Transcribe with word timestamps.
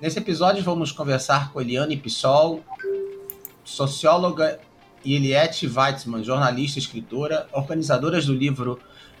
Nesse 0.00 0.18
episódio 0.20 0.62
vamos 0.62 0.92
conversar 0.92 1.52
com 1.52 1.60
Eliane 1.60 1.96
Pissol, 1.96 2.62
socióloga, 3.64 4.60
e 5.04 5.14
Eliette 5.14 5.66
Weitzman, 5.66 6.22
jornalista 6.22 6.78
e 6.78 6.82
escritora, 6.82 7.48
organizadoras 7.52 8.26
do 8.26 8.32
livro 8.32 8.78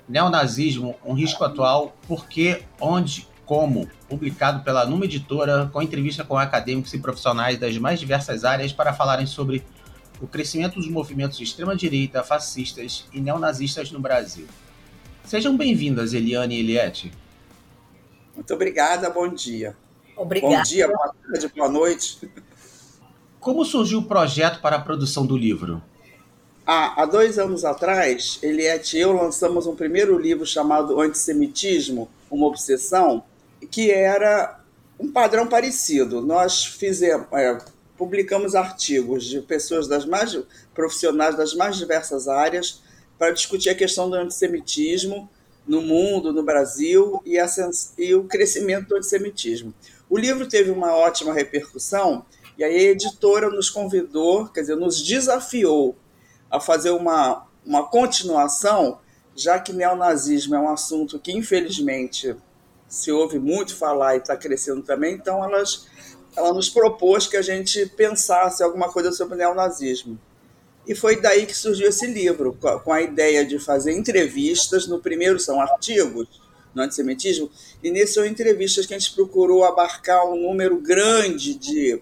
Neonazismo, 0.08 0.96
um 1.04 1.14
risco 1.14 1.42
atual, 1.44 1.96
por 2.06 2.28
que, 2.28 2.62
onde, 2.80 3.26
como, 3.44 3.88
publicado 4.08 4.62
pela 4.62 4.86
Numa 4.86 5.04
Editora, 5.04 5.68
com 5.72 5.82
entrevista 5.82 6.24
com 6.24 6.36
acadêmicos 6.36 6.94
e 6.94 6.98
profissionais 6.98 7.58
das 7.58 7.76
mais 7.78 7.98
diversas 7.98 8.44
áreas 8.44 8.72
para 8.72 8.92
falarem 8.92 9.26
sobre 9.26 9.64
o 10.20 10.26
crescimento 10.26 10.74
dos 10.74 10.88
movimentos 10.88 11.38
de 11.38 11.44
extrema-direita, 11.44 12.22
fascistas 12.22 13.06
e 13.12 13.20
neonazistas 13.20 13.90
no 13.90 13.98
Brasil. 13.98 14.46
Sejam 15.24 15.56
bem-vindas, 15.56 16.12
Eliane 16.12 16.56
e 16.56 16.60
Eliette. 16.60 17.12
Muito 18.34 18.54
obrigada, 18.54 19.10
bom 19.10 19.28
dia. 19.28 19.76
Obrigada. 20.18 20.56
Bom 20.56 20.62
dia, 20.62 20.88
boa 20.88 21.14
tarde, 21.14 21.52
boa 21.56 21.68
noite. 21.68 22.30
Como 23.38 23.64
surgiu 23.64 24.00
o 24.00 24.04
projeto 24.04 24.60
para 24.60 24.76
a 24.76 24.80
produção 24.80 25.24
do 25.24 25.36
livro? 25.36 25.80
há 26.70 27.06
dois 27.06 27.38
anos 27.38 27.64
atrás, 27.64 28.38
Eliette 28.42 28.98
e 28.98 29.00
eu 29.00 29.12
lançamos 29.12 29.66
um 29.66 29.74
primeiro 29.74 30.18
livro 30.18 30.44
chamado 30.44 31.00
Antissemitismo, 31.00 32.10
uma 32.30 32.46
obsessão, 32.46 33.24
que 33.70 33.90
era 33.90 34.60
um 35.00 35.10
padrão 35.10 35.46
parecido. 35.46 36.20
Nós 36.20 36.66
fizemos, 36.66 37.26
é, 37.32 37.56
publicamos 37.96 38.54
artigos 38.54 39.24
de 39.24 39.40
pessoas 39.40 39.88
das 39.88 40.04
mais 40.04 40.38
profissionais 40.74 41.38
das 41.38 41.54
mais 41.54 41.78
diversas 41.78 42.28
áreas 42.28 42.82
para 43.18 43.30
discutir 43.30 43.70
a 43.70 43.74
questão 43.74 44.10
do 44.10 44.16
antissemitismo 44.16 45.26
no 45.66 45.80
mundo, 45.80 46.34
no 46.34 46.42
Brasil 46.42 47.22
e, 47.24 47.38
a, 47.38 47.46
e 47.96 48.14
o 48.14 48.24
crescimento 48.24 48.88
do 48.88 48.96
antissemitismo. 48.96 49.72
O 50.10 50.16
livro 50.16 50.48
teve 50.48 50.70
uma 50.70 50.96
ótima 50.96 51.34
repercussão 51.34 52.24
e 52.56 52.64
aí 52.64 52.76
a 52.76 52.90
editora 52.90 53.50
nos 53.50 53.68
convidou, 53.68 54.48
quer 54.48 54.62
dizer, 54.62 54.76
nos 54.76 55.02
desafiou 55.02 55.96
a 56.50 56.58
fazer 56.58 56.90
uma, 56.90 57.46
uma 57.64 57.86
continuação, 57.86 58.98
já 59.36 59.58
que 59.58 59.72
neonazismo 59.72 60.54
é 60.54 60.58
um 60.58 60.70
assunto 60.70 61.18
que, 61.18 61.30
infelizmente, 61.30 62.34
se 62.88 63.12
ouve 63.12 63.38
muito 63.38 63.76
falar 63.76 64.14
e 64.14 64.18
está 64.18 64.36
crescendo 64.36 64.82
também, 64.82 65.14
então 65.14 65.44
elas, 65.44 65.86
ela 66.34 66.54
nos 66.54 66.70
propôs 66.70 67.26
que 67.26 67.36
a 67.36 67.42
gente 67.42 67.84
pensasse 67.94 68.62
alguma 68.62 68.90
coisa 68.90 69.12
sobre 69.12 69.36
neonazismo. 69.36 70.18
E 70.86 70.94
foi 70.94 71.20
daí 71.20 71.44
que 71.44 71.54
surgiu 71.54 71.86
esse 71.90 72.06
livro, 72.06 72.56
com 72.82 72.92
a 72.92 73.02
ideia 73.02 73.44
de 73.44 73.58
fazer 73.58 73.92
entrevistas. 73.92 74.86
No 74.86 74.98
primeiro 74.98 75.38
são 75.38 75.60
artigos 75.60 76.47
no 76.74 76.82
antissemitismo, 76.82 77.50
e 77.82 77.90
nesse 77.90 78.14
são 78.14 78.26
entrevistas 78.26 78.86
que 78.86 78.94
a 78.94 78.98
gente 78.98 79.14
procurou 79.14 79.64
abarcar 79.64 80.24
um 80.26 80.40
número 80.40 80.80
grande 80.80 81.54
de, 81.54 82.00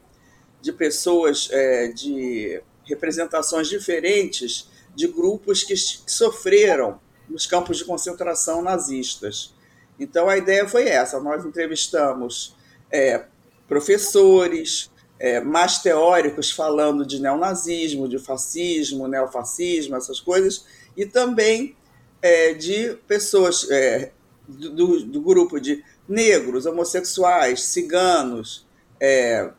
de 0.60 0.72
pessoas, 0.72 1.48
é, 1.50 1.88
de 1.88 2.60
representações 2.84 3.68
diferentes 3.68 4.68
de 4.94 5.06
grupos 5.08 5.62
que, 5.62 5.74
que 5.74 6.12
sofreram 6.12 7.00
nos 7.28 7.46
campos 7.46 7.78
de 7.78 7.84
concentração 7.84 8.62
nazistas. 8.62 9.54
Então 9.98 10.28
a 10.28 10.36
ideia 10.36 10.68
foi 10.68 10.88
essa: 10.88 11.20
nós 11.20 11.44
entrevistamos 11.44 12.54
é, 12.90 13.24
professores, 13.68 14.90
é, 15.18 15.40
mais 15.40 15.78
teóricos 15.78 16.50
falando 16.50 17.04
de 17.06 17.20
neonazismo, 17.20 18.08
de 18.08 18.18
fascismo, 18.18 19.08
neofascismo, 19.08 19.96
essas 19.96 20.20
coisas, 20.20 20.66
e 20.96 21.06
também 21.06 21.76
é, 22.20 22.54
de 22.54 22.94
pessoas 23.06 23.70
é, 23.70 24.12
do, 24.48 25.04
do, 25.04 25.20
grupo 25.20 25.60
de 25.60 25.84
negros, 26.08 26.66
homossexuais, 26.66 27.62
ciganos, 27.62 28.66
é, 29.00 29.50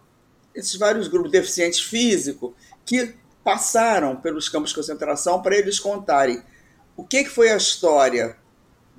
esses 0.55 0.75
vários 0.75 1.07
grupos 1.07 1.31
deficientes 1.31 1.79
físicos 1.79 2.53
que 2.85 3.15
passaram 3.43 4.15
pelos 4.15 4.49
campos 4.49 4.69
de 4.69 4.75
concentração 4.75 5.41
para 5.41 5.55
eles 5.55 5.79
contarem 5.79 6.41
o 6.95 7.03
que, 7.03 7.23
que 7.23 7.29
foi 7.29 7.51
a 7.51 7.57
história 7.57 8.37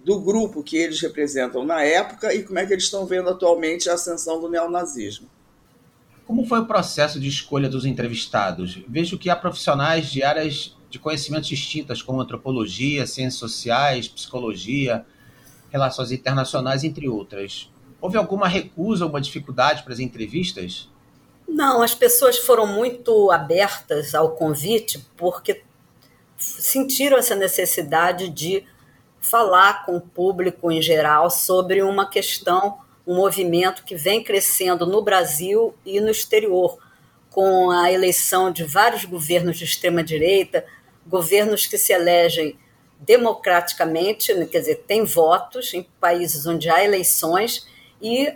do 0.05 0.21
grupo 0.21 0.63
que 0.63 0.77
eles 0.77 1.01
representam 1.01 1.65
na 1.65 1.83
época 1.83 2.33
e 2.33 2.43
como 2.45 2.59
é 2.59 2.65
que 2.65 2.73
eles 2.73 2.85
estão 2.85 3.05
vendo 3.05 3.29
atualmente 3.29 3.91
a 3.91 3.95
ascensão 3.95 4.41
do 4.41 4.49
neonazismo. 4.49 5.29
Como 6.27 6.47
foi 6.47 6.61
o 6.61 6.67
processo 6.67 7.19
de 7.19 7.27
escolha 7.27 7.69
dos 7.69 7.85
entrevistados? 7.85 8.83
Vejo 8.87 9.19
que 9.19 9.31
há 9.31 9.37
profissionais 9.37 10.11
de 10.11 10.23
áreas 10.23 10.77
de 10.91 10.99
conhecimentos 10.99 11.49
distintas, 11.49 12.01
como 12.01 12.21
antropologia, 12.21 13.07
ciências 13.07 13.41
sociais, 13.41 14.09
psicologia, 14.09 15.05
relações 15.71 16.13
internacionais, 16.13 16.85
entre 16.85 17.09
outras. 17.09 17.71
Houve 18.01 18.17
alguma 18.17 18.47
recusa 18.49 19.05
ou 19.05 19.11
uma 19.11 19.21
dificuldade 19.21 19.83
para 19.83 19.93
as 19.93 19.99
entrevistas? 19.99 20.89
Não, 21.49 21.83
as 21.83 21.95
pessoas 21.95 22.39
foram 22.39 22.67
muito 22.67 23.31
abertas 23.31 24.15
ao 24.15 24.33
convite 24.33 25.05
porque 25.17 25.63
sentiram 26.37 27.17
essa 27.17 27.35
necessidade 27.35 28.29
de 28.29 28.65
falar 29.21 29.85
com 29.85 29.97
o 29.97 30.01
público 30.01 30.71
em 30.71 30.81
geral 30.81 31.31
sobre 31.31 31.83
uma 31.83 32.09
questão, 32.09 32.79
um 33.07 33.17
movimento 33.17 33.85
que 33.85 33.97
vem 33.97 34.23
crescendo 34.23 34.87
no 34.87 35.03
Brasil 35.03 35.75
e 35.85 36.01
no 36.01 36.11
exterior, 36.11 36.79
com 37.31 37.71
a 37.71 37.91
eleição 37.91 38.53
de 38.53 38.65
vários 38.65 39.05
governos 39.05 39.59
de 39.59 39.65
extrema-direita, 39.65 40.65
governos 41.07 41.67
que 41.67 41.79
se 41.79 41.93
elegem 41.93 42.59
democraticamente, 42.99 44.35
né, 44.35 44.47
quer 44.47 44.61
dizer, 44.61 44.85
têm 44.87 45.05
votos 45.05 45.73
em 45.73 45.83
países 46.01 46.47
onde 46.47 46.69
há 46.69 46.85
eleições 46.85 47.67
e 48.03 48.35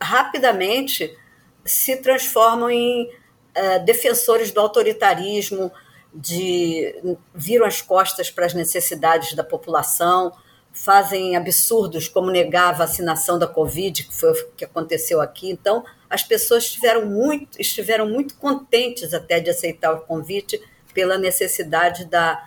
rapidamente 0.00 1.16
se 1.64 1.96
transformam 1.96 2.70
em 2.70 3.04
uh, 3.06 3.84
defensores 3.84 4.50
do 4.50 4.60
autoritarismo, 4.60 5.70
de 6.12 6.94
viram 7.32 7.64
as 7.66 7.80
costas 7.80 8.30
para 8.30 8.46
as 8.46 8.54
necessidades 8.54 9.34
da 9.34 9.44
população, 9.44 10.32
fazem 10.72 11.36
absurdos 11.36 12.08
como 12.08 12.30
negar 12.30 12.70
a 12.70 12.78
vacinação 12.78 13.38
da 13.38 13.46
Covid, 13.46 14.04
que 14.04 14.14
foi 14.14 14.32
o 14.32 14.50
que 14.56 14.64
aconteceu 14.64 15.20
aqui. 15.20 15.50
Então, 15.50 15.84
as 16.08 16.22
pessoas 16.22 16.64
estiveram 16.64 17.06
muito, 17.06 17.60
estiveram 17.60 18.08
muito 18.08 18.34
contentes 18.36 19.14
até 19.14 19.38
de 19.38 19.50
aceitar 19.50 19.92
o 19.92 20.00
convite 20.00 20.60
pela 20.92 21.16
necessidade 21.18 22.04
da, 22.06 22.44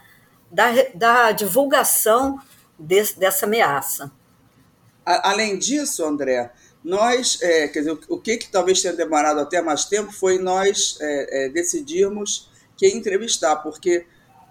da, 0.54 0.72
da 0.94 1.32
divulgação 1.32 2.40
dessa 2.78 3.46
ameaça. 3.46 4.12
Além 5.04 5.58
disso, 5.58 6.06
André, 6.06 6.52
nós, 6.84 7.40
é, 7.42 7.68
quer 7.68 7.80
dizer, 7.80 7.98
o 8.08 8.18
que, 8.18 8.38
que 8.38 8.50
talvez 8.50 8.82
tenha 8.82 8.94
demorado 8.94 9.40
até 9.40 9.62
mais 9.62 9.86
tempo 9.86 10.12
foi 10.12 10.38
nós 10.38 10.98
é, 11.02 11.46
é, 11.46 11.50
decidirmos 11.50 12.50
quem 12.78 12.98
entrevistar, 12.98 13.58
porque 13.58 14.06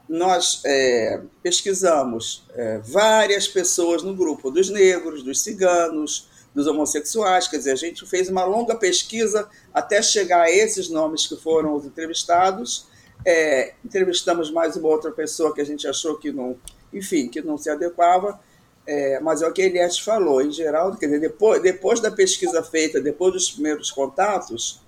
nós 0.09 0.61
é, 0.67 1.21
pesquisamos 1.43 2.45
é, 2.55 2.79
várias 2.79 3.47
pessoas 3.47 4.03
no 4.03 4.15
grupo 4.15 4.51
dos 4.51 4.69
negros, 4.69 5.23
dos 5.23 5.41
ciganos, 5.41 6.29
dos 6.55 6.67
homossexuais, 6.67 7.49
quer 7.49 7.59
dizer, 7.59 7.73
a 7.73 7.77
gente 7.77 8.05
fez 8.07 8.29
uma 8.29 8.45
longa 8.45 8.75
pesquisa 8.75 9.49
até 9.73 10.03
chegar 10.03 10.43
a 10.43 10.51
esses 10.51 10.89
nomes 10.89 11.27
que 11.27 11.37
foram 11.37 11.75
os 11.75 11.87
entrevistados. 11.87 12.87
É, 13.25 13.75
entrevistamos 13.85 14.51
mais 14.51 14.77
uma 14.77 14.89
outra 14.89 15.11
pessoa 15.11 15.55
que 15.55 15.61
a 15.61 15.65
gente 15.65 15.87
achou 15.87 16.17
que 16.17 16.33
não, 16.33 16.57
enfim, 16.93 17.29
que 17.29 17.41
não 17.41 17.57
se 17.57 17.71
adequava 17.71 18.41
é, 18.87 19.21
mas 19.21 19.43
é 19.43 19.49
o 19.49 19.53
que 19.53 19.63
Eliette 19.63 20.03
falou, 20.03 20.43
em 20.43 20.51
geral, 20.51 20.95
quer 20.97 21.07
dizer, 21.07 21.21
depois, 21.21 21.63
depois 21.63 22.01
da 22.01 22.11
pesquisa 22.11 22.63
feita, 22.63 23.01
depois 23.01 23.33
dos 23.33 23.51
primeiros 23.51 23.91
contatos, 23.91 24.81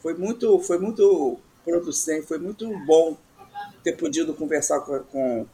foi 0.00 0.14
muito, 0.14 0.58
foi 0.60 0.78
muito 0.78 1.38
producente, 1.64 2.26
foi 2.26 2.38
muito 2.38 2.66
bom 2.86 3.16
ter 3.84 3.92
podido 3.92 4.32
conversar 4.32 4.80
com, 4.80 4.98
com, 5.00 5.46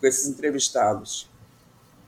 com 0.00 0.06
esses 0.06 0.26
entrevistados. 0.26 1.28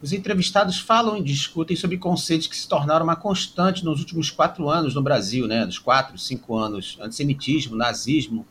Os 0.00 0.12
entrevistados 0.12 0.80
falam 0.80 1.16
e 1.16 1.22
discutem 1.22 1.76
sobre 1.76 1.98
conceitos 1.98 2.46
que 2.46 2.56
se 2.56 2.68
tornaram 2.68 3.04
uma 3.04 3.16
constante 3.16 3.84
nos 3.84 4.00
últimos 4.00 4.30
quatro 4.30 4.68
anos 4.68 4.94
no 4.94 5.02
Brasil, 5.02 5.46
né? 5.46 5.64
Nos 5.64 5.78
quatro, 5.78 6.18
cinco 6.18 6.54
anos: 6.54 6.98
antissemitismo, 7.00 7.76
nazismo, 7.76 8.46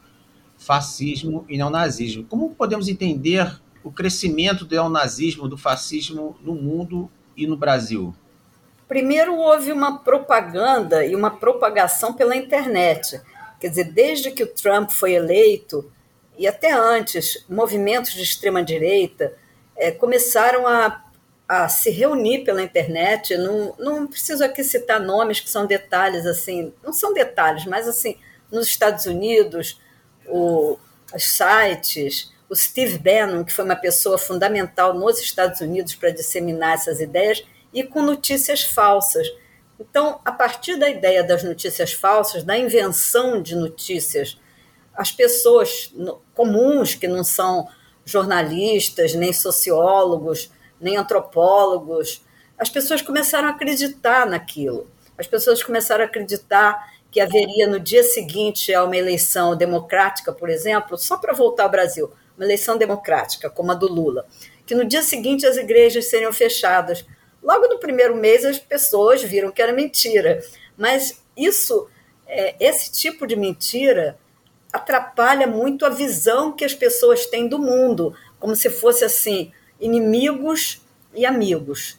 fascismo 0.65 1.45
e 1.47 1.57
neonazismo. 1.57 2.25
Como 2.25 2.55
podemos 2.55 2.87
entender 2.87 3.61
o 3.83 3.91
crescimento 3.91 4.65
do 4.65 4.73
neonazismo, 4.73 5.47
do 5.47 5.57
fascismo 5.57 6.35
no 6.41 6.55
mundo 6.55 7.09
e 7.37 7.45
no 7.45 7.55
Brasil? 7.55 8.15
Primeiro, 8.87 9.35
houve 9.35 9.71
uma 9.71 9.99
propaganda 9.99 11.05
e 11.05 11.15
uma 11.15 11.29
propagação 11.29 12.13
pela 12.13 12.35
internet. 12.35 13.21
Quer 13.59 13.69
dizer, 13.69 13.91
desde 13.91 14.31
que 14.31 14.43
o 14.43 14.47
Trump 14.47 14.89
foi 14.89 15.13
eleito, 15.13 15.91
e 16.37 16.47
até 16.47 16.71
antes, 16.71 17.45
movimentos 17.47 18.13
de 18.13 18.23
extrema-direita 18.23 19.33
é, 19.75 19.91
começaram 19.91 20.67
a, 20.67 21.03
a 21.47 21.69
se 21.69 21.89
reunir 21.89 22.43
pela 22.43 22.61
internet. 22.61 23.37
Não, 23.37 23.75
não 23.77 24.07
preciso 24.07 24.43
aqui 24.43 24.63
citar 24.63 24.99
nomes 24.99 25.39
que 25.39 25.49
são 25.49 25.65
detalhes, 25.65 26.25
assim, 26.25 26.73
não 26.83 26.91
são 26.91 27.13
detalhes, 27.13 27.65
mas 27.65 27.87
assim, 27.87 28.17
nos 28.51 28.67
Estados 28.67 29.05
Unidos, 29.05 29.79
o, 30.27 30.77
os 31.13 31.23
sites, 31.23 32.31
o 32.49 32.55
Steve 32.55 32.97
Bannon, 32.97 33.43
que 33.43 33.53
foi 33.53 33.65
uma 33.65 33.75
pessoa 33.75 34.17
fundamental 34.17 34.93
nos 34.93 35.19
Estados 35.19 35.61
Unidos 35.61 35.95
para 35.95 36.11
disseminar 36.11 36.75
essas 36.75 36.99
ideias, 36.99 37.43
e 37.73 37.83
com 37.83 38.01
notícias 38.01 38.63
falsas. 38.63 39.27
Então, 39.79 40.21
a 40.23 40.31
partir 40.31 40.77
da 40.77 40.89
ideia 40.89 41.23
das 41.23 41.43
notícias 41.43 41.91
falsas, 41.91 42.43
da 42.43 42.57
invenção 42.57 43.41
de 43.41 43.55
notícias, 43.55 44.39
as 44.93 45.11
pessoas 45.11 45.93
comuns 46.33 46.95
que 46.95 47.07
não 47.07 47.23
são 47.23 47.67
jornalistas, 48.05 49.13
nem 49.13 49.33
sociólogos, 49.33 50.51
nem 50.79 50.95
antropólogos, 50.95 52.23
as 52.57 52.69
pessoas 52.69 53.01
começaram 53.01 53.49
a 53.49 53.51
acreditar 53.51 54.25
naquilo. 54.25 54.89
As 55.17 55.27
pessoas 55.27 55.61
começaram 55.61 56.03
a 56.03 56.07
acreditar 56.07 56.94
que 57.15 57.21
haveria 57.21 57.65
no 57.65 57.79
dia 57.79 58.03
seguinte 58.03 58.73
a 58.73 58.83
uma 58.83 58.97
eleição 58.97 59.55
democrática, 59.55 60.33
por 60.33 60.49
exemplo, 60.49 60.97
só 60.97 61.15
para 61.15 61.31
voltar 61.31 61.63
ao 61.63 61.69
Brasil, 61.69 62.11
uma 62.35 62.43
eleição 62.43 62.77
democrática, 62.77 63.49
como 63.49 63.71
a 63.71 63.73
do 63.73 63.87
Lula, 63.87 64.27
que 64.65 64.75
no 64.75 64.83
dia 64.83 65.01
seguinte 65.01 65.45
as 65.45 65.55
igrejas 65.55 66.09
seriam 66.09 66.33
fechadas. 66.33 67.05
Logo 67.41 67.69
no 67.69 67.79
primeiro 67.79 68.17
mês 68.17 68.43
as 68.43 68.59
pessoas 68.59 69.23
viram 69.23 69.49
que 69.49 69.61
era 69.61 69.71
mentira, 69.71 70.43
mas 70.77 71.23
isso, 71.37 71.87
é, 72.27 72.53
esse 72.59 72.91
tipo 72.91 73.25
de 73.25 73.37
mentira 73.37 74.19
atrapalha 74.73 75.47
muito 75.47 75.85
a 75.85 75.89
visão 75.89 76.51
que 76.51 76.65
as 76.65 76.73
pessoas 76.73 77.25
têm 77.25 77.47
do 77.47 77.57
mundo, 77.57 78.13
como 78.37 78.57
se 78.57 78.69
fosse 78.69 79.05
assim, 79.05 79.53
inimigos 79.79 80.81
e 81.13 81.25
amigos. 81.25 81.97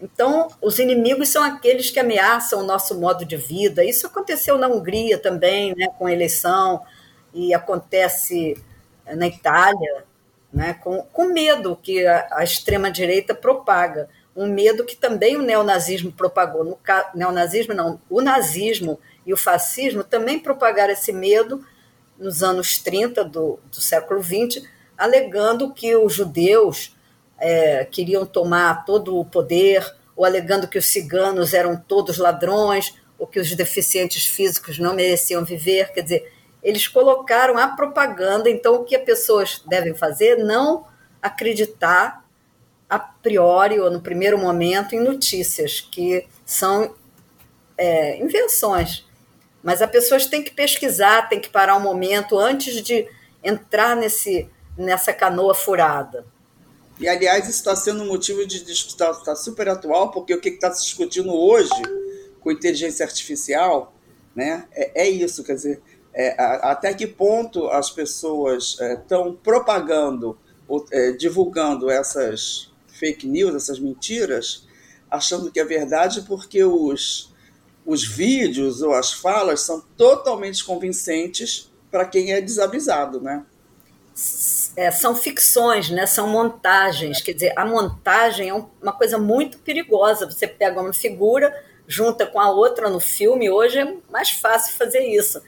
Então, 0.00 0.48
os 0.60 0.78
inimigos 0.78 1.28
são 1.30 1.42
aqueles 1.42 1.90
que 1.90 1.98
ameaçam 1.98 2.60
o 2.60 2.66
nosso 2.66 2.98
modo 2.98 3.24
de 3.24 3.36
vida. 3.36 3.84
Isso 3.84 4.06
aconteceu 4.06 4.58
na 4.58 4.68
Hungria 4.68 5.18
também, 5.18 5.74
né, 5.74 5.88
com 5.98 6.06
a 6.06 6.12
eleição, 6.12 6.82
e 7.32 7.54
acontece 7.54 8.56
na 9.06 9.26
Itália, 9.26 10.04
né, 10.52 10.74
com, 10.74 11.02
com 11.12 11.32
medo 11.32 11.78
que 11.82 12.06
a, 12.06 12.28
a 12.32 12.44
extrema-direita 12.44 13.34
propaga. 13.34 14.08
Um 14.34 14.46
medo 14.46 14.84
que 14.84 14.96
também 14.96 15.36
o 15.36 15.42
neonazismo 15.42 16.12
propagou. 16.12 16.62
No 16.62 16.78
neonazismo, 17.14 17.72
não, 17.72 18.00
o 18.10 18.20
nazismo 18.20 19.00
e 19.24 19.32
o 19.32 19.36
fascismo 19.36 20.04
também 20.04 20.38
propagaram 20.38 20.92
esse 20.92 21.12
medo 21.12 21.64
nos 22.18 22.42
anos 22.42 22.78
30 22.78 23.24
do, 23.24 23.58
do 23.70 23.80
século 23.80 24.22
XX, 24.22 24.62
alegando 24.96 25.72
que 25.72 25.96
os 25.96 26.12
judeus 26.14 26.95
é, 27.38 27.84
queriam 27.84 28.24
tomar 28.24 28.84
todo 28.84 29.18
o 29.18 29.24
poder, 29.24 29.84
ou 30.14 30.24
alegando 30.24 30.68
que 30.68 30.78
os 30.78 30.86
ciganos 30.86 31.52
eram 31.52 31.76
todos 31.76 32.18
ladrões, 32.18 32.94
ou 33.18 33.26
que 33.26 33.40
os 33.40 33.54
deficientes 33.54 34.26
físicos 34.26 34.78
não 34.78 34.94
mereciam 34.94 35.44
viver. 35.44 35.92
Quer 35.92 36.02
dizer, 36.02 36.32
eles 36.62 36.88
colocaram 36.88 37.58
a 37.58 37.68
propaganda, 37.68 38.50
então 38.50 38.76
o 38.76 38.84
que 38.84 38.96
as 38.96 39.04
pessoas 39.04 39.62
devem 39.66 39.94
fazer? 39.94 40.36
Não 40.36 40.86
acreditar 41.20 42.24
a 42.88 42.98
priori 42.98 43.80
ou 43.80 43.90
no 43.90 44.00
primeiro 44.00 44.38
momento 44.38 44.94
em 44.94 45.00
notícias 45.00 45.80
que 45.80 46.26
são 46.44 46.94
é, 47.76 48.18
invenções. 48.18 49.04
Mas 49.62 49.82
as 49.82 49.90
pessoas 49.90 50.26
têm 50.26 50.42
que 50.42 50.52
pesquisar, 50.52 51.28
têm 51.28 51.40
que 51.40 51.48
parar 51.48 51.76
um 51.76 51.80
momento 51.80 52.38
antes 52.38 52.80
de 52.82 53.08
entrar 53.42 53.96
nesse, 53.96 54.48
nessa 54.76 55.12
canoa 55.12 55.54
furada. 55.54 56.24
E, 56.98 57.08
aliás, 57.08 57.44
isso 57.44 57.58
está 57.58 57.76
sendo 57.76 58.02
um 58.02 58.06
motivo 58.06 58.46
de 58.46 58.64
discussão, 58.64 59.10
está 59.10 59.36
super 59.36 59.68
atual, 59.68 60.10
porque 60.10 60.34
o 60.34 60.40
que 60.40 60.48
está 60.48 60.72
se 60.72 60.84
discutindo 60.84 61.32
hoje 61.34 61.70
com 62.40 62.50
inteligência 62.50 63.04
artificial 63.04 63.94
né, 64.34 64.66
é, 64.72 65.02
é 65.02 65.08
isso, 65.08 65.42
quer 65.44 65.54
dizer, 65.54 65.82
é, 66.14 66.40
a, 66.40 66.72
até 66.72 66.94
que 66.94 67.06
ponto 67.06 67.68
as 67.68 67.90
pessoas 67.90 68.78
estão 68.80 69.30
é, 69.30 69.34
propagando, 69.42 70.38
ou, 70.66 70.84
é, 70.90 71.12
divulgando 71.12 71.90
essas 71.90 72.72
fake 72.86 73.26
news, 73.26 73.54
essas 73.54 73.78
mentiras, 73.78 74.66
achando 75.10 75.50
que 75.50 75.60
é 75.60 75.64
verdade 75.64 76.22
porque 76.22 76.64
os, 76.64 77.34
os 77.84 78.06
vídeos 78.06 78.80
ou 78.80 78.94
as 78.94 79.12
falas 79.12 79.60
são 79.60 79.82
totalmente 79.96 80.64
convincentes 80.64 81.70
para 81.90 82.06
quem 82.06 82.32
é 82.32 82.40
desavisado, 82.40 83.20
né? 83.20 83.44
É, 84.74 84.90
são 84.90 85.14
ficções, 85.14 85.90
né? 85.90 86.06
são 86.06 86.26
montagens. 86.26 87.20
Quer 87.20 87.32
dizer, 87.32 87.52
a 87.56 87.64
montagem 87.64 88.48
é 88.48 88.54
uma 88.54 88.92
coisa 88.92 89.18
muito 89.18 89.58
perigosa. 89.58 90.30
Você 90.30 90.46
pega 90.46 90.80
uma 90.80 90.92
figura, 90.92 91.54
junta 91.86 92.26
com 92.26 92.40
a 92.40 92.50
outra 92.50 92.88
no 92.88 92.98
filme, 92.98 93.50
hoje 93.50 93.78
é 93.78 93.96
mais 94.10 94.30
fácil 94.30 94.76
fazer 94.76 95.00
isso. 95.00 95.42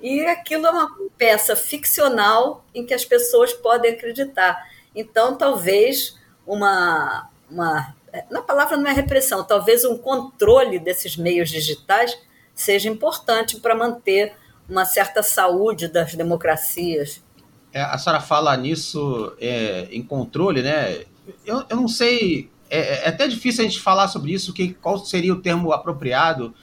E 0.00 0.24
aquilo 0.26 0.66
é 0.66 0.70
uma 0.70 0.90
peça 1.18 1.54
ficcional 1.54 2.64
em 2.74 2.84
que 2.84 2.94
as 2.94 3.04
pessoas 3.04 3.52
podem 3.52 3.92
acreditar. 3.92 4.66
Então, 4.94 5.36
talvez 5.36 6.18
uma. 6.46 7.30
uma 7.50 7.94
na 8.30 8.40
palavra 8.40 8.78
não 8.78 8.90
é 8.90 8.94
repressão, 8.94 9.44
talvez 9.44 9.84
um 9.84 9.98
controle 9.98 10.78
desses 10.78 11.18
meios 11.18 11.50
digitais 11.50 12.18
seja 12.54 12.88
importante 12.88 13.60
para 13.60 13.74
manter 13.74 14.34
uma 14.66 14.86
certa 14.86 15.22
saúde 15.22 15.86
das 15.86 16.14
democracias 16.14 17.20
é, 17.20 17.25
a 17.82 17.98
senhora 17.98 18.20
fala 18.20 18.56
nisso 18.56 19.32
é, 19.40 19.88
em 19.90 20.02
controle, 20.02 20.62
né? 20.62 21.04
Eu, 21.44 21.64
eu 21.68 21.76
não 21.76 21.88
sei, 21.88 22.50
é, 22.70 23.04
é, 23.04 23.08
até 23.08 23.26
difícil 23.26 23.64
a 23.64 23.68
gente 23.68 23.80
falar 23.80 24.08
sobre 24.08 24.32
isso, 24.32 24.52
que, 24.52 24.74
qual 24.74 24.98
seria 24.98 25.32
o 25.32 25.40
termo 25.40 25.72
apropriado, 25.72 26.54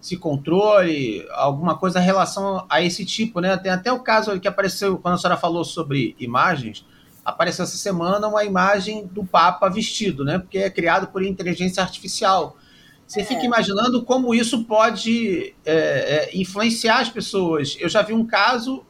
se 0.00 0.16
controle, 0.16 1.26
alguma 1.32 1.76
coisa 1.76 2.00
em 2.00 2.04
relação 2.04 2.64
a 2.68 2.82
esse 2.82 3.04
tipo, 3.04 3.40
né? 3.40 3.56
Tem 3.56 3.70
até 3.70 3.92
o 3.92 4.00
caso 4.00 4.38
que 4.40 4.48
apareceu, 4.48 4.98
quando 4.98 5.14
a 5.14 5.18
senhora 5.18 5.38
falou 5.38 5.64
sobre 5.64 6.16
imagens, 6.18 6.84
apareceu 7.24 7.64
essa 7.64 7.76
semana 7.76 8.26
uma 8.26 8.44
imagem 8.44 9.06
do 9.06 9.24
Papa 9.24 9.68
vestido, 9.68 10.24
né? 10.24 10.38
Porque 10.38 10.58
é 10.58 10.70
criado 10.70 11.08
por 11.08 11.22
inteligência 11.22 11.82
artificial. 11.82 12.56
Você 13.06 13.20
é. 13.20 13.24
fica 13.24 13.44
imaginando 13.44 14.02
como 14.04 14.34
isso 14.34 14.64
pode 14.64 15.54
é, 15.64 15.74
é, 15.74 16.30
influenciar 16.32 17.00
as 17.00 17.10
pessoas. 17.10 17.76
Eu 17.78 17.88
já 17.88 18.02
vi 18.02 18.12
um 18.12 18.24
caso 18.24 18.84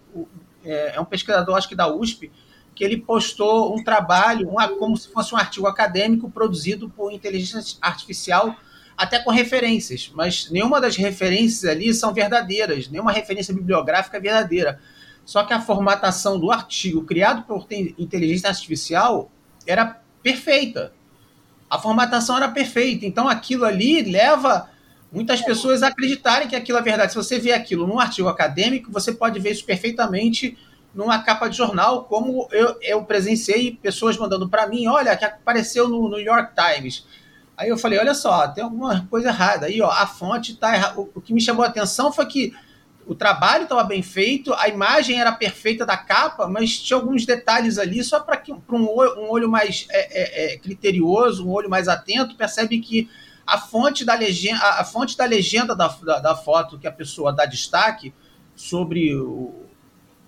é, 0.65 0.97
é 0.97 1.01
um 1.01 1.05
pesquisador, 1.05 1.57
acho 1.57 1.69
que 1.69 1.75
da 1.75 1.93
USP, 1.93 2.31
que 2.75 2.85
ele 2.85 2.97
postou 2.97 3.77
um 3.77 3.85
trabalho, 3.85 4.49
uma, 4.49 4.69
como 4.69 4.97
se 4.97 5.09
fosse 5.13 5.35
um 5.35 5.39
artigo 5.39 5.67
acadêmico 5.67 6.31
produzido 6.31 6.89
por 6.89 7.13
inteligência 7.13 7.77
artificial, 7.81 8.57
até 8.97 9.19
com 9.19 9.31
referências, 9.31 10.11
mas 10.15 10.51
nenhuma 10.51 10.81
das 10.81 10.97
referências 10.97 11.65
ali 11.65 11.93
são 11.93 12.13
verdadeiras, 12.13 12.89
nenhuma 12.89 13.13
referência 13.13 13.55
bibliográfica 13.55 14.19
é 14.19 14.21
verdadeira. 14.21 14.81
Só 15.25 15.45
que 15.45 15.53
a 15.53 15.61
formatação 15.61 16.41
do 16.41 16.51
artigo 16.51 17.05
criado 17.05 17.43
por 17.43 17.67
inteligência 17.71 18.49
artificial 18.49 19.31
era 19.67 20.01
perfeita. 20.23 20.93
A 21.69 21.79
formatação 21.79 22.37
era 22.37 22.49
perfeita. 22.49 23.07
Então 23.07 23.29
aquilo 23.29 23.65
ali 23.65 24.03
leva 24.03 24.70
muitas 25.13 25.41
pessoas 25.41 25.83
acreditarem 25.83 26.49
que 26.49 26.57
aquilo 26.57 26.79
é 26.79 26.83
verdade. 26.83 27.13
Se 27.13 27.17
você 27.17 27.39
vê 27.39 27.53
aquilo 27.53 27.87
num 27.87 27.99
artigo 27.99 28.29
acadêmico, 28.29 28.93
você 28.93 29.13
pode 29.13 29.39
ver 29.41 29.53
isso 29.53 29.65
perfeitamente 29.65 30.57
numa 30.95 31.23
capa 31.23 31.49
de 31.49 31.57
jornal, 31.57 32.05
como 32.05 32.49
eu, 32.51 32.77
eu 32.83 33.05
presenciei 33.05 33.79
pessoas 33.81 34.17
mandando 34.17 34.49
para 34.49 34.67
mim, 34.67 34.87
olha, 34.89 35.17
que 35.17 35.25
apareceu 35.25 35.89
no 35.89 36.09
New 36.09 36.21
York 36.21 36.53
Times. 36.55 37.07
Aí 37.57 37.69
eu 37.69 37.79
falei, 37.79 37.99
olha 37.99 38.15
só, 38.15 38.49
tem 38.49 38.65
alguma 38.65 39.07
coisa 39.09 39.29
errada. 39.29 39.67
Aí, 39.67 39.81
ó, 39.81 39.91
a 39.91 40.07
fonte 40.07 40.53
está 40.53 40.75
errada. 40.75 40.99
O, 40.99 41.11
o 41.15 41.21
que 41.21 41.33
me 41.33 41.41
chamou 41.41 41.65
a 41.65 41.69
atenção 41.69 42.13
foi 42.13 42.27
que 42.27 42.53
o 43.07 43.15
trabalho 43.15 43.65
estava 43.65 43.83
bem 43.83 44.03
feito, 44.03 44.55
a 44.55 44.69
imagem 44.69 45.21
era 45.21 45.33
perfeita 45.33 45.85
da 45.85 45.97
capa, 45.97 46.47
mas 46.47 46.79
tinha 46.79 46.97
alguns 46.97 47.27
detalhes 47.27 47.77
ali, 47.77 48.05
só 48.05 48.21
para 48.21 48.41
um, 48.49 48.77
um 48.77 49.31
olho 49.31 49.49
mais 49.49 49.87
é, 49.91 49.99
é, 49.99 50.55
é, 50.55 50.59
criterioso, 50.59 51.47
um 51.47 51.51
olho 51.51 51.69
mais 51.69 51.89
atento, 51.89 52.37
percebe 52.37 52.79
que 52.79 53.11
a 53.51 53.59
fonte 53.59 54.05
da 54.05 54.15
legenda, 54.15 54.61
a, 54.63 54.85
fonte 54.85 55.17
da, 55.17 55.25
legenda 55.25 55.75
da, 55.75 55.89
da, 55.89 56.21
da, 56.21 56.37
foto 56.37 56.79
que 56.79 56.87
a 56.87 56.93
pessoa 56.93 57.33
dá 57.33 57.45
destaque 57.45 58.15
sobre 58.55 59.13
o. 59.17 59.65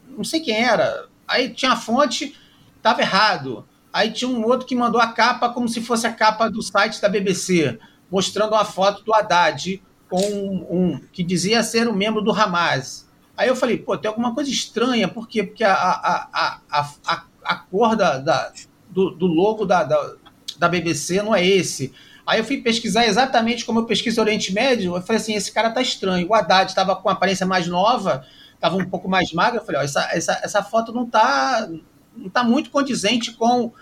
Não 0.09 0.25
sei 0.25 0.41
quem 0.41 0.57
era. 0.57 1.07
Aí 1.27 1.51
tinha 1.51 1.71
a 1.71 1.77
fonte, 1.77 2.37
estava 2.77 3.01
errado. 3.01 3.65
Aí 3.93 4.11
tinha 4.11 4.29
um 4.29 4.45
outro 4.45 4.67
que 4.67 4.75
mandou 4.75 5.01
a 5.01 5.13
capa 5.13 5.51
como 5.51 5.69
se 5.69 5.81
fosse 5.81 6.05
a 6.05 6.13
capa 6.13 6.51
do 6.51 6.61
site 6.61 7.01
da 7.01 7.09
BBC, 7.09 7.79
mostrando 8.11 8.55
uma 8.55 8.65
foto 8.65 9.05
do 9.05 9.15
Haddad 9.15 9.81
com 10.09 10.21
um, 10.21 10.67
um 10.69 11.01
que 11.13 11.23
dizia 11.23 11.63
ser 11.63 11.87
um 11.89 11.95
membro 11.95 12.23
do 12.23 12.33
Hamas. 12.33 13.09
Aí 13.37 13.49
eu 13.49 13.55
falei, 13.55 13.79
pô, 13.79 13.97
tem 13.97 14.09
alguma 14.09 14.35
coisa 14.35 14.51
estranha, 14.51 15.07
por 15.07 15.29
quê? 15.29 15.45
Porque 15.45 15.63
a, 15.63 15.75
a, 15.75 16.29
a, 16.33 16.89
a, 17.07 17.25
a, 17.45 17.57
cor 17.57 17.95
da, 17.95 18.19
da 18.19 18.53
do, 18.91 19.11
do 19.11 19.27
logo 19.27 19.65
da, 19.65 19.85
da, 19.85 20.15
da 20.59 20.69
BBC 20.69 21.23
não 21.23 21.33
é 21.33 21.47
esse 21.47 21.95
Aí 22.27 22.39
eu 22.39 22.45
fui 22.45 22.59
pesquisar 22.59 23.07
exatamente 23.07 23.65
como 23.65 23.81
eu 23.81 23.87
pesquiso 23.87 24.21
Oriente 24.21 24.53
Médio. 24.53 24.97
Eu 24.97 25.03
falei 25.03 25.21
assim: 25.21 25.35
esse 25.35 25.53
cara 25.53 25.71
tá 25.71 25.83
estranho. 25.83 26.29
O 26.29 26.35
Haddad 26.35 26.71
estava 26.71 26.95
com 26.95 27.09
aparência 27.09 27.45
mais 27.45 27.67
nova, 27.67 28.25
estava 28.55 28.77
um 28.77 28.89
pouco 28.89 29.09
mais 29.09 29.33
magro. 29.33 29.61
Eu 29.61 29.65
falei: 29.65 29.81
ó, 29.81 29.85
essa, 29.85 30.09
essa, 30.13 30.41
essa 30.43 30.63
foto 30.63 30.93
não 30.93 31.07
tá, 31.07 31.69
não 32.17 32.31
tá 32.31 32.45
muito 32.45 32.71
condizente 32.71 33.33
com, 33.33 33.73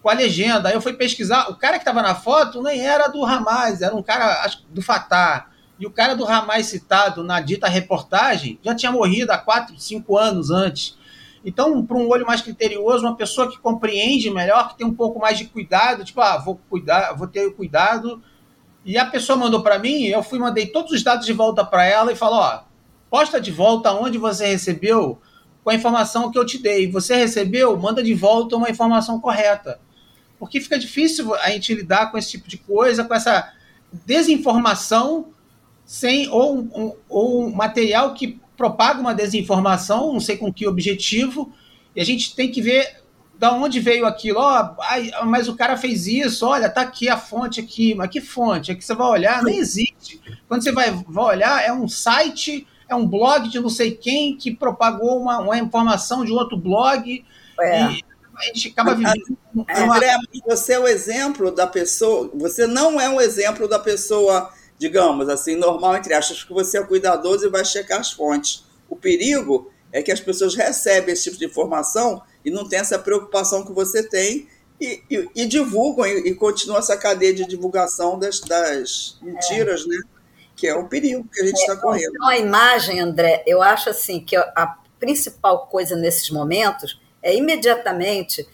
com 0.00 0.08
a 0.08 0.14
legenda. 0.14 0.68
Aí 0.68 0.74
eu 0.74 0.80
fui 0.80 0.92
pesquisar. 0.92 1.50
O 1.50 1.56
cara 1.56 1.74
que 1.74 1.82
estava 1.82 2.02
na 2.02 2.14
foto 2.14 2.62
nem 2.62 2.80
era 2.80 3.08
do 3.08 3.24
Hamas, 3.24 3.82
era 3.82 3.94
um 3.94 4.02
cara 4.02 4.42
acho, 4.44 4.64
do 4.70 4.80
Fatah. 4.80 5.46
E 5.78 5.86
o 5.86 5.90
cara 5.90 6.14
do 6.14 6.26
Hamas 6.26 6.66
citado 6.66 7.22
na 7.22 7.40
dita 7.40 7.68
reportagem 7.68 8.58
já 8.64 8.74
tinha 8.74 8.90
morrido 8.90 9.30
há 9.32 9.38
quatro, 9.38 9.78
cinco 9.78 10.16
anos 10.16 10.50
antes. 10.50 10.97
Então, 11.44 11.84
para 11.84 11.96
um 11.96 12.08
olho 12.08 12.26
mais 12.26 12.42
criterioso, 12.42 13.06
uma 13.06 13.16
pessoa 13.16 13.50
que 13.50 13.58
compreende 13.58 14.30
melhor, 14.30 14.68
que 14.68 14.78
tem 14.78 14.86
um 14.86 14.94
pouco 14.94 15.18
mais 15.20 15.38
de 15.38 15.44
cuidado, 15.44 16.04
tipo, 16.04 16.20
ah, 16.20 16.36
vou 16.38 16.60
cuidar, 16.68 17.12
vou 17.14 17.26
ter 17.26 17.50
cuidado 17.54 18.20
E 18.84 18.98
a 18.98 19.06
pessoa 19.06 19.38
mandou 19.38 19.62
para 19.62 19.78
mim, 19.78 20.04
eu 20.04 20.22
fui 20.22 20.38
mandei 20.38 20.66
todos 20.66 20.92
os 20.92 21.02
dados 21.02 21.26
de 21.26 21.32
volta 21.32 21.64
para 21.64 21.84
ela 21.84 22.12
e 22.12 22.16
falou, 22.16 22.40
ó, 22.40 22.62
posta 23.10 23.40
de 23.40 23.50
volta 23.50 23.92
onde 23.92 24.18
você 24.18 24.46
recebeu 24.46 25.18
com 25.62 25.70
a 25.70 25.74
informação 25.74 26.30
que 26.30 26.38
eu 26.38 26.46
te 26.46 26.58
dei. 26.58 26.90
Você 26.90 27.14
recebeu, 27.14 27.76
manda 27.76 28.02
de 28.02 28.14
volta 28.14 28.56
uma 28.56 28.70
informação 28.70 29.20
correta. 29.20 29.80
Porque 30.38 30.60
fica 30.60 30.78
difícil 30.78 31.34
a 31.34 31.50
gente 31.50 31.74
lidar 31.74 32.10
com 32.10 32.16
esse 32.16 32.30
tipo 32.30 32.48
de 32.48 32.56
coisa, 32.58 33.04
com 33.04 33.14
essa 33.14 33.52
desinformação 34.06 35.28
sem 35.84 36.28
ou 36.28 36.98
ou 37.08 37.46
um 37.46 37.50
material 37.54 38.14
que 38.14 38.40
propaga 38.58 39.00
uma 39.00 39.14
desinformação, 39.14 40.12
não 40.12 40.20
sei 40.20 40.36
com 40.36 40.52
que 40.52 40.66
objetivo, 40.66 41.50
e 41.96 42.00
a 42.02 42.04
gente 42.04 42.36
tem 42.36 42.50
que 42.50 42.60
ver 42.60 43.04
da 43.38 43.52
onde 43.52 43.80
veio 43.80 44.04
aquilo. 44.04 44.40
Ó, 44.40 44.74
oh, 45.22 45.24
mas 45.24 45.48
o 45.48 45.56
cara 45.56 45.76
fez 45.76 46.06
isso, 46.06 46.44
olha, 46.44 46.68
tá 46.68 46.82
aqui 46.82 47.08
a 47.08 47.16
fonte 47.16 47.60
aqui, 47.60 47.94
mas 47.94 48.10
que 48.10 48.20
fonte? 48.20 48.72
É 48.72 48.74
que 48.74 48.84
você 48.84 48.94
vai 48.94 49.06
olhar, 49.06 49.42
não 49.42 49.50
existe. 49.50 50.20
Quando 50.46 50.62
você 50.62 50.72
vai, 50.72 50.90
vai 50.90 51.24
olhar, 51.24 51.64
é 51.64 51.72
um 51.72 51.88
site 51.88 52.66
é 52.88 52.94
um 52.94 53.06
blog 53.06 53.48
de 53.48 53.60
não 53.60 53.68
sei 53.68 53.92
quem 53.92 54.36
que 54.36 54.50
propagou 54.50 55.20
uma, 55.20 55.38
uma 55.38 55.58
informação 55.58 56.24
de 56.24 56.32
outro 56.32 56.56
blog. 56.56 57.24
É. 57.60 57.82
E 57.82 58.04
a 58.34 58.44
gente 58.44 58.68
acaba 58.68 58.94
vivendo. 58.94 59.36
Uma... 59.54 59.66
André, 59.68 60.16
você 60.46 60.72
é 60.72 60.80
o 60.80 60.88
exemplo 60.88 61.50
da 61.50 61.66
pessoa. 61.66 62.30
Você 62.34 62.66
não 62.66 63.00
é 63.00 63.08
um 63.08 63.20
exemplo 63.20 63.68
da 63.68 63.78
pessoa, 63.78 64.50
digamos 64.78 65.28
assim, 65.28 65.56
normal, 65.56 65.96
entre 65.96 66.14
aspas, 66.14 66.44
que 66.44 66.52
você 66.52 66.78
é 66.78 66.82
cuidadoso 66.82 67.46
e 67.46 67.50
vai 67.50 67.64
checar 67.64 68.00
as 68.00 68.12
fontes. 68.12 68.64
O 68.88 68.96
perigo 68.96 69.70
é 69.92 70.02
que 70.02 70.12
as 70.12 70.20
pessoas 70.20 70.54
recebem 70.54 71.12
esse 71.12 71.24
tipo 71.24 71.36
de 71.36 71.46
informação 71.46 72.22
e 72.44 72.50
não 72.50 72.68
tem 72.68 72.78
essa 72.78 72.98
preocupação 72.98 73.64
que 73.64 73.72
você 73.72 74.02
tem 74.02 74.48
e, 74.80 75.02
e, 75.10 75.28
e 75.34 75.46
divulgam 75.46 76.06
e, 76.06 76.28
e 76.28 76.34
continua 76.34 76.78
essa 76.78 76.96
cadeia 76.96 77.34
de 77.34 77.46
divulgação 77.46 78.18
das, 78.18 78.40
das 78.40 79.18
mentiras, 79.20 79.82
é. 79.82 79.88
né? 79.88 79.98
que 80.54 80.66
é 80.66 80.74
o 80.74 80.88
perigo 80.88 81.26
que 81.32 81.40
a 81.40 81.46
gente 81.46 81.58
está 81.58 81.74
é, 81.74 81.76
correndo. 81.76 82.10
Então, 82.14 82.28
a 82.28 82.36
imagem, 82.36 83.00
André, 83.00 83.44
eu 83.46 83.62
acho 83.62 83.90
assim 83.90 84.20
que 84.20 84.36
a 84.36 84.76
principal 84.98 85.66
coisa 85.66 85.94
nesses 85.96 86.30
momentos 86.30 87.00
é 87.22 87.34
imediatamente 87.34 88.46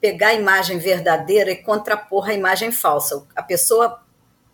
pegar 0.00 0.28
a 0.28 0.34
imagem 0.34 0.78
verdadeira 0.78 1.50
e 1.50 1.56
contrapor 1.56 2.28
a 2.28 2.34
imagem 2.34 2.70
falsa. 2.72 3.24
A 3.34 3.42
pessoa 3.42 4.03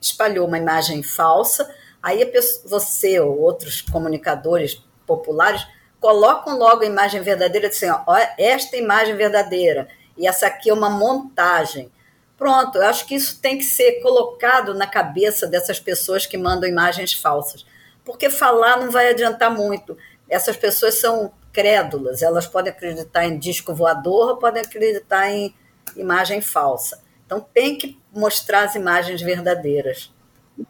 espalhou 0.01 0.47
uma 0.47 0.59
imagem 0.59 1.03
falsa, 1.03 1.73
aí 2.03 2.25
pessoa, 2.27 2.69
você 2.69 3.21
ou 3.21 3.39
outros 3.39 3.81
comunicadores 3.83 4.83
populares 5.07 5.67
colocam 6.01 6.57
logo 6.57 6.83
a 6.83 6.87
imagem 6.87 7.21
verdadeira 7.21 7.69
dizem, 7.69 7.91
ó, 7.91 8.17
esta 8.39 8.77
imagem 8.77 9.15
verdadeira 9.15 9.89
e 10.17 10.27
essa 10.27 10.47
aqui 10.47 10.71
é 10.71 10.75
uma 10.75 10.89
montagem. 10.89 11.91
Pronto, 12.37 12.79
eu 12.79 12.87
acho 12.87 13.07
que 13.07 13.15
isso 13.15 13.39
tem 13.39 13.59
que 13.59 13.65
ser 13.65 14.01
colocado 14.01 14.73
na 14.73 14.87
cabeça 14.87 15.47
dessas 15.47 15.79
pessoas 15.79 16.25
que 16.25 16.39
mandam 16.39 16.69
imagens 16.69 17.13
falsas. 17.13 17.67
Porque 18.03 18.31
falar 18.31 18.79
não 18.79 18.91
vai 18.91 19.11
adiantar 19.11 19.51
muito. 19.55 19.97
Essas 20.29 20.57
pessoas 20.57 20.95
são 20.95 21.33
crédulas, 21.53 22.23
elas 22.23 22.47
podem 22.47 22.73
acreditar 22.73 23.27
em 23.27 23.39
disco 23.39 23.75
voador, 23.75 24.39
podem 24.39 24.63
acreditar 24.63 25.31
em 25.31 25.55
imagem 25.97 26.41
falsa. 26.41 27.03
Então 27.27 27.47
tem 27.53 27.77
que 27.77 28.00
mostrar 28.13 28.65
as 28.65 28.75
imagens 28.75 29.21
verdadeiras. 29.21 30.13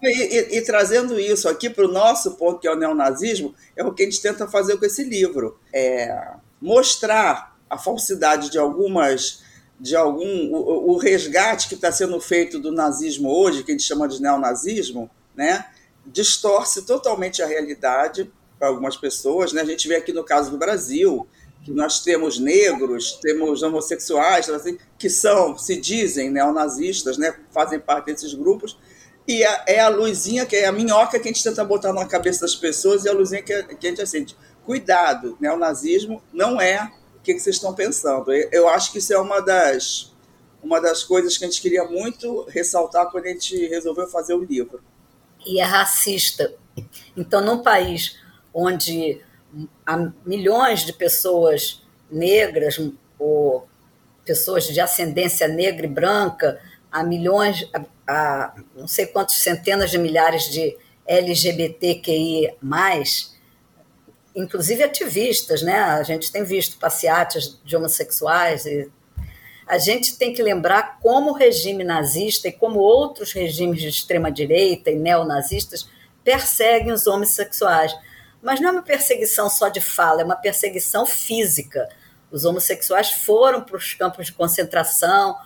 E, 0.03 0.07
e, 0.07 0.59
e, 0.59 0.63
trazendo 0.63 1.19
isso 1.19 1.49
aqui 1.49 1.69
para 1.69 1.85
o 1.85 1.91
nosso 1.91 2.37
ponto, 2.37 2.61
que 2.61 2.69
é 2.69 2.73
o 2.73 2.77
neonazismo, 2.77 3.55
é 3.75 3.85
o 3.85 3.93
que 3.93 4.03
a 4.03 4.05
gente 4.05 4.23
tenta 4.23 4.47
fazer 4.47 4.77
com 4.77 4.85
esse 4.85 5.03
livro. 5.03 5.59
É 5.73 6.35
mostrar 6.61 7.57
a 7.69 7.79
falsidade 7.79 8.51
de 8.51 8.59
algumas 8.59 9.43
de 9.79 9.97
algum 9.97 10.53
o, 10.53 10.91
o 10.91 10.99
resgate 10.99 11.67
que 11.67 11.75
está 11.75 11.91
sendo 11.91 12.21
feito 12.21 12.59
do 12.59 12.71
nazismo 12.71 13.31
hoje, 13.31 13.65
que 13.65 13.71
a 13.71 13.75
gente 13.75 13.87
chama 13.87 14.07
de 14.07 14.21
neonazismo, 14.21 15.11
né, 15.35 15.65
distorce 16.05 16.85
totalmente 16.85 17.43
a 17.43 17.47
realidade 17.47 18.31
para 18.59 18.69
algumas 18.69 18.95
pessoas. 18.95 19.55
Né? 19.55 19.63
A 19.63 19.65
gente 19.65 19.89
vê 19.89 19.97
aqui 19.97 20.13
no 20.13 20.23
caso 20.23 20.51
do 20.51 20.59
Brasil 20.59 21.27
que 21.65 21.71
nós 21.73 22.01
temos 22.01 22.39
negros, 22.39 23.19
temos 23.21 23.63
homossexuais, 23.63 24.49
assim, 24.49 24.79
que 24.99 25.11
são, 25.11 25.57
se 25.59 25.77
dizem 25.77 26.31
neonazistas, 26.31 27.19
né, 27.19 27.35
fazem 27.53 27.79
parte 27.79 28.07
desses 28.07 28.33
grupos, 28.35 28.77
e 29.29 29.43
é 29.43 29.81
a 29.81 29.89
luzinha, 29.89 30.47
que 30.47 30.57
é 30.57 30.67
a 30.67 30.73
minhoca 30.73 31.19
que 31.21 31.29
a 31.29 31.33
gente 31.33 31.43
tenta 31.43 31.65
botar 31.65 31.93
na 31.93 32.07
cabeça 32.07 32.41
das 32.41 32.57
pessoas, 32.57 33.05
e 33.05 33.09
a 33.09 33.13
luzinha 33.13 33.43
que, 33.43 33.63
que 33.63 33.87
a 33.87 33.91
gente 33.91 34.03
acende. 34.03 34.37
Cuidado, 34.65 35.37
neonazismo 35.41 36.23
não 36.33 36.61
é 36.61 36.91
o 37.17 37.23
que, 37.23 37.35
que 37.35 37.41
vocês 37.41 37.57
estão 37.57 37.75
pensando. 37.75 38.33
Eu 38.33 38.69
acho 38.69 38.91
que 38.93 38.99
isso 38.99 39.13
é 39.13 39.19
uma 39.19 39.41
das, 39.41 40.13
uma 40.63 40.81
das 40.81 41.05
coisas 41.05 41.37
que 41.37 41.45
a 41.45 41.49
gente 41.49 41.61
queria 41.61 41.85
muito 41.85 42.45
ressaltar 42.49 43.11
quando 43.11 43.27
a 43.27 43.29
gente 43.29 43.67
resolveu 43.69 44.09
fazer 44.09 44.35
o 44.35 44.43
livro. 44.43 44.83
E 45.47 45.61
é 45.61 45.65
racista. 45.65 46.55
Então, 47.17 47.41
num 47.41 47.63
país 47.63 48.19
onde 48.53 49.21
há 49.87 50.11
milhões 50.25 50.85
de 50.85 50.93
pessoas 50.93 51.83
negras 52.11 52.81
ou 53.19 53.69
pessoas 54.25 54.65
de 54.65 54.81
ascendência 54.81 55.49
negra 55.49 55.87
e 55.87 55.89
branca, 55.89 56.61
há 56.91 57.03
milhões, 57.03 57.69
há 58.07 58.55
não 58.75 58.89
sei 58.89 59.07
quantos 59.07 59.37
centenas 59.37 59.91
de 59.91 59.99
milhares 59.99 60.45
de 60.51 60.77
LGBTQI+, 61.07 62.55
inclusive 64.35 64.83
ativistas, 64.83 65.63
né? 65.63 65.81
A 65.81 66.03
gente 66.03 66.31
tem 66.31 66.45
visto 66.45 66.79
passeatas 66.79 67.59
de 67.65 67.77
homossexuais 67.77 68.67
e 68.67 68.91
a 69.67 69.79
gente 69.79 70.17
tem 70.17 70.33
que 70.33 70.43
lembrar 70.43 70.99
como 71.01 71.31
o 71.31 71.35
regime 71.35 71.85
nazista 71.85 72.49
e 72.49 72.53
como 72.53 72.81
outros 72.81 73.33
regimes 73.33 73.81
de 73.81 73.89
extrema 73.89 74.31
direita 74.31 74.91
e 74.91 74.97
neonazistas 74.97 75.89
perseguem 76.25 76.93
os 76.93 77.07
homossexuais. 77.07 77.95
Mas 78.43 78.61
não 78.61 78.69
é 78.69 78.73
uma 78.73 78.83
perseguição 78.83 79.51
só 79.51 79.69
de 79.69 79.81
fala, 79.81 80.23
é 80.23 80.25
uma 80.25 80.37
perseguição 80.37 81.05
física. 81.05 81.89
Os 82.31 82.45
homossexuais 82.45 83.11
foram 83.13 83.63
para 83.63 83.77
os 83.77 83.95
campos 83.95 84.27
de 84.27 84.33
concentração, 84.33 85.37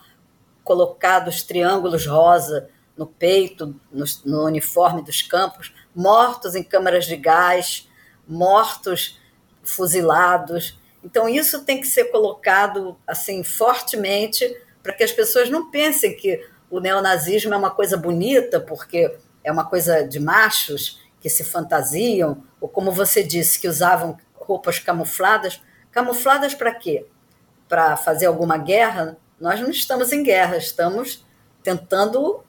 colocados 0.62 1.42
triângulos 1.42 2.06
rosa 2.06 2.68
no 2.96 3.06
peito, 3.06 3.78
no, 3.90 4.04
no 4.24 4.44
uniforme 4.44 5.02
dos 5.02 5.20
campos, 5.22 5.74
mortos 5.94 6.54
em 6.54 6.62
câmaras 6.62 7.06
de 7.06 7.16
gás, 7.16 7.88
mortos, 8.26 9.20
fuzilados. 9.62 10.78
Então 11.02 11.28
isso 11.28 11.64
tem 11.64 11.80
que 11.80 11.86
ser 11.86 12.04
colocado 12.04 12.96
assim 13.06 13.42
fortemente 13.42 14.46
para 14.82 14.92
que 14.92 15.02
as 15.02 15.12
pessoas 15.12 15.50
não 15.50 15.70
pensem 15.70 16.16
que 16.16 16.46
o 16.70 16.80
neonazismo 16.80 17.52
é 17.52 17.56
uma 17.56 17.70
coisa 17.70 17.96
bonita 17.96 18.60
porque 18.60 19.16
é 19.42 19.52
uma 19.52 19.64
coisa 19.64 20.06
de 20.06 20.20
machos 20.20 21.00
que 21.24 21.30
se 21.30 21.42
fantasiam 21.42 22.44
ou 22.60 22.68
como 22.68 22.92
você 22.92 23.22
disse 23.22 23.58
que 23.58 23.66
usavam 23.66 24.18
roupas 24.34 24.78
camufladas. 24.78 25.58
Camufladas 25.90 26.54
para 26.54 26.74
quê? 26.74 27.06
Para 27.66 27.96
fazer 27.96 28.26
alguma 28.26 28.58
guerra? 28.58 29.16
Nós 29.40 29.58
não 29.58 29.70
estamos 29.70 30.12
em 30.12 30.22
guerra, 30.22 30.58
estamos 30.58 31.24
tentando 31.62 32.44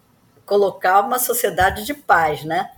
colocar 0.46 1.00
uma 1.00 1.18
sociedade 1.18 1.86
de 1.86 1.94
paz, 1.94 2.44
né? 2.44 2.70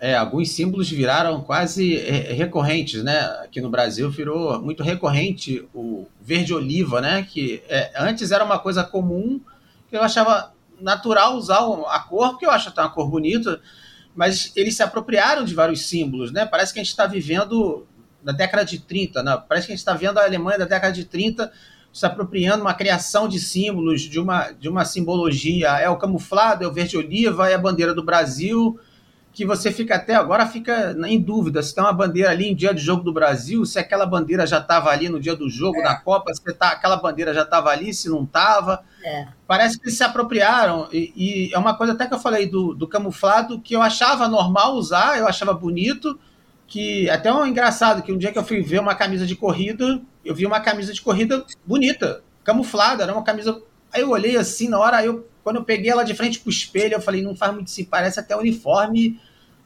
É, 0.00 0.16
alguns 0.16 0.52
símbolos 0.52 0.88
viraram 0.88 1.42
quase 1.42 1.98
é, 1.98 2.32
recorrentes, 2.32 3.04
né? 3.04 3.20
Aqui 3.44 3.60
no 3.60 3.68
Brasil 3.68 4.10
virou 4.10 4.58
muito 4.62 4.82
recorrente 4.82 5.68
o 5.74 6.06
verde 6.18 6.54
oliva, 6.54 7.02
né? 7.02 7.26
Que 7.30 7.62
é, 7.68 7.92
antes 7.98 8.30
era 8.30 8.42
uma 8.42 8.58
coisa 8.58 8.82
comum 8.82 9.38
que 9.90 9.96
eu 9.98 10.02
achava 10.02 10.54
natural 10.80 11.34
usar 11.36 11.58
a 11.88 12.00
cor, 12.00 12.30
porque 12.30 12.46
eu 12.46 12.50
acho 12.50 12.70
até 12.70 12.80
uma 12.80 12.88
cor 12.88 13.10
bonita, 13.10 13.60
mas 14.16 14.50
eles 14.56 14.74
se 14.74 14.82
apropriaram 14.82 15.44
de 15.44 15.54
vários 15.54 15.86
símbolos, 15.86 16.32
né? 16.32 16.46
Parece 16.46 16.72
que 16.72 16.80
a 16.80 16.82
gente 16.82 16.90
está 16.90 17.06
vivendo 17.06 17.86
na 18.24 18.32
década 18.32 18.64
de 18.64 18.80
30, 18.80 19.22
né? 19.22 19.40
Parece 19.48 19.66
que 19.66 19.72
a 19.72 19.76
gente 19.76 19.80
está 19.80 19.94
vendo 19.94 20.18
a 20.18 20.24
Alemanha 20.24 20.58
da 20.58 20.64
década 20.64 20.92
de 20.92 21.04
30 21.04 21.52
se 21.92 22.04
apropriando 22.04 22.62
uma 22.62 22.74
criação 22.74 23.28
de 23.28 23.38
símbolos, 23.38 24.02
de 24.02 24.18
uma, 24.18 24.50
de 24.50 24.68
uma 24.68 24.84
simbologia. 24.84 25.68
É 25.78 25.88
o 25.88 25.96
camuflado, 25.96 26.64
é 26.64 26.66
o 26.66 26.72
verde 26.72 26.96
oliva, 26.96 27.48
é 27.48 27.54
a 27.54 27.58
bandeira 27.58 27.94
do 27.94 28.02
Brasil 28.02 28.78
que 29.36 29.44
você 29.44 29.70
fica 29.70 29.96
até 29.96 30.14
agora 30.14 30.46
fica 30.46 30.96
em 31.06 31.20
dúvida 31.20 31.62
se 31.62 31.74
tem 31.74 31.84
uma 31.84 31.92
bandeira 31.92 32.30
ali 32.30 32.48
em 32.48 32.54
dia 32.54 32.72
de 32.72 32.80
jogo 32.80 33.02
do 33.02 33.12
Brasil, 33.12 33.66
se 33.66 33.78
aquela 33.78 34.06
bandeira 34.06 34.46
já 34.46 34.60
estava 34.60 34.88
ali 34.88 35.10
no 35.10 35.20
dia 35.20 35.36
do 35.36 35.50
jogo 35.50 35.78
é. 35.80 35.82
da 35.82 35.94
Copa, 35.94 36.32
se 36.32 36.42
tá, 36.54 36.70
aquela 36.70 36.96
bandeira 36.96 37.34
já 37.34 37.42
estava 37.42 37.68
ali, 37.68 37.92
se 37.92 38.08
não 38.08 38.24
estava. 38.24 38.82
É. 39.04 39.28
Parece 39.46 39.78
que 39.78 39.84
eles 39.84 39.98
se 39.98 40.02
apropriaram. 40.02 40.88
E, 40.90 41.12
e, 41.14 41.54
é 41.54 41.58
uma 41.58 41.74
coisa 41.76 41.92
até 41.92 42.06
que 42.06 42.14
eu 42.14 42.18
falei 42.18 42.48
do, 42.48 42.72
do 42.72 42.88
camuflado 42.88 43.60
que 43.60 43.76
eu 43.76 43.82
achava 43.82 44.26
normal 44.26 44.72
usar, 44.72 45.18
eu 45.18 45.28
achava 45.28 45.52
bonito. 45.52 46.18
Que 46.66 47.10
até 47.10 47.30
um 47.30 47.44
engraçado 47.44 48.02
que 48.02 48.10
um 48.10 48.16
dia 48.16 48.32
que 48.32 48.38
eu 48.38 48.44
fui 48.44 48.62
ver 48.62 48.80
uma 48.80 48.94
camisa 48.94 49.26
de 49.26 49.36
corrida, 49.36 50.00
eu 50.24 50.34
vi 50.34 50.46
uma 50.46 50.60
camisa 50.60 50.94
de 50.94 51.02
corrida 51.02 51.44
bonita, 51.66 52.22
camuflada, 52.42 53.02
era 53.02 53.12
uma 53.12 53.22
camisa. 53.22 53.60
Aí 53.96 54.02
eu 54.02 54.10
olhei 54.10 54.36
assim 54.36 54.68
na 54.68 54.78
hora, 54.78 55.02
eu 55.02 55.26
quando 55.42 55.56
eu 55.56 55.64
peguei 55.64 55.90
ela 55.90 56.02
de 56.02 56.12
frente 56.12 56.40
pro 56.40 56.50
espelho, 56.50 56.94
eu 56.94 57.00
falei, 57.00 57.22
não 57.22 57.36
faz 57.36 57.54
muito 57.54 57.70
se 57.70 57.84
parece 57.84 58.18
até 58.18 58.36
uniforme 58.36 59.20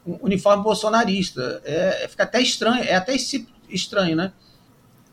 um 0.06 0.18
uniforme 0.20 0.62
bolsonarista. 0.62 1.60
É, 1.64 2.06
fica 2.08 2.22
até 2.22 2.40
estranho, 2.40 2.84
é 2.84 2.94
até 2.94 3.14
estranho, 3.68 4.14
né? 4.14 4.32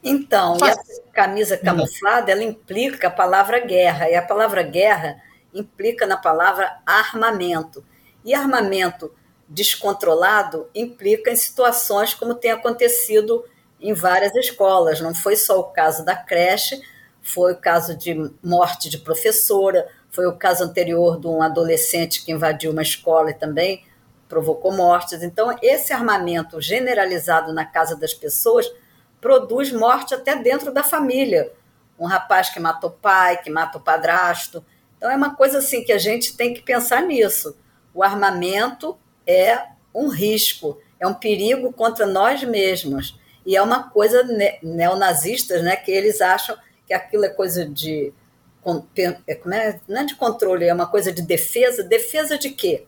Então, 0.04 0.60
Faz... 0.60 0.76
e 0.76 1.10
a 1.10 1.14
camisa 1.14 1.58
camuflada, 1.58 2.32
ela 2.32 2.44
implica 2.44 3.08
a 3.08 3.12
palavra 3.12 3.60
guerra, 3.60 4.10
e 4.10 4.16
a 4.16 4.22
palavra 4.22 4.62
guerra 4.62 5.16
implica 5.54 6.06
na 6.06 6.18
palavra 6.18 6.80
armamento. 6.86 7.84
E 8.24 8.34
armamento 8.34 9.12
descontrolado 9.48 10.68
implica 10.76 11.32
em 11.32 11.36
situações 11.36 12.14
como 12.14 12.36
tem 12.36 12.52
acontecido 12.52 13.46
em 13.80 13.94
várias 13.94 14.36
escolas. 14.36 15.00
Não 15.00 15.16
foi 15.16 15.38
só 15.38 15.60
o 15.60 15.72
caso 15.72 16.04
da 16.04 16.16
creche, 16.16 16.82
foi 17.28 17.52
o 17.52 17.58
caso 17.58 17.94
de 17.94 18.32
morte 18.42 18.90
de 18.90 18.98
professora, 19.00 19.86
foi 20.10 20.26
o 20.26 20.38
caso 20.38 20.64
anterior 20.64 21.20
de 21.20 21.28
um 21.28 21.42
adolescente 21.44 22.24
que 22.24 22.32
invadiu 22.32 22.72
uma 22.72 22.82
escola 22.82 23.32
e 23.32 23.34
também 23.34 23.84
provocou 24.30 24.72
mortes. 24.72 25.22
Então, 25.22 25.54
esse 25.62 25.92
armamento 25.92 26.62
generalizado 26.62 27.52
na 27.52 27.66
casa 27.66 27.98
das 27.98 28.14
pessoas 28.14 28.72
produz 29.20 29.74
morte 29.74 30.16
até 30.16 30.38
dentro 30.38 30.72
da 30.72 30.84
família. 30.84 31.52
Um 32.00 32.06
rapaz 32.06 32.50
que 32.50 32.62
mata 32.62 32.88
o 32.88 32.92
pai, 32.92 33.42
que 33.42 33.50
mata 33.50 33.78
o 33.78 33.82
padrasto. 33.82 34.66
Então, 34.96 35.12
é 35.12 35.16
uma 35.18 35.36
coisa 35.36 35.58
assim 35.58 35.84
que 35.84 35.92
a 35.92 35.98
gente 35.98 36.38
tem 36.38 36.54
que 36.54 36.62
pensar 36.62 37.02
nisso. 37.02 37.58
O 37.94 38.04
armamento 38.04 38.98
é 39.26 39.64
um 39.94 40.08
risco, 40.08 40.80
é 40.98 41.06
um 41.06 41.14
perigo 41.14 41.74
contra 41.74 42.06
nós 42.06 42.42
mesmos. 42.42 43.20
E 43.46 43.54
é 43.58 43.62
uma 43.62 43.90
coisa 43.90 44.24
ne 44.24 44.60
neonazistas, 44.64 45.62
né, 45.62 45.76
que 45.76 45.92
eles 45.92 46.22
acham 46.22 46.58
que 46.88 46.94
aquilo 46.94 47.25
é 47.25 47.29
coisa 47.29 47.65
de. 47.65 48.13
É, 48.96 49.03
é? 49.03 49.79
Não 49.88 50.01
é 50.01 50.06
de 50.06 50.15
controle, 50.15 50.65
é 50.65 50.74
uma 50.74 50.88
coisa 50.88 51.12
de 51.12 51.22
defesa. 51.22 51.84
Defesa 51.84 52.38
de 52.38 52.50
quê? 52.50 52.86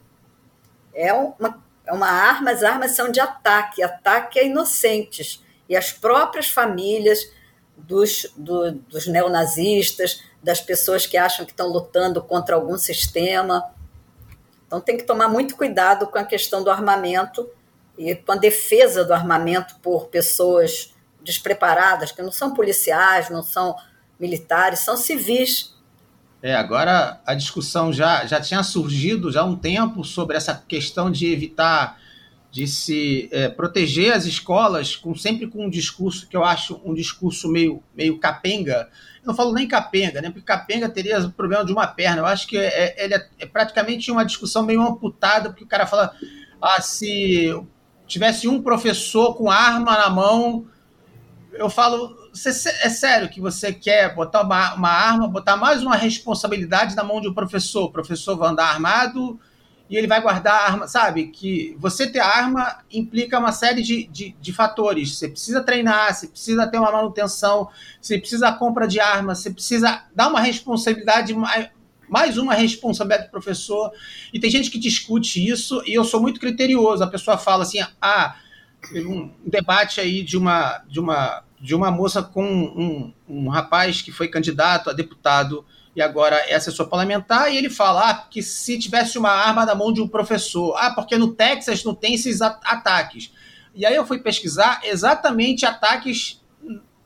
É 0.93 1.13
uma, 1.13 1.61
é 1.85 1.93
uma 1.93 2.09
arma, 2.09 2.51
as 2.51 2.63
armas 2.63 2.91
são 2.91 3.11
de 3.11 3.19
ataque, 3.19 3.83
ataque 3.83 4.39
a 4.39 4.43
inocentes. 4.43 5.43
E 5.67 5.75
as 5.75 5.91
próprias 5.91 6.49
famílias 6.49 7.31
dos, 7.77 8.33
do, 8.35 8.71
dos 8.71 9.07
neonazistas, 9.07 10.23
das 10.41 10.59
pessoas 10.61 11.05
que 11.05 11.17
acham 11.17 11.45
que 11.45 11.51
estão 11.51 11.67
lutando 11.67 12.21
contra 12.21 12.55
algum 12.55 12.77
sistema. 12.77 13.71
Então 14.65 14.81
tem 14.81 14.97
que 14.97 15.03
tomar 15.03 15.27
muito 15.27 15.55
cuidado 15.55 16.07
com 16.07 16.17
a 16.17 16.23
questão 16.23 16.63
do 16.63 16.71
armamento 16.71 17.49
e 17.97 18.15
com 18.15 18.31
a 18.31 18.35
defesa 18.35 19.03
do 19.03 19.13
armamento 19.13 19.75
por 19.81 20.07
pessoas 20.07 20.93
despreparadas, 21.21 22.11
que 22.11 22.21
não 22.21 22.31
são 22.31 22.53
policiais, 22.53 23.29
não 23.29 23.43
são 23.43 23.75
militares, 24.19 24.79
são 24.79 24.97
civis 24.97 25.77
é, 26.41 26.55
agora 26.55 27.19
a 27.25 27.33
discussão 27.33 27.91
já, 27.91 28.25
já 28.25 28.39
tinha 28.39 28.63
surgido 28.63 29.31
já 29.31 29.41
há 29.41 29.45
um 29.45 29.57
tempo 29.57 30.05
sobre 30.05 30.37
essa 30.37 30.55
questão 30.55 31.11
de 31.11 31.27
evitar, 31.27 31.99
de 32.49 32.65
se 32.65 33.29
é, 33.31 33.49
proteger 33.49 34.13
as 34.13 34.25
escolas, 34.25 34.95
com, 34.95 35.13
sempre 35.13 35.47
com 35.47 35.65
um 35.65 35.69
discurso 35.69 36.27
que 36.27 36.37
eu 36.37 36.43
acho 36.43 36.81
um 36.85 36.93
discurso 36.93 37.49
meio, 37.49 37.83
meio 37.93 38.17
capenga. 38.17 38.89
Eu 39.21 39.27
não 39.27 39.35
falo 39.35 39.53
nem 39.53 39.67
capenga, 39.67 40.21
né? 40.21 40.29
Porque 40.29 40.45
capenga 40.45 40.87
teria 40.87 41.19
o 41.19 41.31
problema 41.31 41.65
de 41.65 41.73
uma 41.73 41.85
perna. 41.85 42.21
Eu 42.21 42.25
acho 42.25 42.47
que 42.47 42.57
é, 42.57 42.95
é, 42.97 43.13
é, 43.13 43.29
é 43.39 43.45
praticamente 43.45 44.09
uma 44.09 44.25
discussão 44.25 44.63
meio 44.63 44.81
amputada, 44.81 45.49
porque 45.49 45.65
o 45.65 45.67
cara 45.67 45.85
fala: 45.85 46.15
ah, 46.61 46.81
se 46.81 47.53
tivesse 48.07 48.47
um 48.47 48.61
professor 48.63 49.35
com 49.35 49.51
arma 49.51 49.97
na 49.97 50.09
mão, 50.09 50.65
eu 51.51 51.69
falo, 51.69 52.15
você, 52.39 52.69
é 52.69 52.89
sério 52.89 53.29
que 53.29 53.41
você 53.41 53.73
quer 53.73 54.15
botar 54.15 54.41
uma, 54.41 54.73
uma, 54.73 54.89
arma, 54.89 55.27
botar 55.27 55.57
mais 55.57 55.83
uma 55.83 55.95
responsabilidade 55.95 56.95
na 56.95 57.03
mão 57.03 57.19
de 57.19 57.27
um 57.27 57.33
professor? 57.33 57.85
O 57.85 57.91
professor 57.91 58.37
vai 58.37 58.49
andar 58.49 58.67
armado 58.67 59.39
e 59.89 59.97
ele 59.97 60.07
vai 60.07 60.21
guardar 60.21 60.53
a 60.53 60.65
arma, 60.65 60.87
sabe? 60.87 61.27
Que 61.27 61.75
você 61.79 62.07
ter 62.07 62.19
arma 62.19 62.79
implica 62.91 63.39
uma 63.39 63.51
série 63.51 63.81
de, 63.81 64.07
de, 64.07 64.35
de, 64.39 64.53
fatores. 64.53 65.17
Você 65.17 65.27
precisa 65.27 65.61
treinar, 65.61 66.13
você 66.13 66.27
precisa 66.27 66.67
ter 66.67 66.77
uma 66.77 66.91
manutenção, 66.91 67.69
você 67.99 68.17
precisa 68.17 68.51
compra 68.53 68.87
de 68.87 68.99
armas, 68.99 69.39
você 69.39 69.49
precisa 69.49 70.03
dar 70.15 70.27
uma 70.27 70.39
responsabilidade, 70.39 71.35
mais 72.07 72.37
uma 72.37 72.53
responsabilidade 72.53 73.27
do 73.27 73.31
professor. 73.31 73.91
E 74.31 74.39
tem 74.39 74.49
gente 74.49 74.69
que 74.69 74.77
discute 74.77 75.45
isso 75.45 75.81
e 75.85 75.93
eu 75.93 76.03
sou 76.03 76.21
muito 76.21 76.39
criterioso. 76.39 77.03
A 77.03 77.07
pessoa 77.07 77.37
fala 77.37 77.63
assim, 77.63 77.79
ah, 77.99 78.35
um 78.95 79.31
debate 79.45 79.99
aí 79.99 80.21
de 80.23 80.37
uma, 80.37 80.83
de 80.87 80.99
uma 80.99 81.43
de 81.59 81.75
uma 81.75 81.91
moça 81.91 82.23
com 82.23 82.45
um, 82.45 83.13
um 83.27 83.49
rapaz 83.49 84.01
que 84.01 84.11
foi 84.11 84.27
candidato 84.27 84.89
a 84.89 84.93
deputado 84.93 85.65
e 85.95 86.01
agora 86.01 86.35
é 86.47 86.55
assessor 86.55 86.87
parlamentar, 86.87 87.51
e 87.53 87.57
ele 87.57 87.69
fala 87.69 88.09
ah, 88.09 88.13
que 88.29 88.41
se 88.41 88.77
tivesse 88.77 89.17
uma 89.17 89.31
arma 89.31 89.65
na 89.65 89.75
mão 89.75 89.91
de 89.91 90.01
um 90.01 90.07
professor, 90.07 90.75
ah, 90.77 90.91
porque 90.91 91.17
no 91.17 91.33
Texas 91.33 91.83
não 91.83 91.93
tem 91.93 92.13
esses 92.13 92.41
ataques. 92.41 93.33
E 93.75 93.85
aí 93.85 93.95
eu 93.95 94.05
fui 94.05 94.19
pesquisar 94.19 94.81
exatamente 94.83 95.65
ataques 95.65 96.41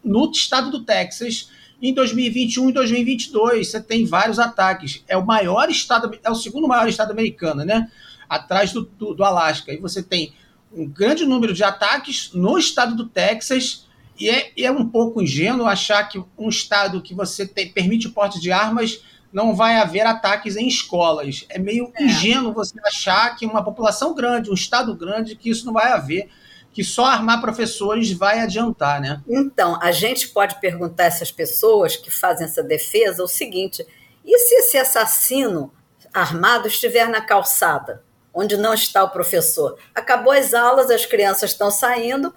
no 0.03 0.29
estado 0.29 0.69
do 0.69 0.83
Texas 0.83 1.49
em 1.81 1.93
2021 1.93 2.69
e 2.69 2.73
2022. 2.73 3.71
Você 3.71 3.81
tem 3.81 4.05
vários 4.05 4.37
ataques. 4.37 5.03
É 5.07 5.17
o 5.17 5.25
maior 5.25 5.69
estado, 5.69 6.17
é 6.23 6.29
o 6.29 6.35
segundo 6.35 6.67
maior 6.67 6.87
estado 6.87 7.11
americano, 7.11 7.65
né? 7.65 7.89
Atrás 8.29 8.71
do, 8.71 8.83
do, 8.83 9.13
do 9.13 9.23
Alasca. 9.23 9.73
E 9.73 9.77
você 9.77 10.03
tem 10.03 10.33
um 10.71 10.87
grande 10.87 11.25
número 11.25 11.53
de 11.53 11.63
ataques 11.63 12.31
no 12.33 12.57
estado 12.57 12.95
do 12.95 13.07
Texas 13.07 13.82
e 14.19 14.29
é, 14.29 14.51
é 14.57 14.71
um 14.71 14.87
pouco 14.87 15.21
ingênuo 15.21 15.65
achar 15.65 16.07
que 16.07 16.23
um 16.37 16.49
Estado 16.49 17.01
que 17.01 17.13
você 17.13 17.45
tem, 17.45 17.71
permite 17.71 18.07
o 18.07 18.11
porte 18.11 18.39
de 18.39 18.51
armas 18.51 19.01
não 19.31 19.55
vai 19.55 19.77
haver 19.77 20.05
ataques 20.05 20.55
em 20.55 20.67
escolas. 20.67 21.45
É 21.49 21.57
meio 21.57 21.91
é. 21.95 22.03
ingênuo 22.03 22.53
você 22.53 22.79
achar 22.85 23.35
que 23.35 23.45
uma 23.45 23.63
população 23.63 24.13
grande, 24.13 24.51
um 24.51 24.53
Estado 24.53 24.95
grande, 24.95 25.35
que 25.35 25.49
isso 25.49 25.65
não 25.65 25.73
vai 25.73 25.91
haver, 25.91 26.29
que 26.71 26.83
só 26.83 27.05
armar 27.05 27.41
professores 27.41 28.11
vai 28.11 28.39
adiantar, 28.39 29.01
né? 29.01 29.21
Então, 29.27 29.79
a 29.81 29.91
gente 29.91 30.27
pode 30.29 30.59
perguntar 30.59 31.03
a 31.03 31.07
essas 31.07 31.31
pessoas 31.31 31.95
que 31.95 32.11
fazem 32.11 32.45
essa 32.45 32.63
defesa 32.63 33.23
o 33.23 33.27
seguinte: 33.27 33.85
e 34.23 34.37
se 34.37 34.55
esse 34.55 34.77
assassino 34.77 35.71
armado 36.13 36.67
estiver 36.67 37.07
na 37.09 37.21
calçada, 37.21 38.03
onde 38.33 38.55
não 38.55 38.73
está 38.73 39.03
o 39.03 39.09
professor? 39.09 39.77
Acabou 39.93 40.33
as 40.33 40.53
aulas, 40.53 40.89
as 40.89 41.05
crianças 41.05 41.51
estão 41.51 41.69
saindo, 41.69 42.33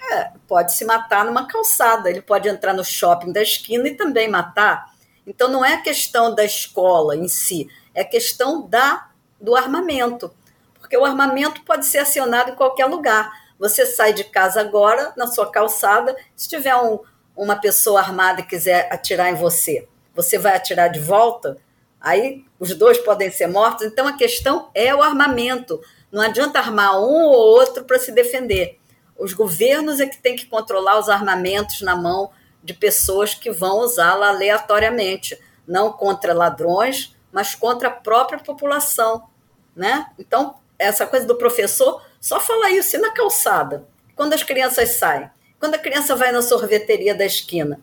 é, 0.00 0.32
pode 0.46 0.74
se 0.74 0.84
matar 0.84 1.24
numa 1.24 1.46
calçada, 1.46 2.08
ele 2.08 2.22
pode 2.22 2.48
entrar 2.48 2.72
no 2.72 2.84
shopping 2.84 3.32
da 3.32 3.42
esquina 3.42 3.88
e 3.88 3.96
também 3.96 4.28
matar. 4.28 4.90
Então 5.26 5.48
não 5.48 5.64
é 5.64 5.80
questão 5.82 6.34
da 6.34 6.44
escola 6.44 7.16
em 7.16 7.28
si, 7.28 7.68
é 7.94 8.02
questão 8.04 8.66
da 8.66 9.08
do 9.40 9.56
armamento, 9.56 10.30
porque 10.78 10.96
o 10.96 11.04
armamento 11.04 11.64
pode 11.64 11.86
ser 11.86 11.98
acionado 11.98 12.50
em 12.50 12.54
qualquer 12.54 12.86
lugar. 12.86 13.30
Você 13.58 13.86
sai 13.86 14.12
de 14.12 14.24
casa 14.24 14.60
agora, 14.60 15.12
na 15.16 15.26
sua 15.26 15.50
calçada, 15.50 16.14
se 16.36 16.48
tiver 16.48 16.76
um, 16.76 16.98
uma 17.34 17.56
pessoa 17.56 18.00
armada 18.00 18.40
e 18.40 18.46
quiser 18.46 18.92
atirar 18.92 19.30
em 19.30 19.34
você, 19.34 19.88
você 20.14 20.36
vai 20.38 20.56
atirar 20.56 20.88
de 20.88 21.00
volta? 21.00 21.56
Aí 22.00 22.44
os 22.58 22.74
dois 22.74 22.98
podem 22.98 23.30
ser 23.30 23.46
mortos. 23.46 23.86
Então 23.86 24.06
a 24.06 24.16
questão 24.16 24.70
é 24.74 24.94
o 24.94 25.02
armamento. 25.02 25.80
Não 26.10 26.22
adianta 26.22 26.58
armar 26.58 26.98
um 26.98 27.24
ou 27.24 27.58
outro 27.58 27.84
para 27.84 27.98
se 27.98 28.10
defender. 28.10 28.79
Os 29.20 29.34
governos 29.34 30.00
é 30.00 30.06
que 30.06 30.16
têm 30.16 30.34
que 30.34 30.46
controlar 30.46 30.98
os 30.98 31.10
armamentos 31.10 31.82
na 31.82 31.94
mão 31.94 32.30
de 32.64 32.72
pessoas 32.72 33.34
que 33.34 33.50
vão 33.50 33.80
usá-la 33.80 34.28
aleatoriamente, 34.28 35.38
não 35.68 35.92
contra 35.92 36.32
ladrões, 36.32 37.14
mas 37.30 37.54
contra 37.54 37.88
a 37.88 37.92
própria 37.92 38.38
população, 38.38 39.28
né? 39.76 40.06
Então, 40.18 40.56
essa 40.78 41.06
coisa 41.06 41.26
do 41.26 41.36
professor 41.36 42.02
só 42.18 42.40
fala 42.40 42.70
isso 42.70 42.96
e 42.96 42.98
na 42.98 43.12
calçada, 43.12 43.86
quando 44.16 44.32
as 44.32 44.42
crianças 44.42 44.90
saem, 44.90 45.30
quando 45.58 45.74
a 45.74 45.78
criança 45.78 46.16
vai 46.16 46.32
na 46.32 46.40
sorveteria 46.40 47.14
da 47.14 47.26
esquina. 47.26 47.78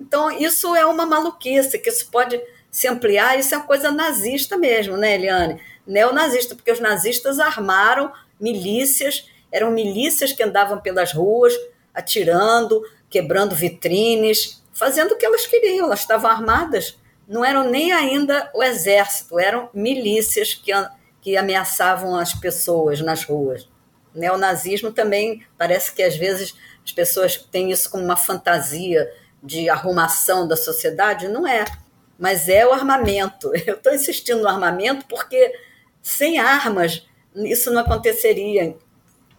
Então, 0.00 0.30
isso 0.30 0.74
é 0.74 0.86
uma 0.86 1.04
maluquice, 1.04 1.78
que 1.78 1.90
isso 1.90 2.10
pode 2.10 2.40
se 2.70 2.88
ampliar, 2.88 3.38
isso 3.38 3.54
é 3.54 3.58
uma 3.58 3.66
coisa 3.66 3.90
nazista 3.90 4.56
mesmo, 4.56 4.96
né, 4.96 5.14
Eliane? 5.14 5.60
Neonazista, 5.86 6.54
porque 6.54 6.72
os 6.72 6.80
nazistas 6.80 7.38
armaram 7.38 8.12
milícias 8.40 9.28
eram 9.52 9.70
milícias 9.70 10.32
que 10.32 10.42
andavam 10.42 10.80
pelas 10.80 11.12
ruas, 11.12 11.54
atirando, 11.94 12.82
quebrando 13.08 13.54
vitrines, 13.54 14.62
fazendo 14.72 15.12
o 15.12 15.16
que 15.16 15.26
elas 15.26 15.46
queriam, 15.46 15.86
elas 15.86 16.00
estavam 16.00 16.30
armadas. 16.30 16.98
Não 17.26 17.44
eram 17.44 17.68
nem 17.68 17.92
ainda 17.92 18.50
o 18.54 18.62
exército, 18.62 19.38
eram 19.38 19.68
milícias 19.74 20.54
que, 20.54 20.72
que 21.20 21.36
ameaçavam 21.36 22.16
as 22.16 22.32
pessoas 22.32 23.00
nas 23.00 23.24
ruas. 23.24 23.68
O 24.14 24.18
neonazismo 24.18 24.92
também 24.92 25.44
parece 25.56 25.92
que 25.92 26.02
às 26.02 26.16
vezes 26.16 26.54
as 26.84 26.92
pessoas 26.92 27.36
têm 27.36 27.70
isso 27.70 27.90
como 27.90 28.04
uma 28.04 28.16
fantasia 28.16 29.10
de 29.42 29.68
arrumação 29.68 30.48
da 30.48 30.56
sociedade, 30.56 31.28
não 31.28 31.46
é. 31.46 31.64
Mas 32.18 32.48
é 32.48 32.66
o 32.66 32.72
armamento. 32.72 33.52
Eu 33.66 33.74
estou 33.74 33.92
insistindo 33.92 34.42
no 34.42 34.48
armamento 34.48 35.04
porque 35.06 35.52
sem 36.02 36.38
armas 36.38 37.06
isso 37.34 37.70
não 37.70 37.82
aconteceria 37.82 38.76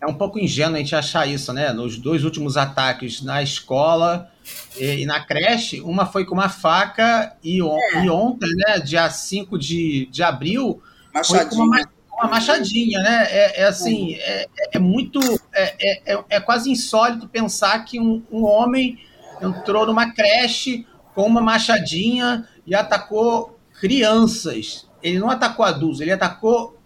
é 0.02 0.08
um 0.08 0.14
pouco 0.14 0.40
ingênuo 0.40 0.76
a 0.76 0.80
gente 0.80 0.96
achar 0.96 1.28
isso, 1.28 1.52
né? 1.52 1.74
Nos 1.74 1.98
dois 1.98 2.24
últimos 2.24 2.56
ataques 2.56 3.22
na 3.22 3.44
escola 3.44 4.32
e, 4.78 5.02
e 5.02 5.06
na 5.06 5.20
creche, 5.20 5.82
uma 5.82 6.06
foi 6.06 6.26
com 6.26 6.34
uma 6.34 6.50
faca 6.50 7.36
e, 7.44 7.62
on, 7.62 7.78
é. 7.94 8.06
e 8.06 8.10
ontem, 8.10 8.50
né, 8.56 8.80
dia 8.80 9.10
5 9.10 9.58
de, 9.58 10.08
de 10.08 10.24
abril, 10.24 10.82
machadinha. 11.14 11.50
foi 11.50 11.58
com 11.58 11.64
uma, 11.64 11.90
uma 12.14 12.28
machadinha, 12.30 13.00
né? 13.02 13.28
É, 13.30 13.62
é 13.62 13.66
assim, 13.66 14.16
é, 14.16 14.44
é, 14.44 14.48
é 14.74 14.80
muito. 14.80 15.20
É, 15.54 16.14
é, 16.14 16.24
é, 16.30 16.40
quase 16.40 16.72
insólito 16.72 17.28
pensar 17.28 17.84
que 17.84 18.00
um, 18.00 18.24
um 18.32 18.46
homem 18.46 18.98
entrou 19.42 19.86
numa 19.86 20.12
creche 20.14 20.86
com 21.14 21.26
uma 21.26 21.42
machadinha 21.42 22.48
e 22.66 22.74
atacou 22.74 23.60
crianças. 23.80 24.88
Ele 25.04 25.20
não 25.20 25.30
atacou 25.30 25.66
adultos, 25.66 26.02
ele 26.02 26.12
atacou 26.12 26.79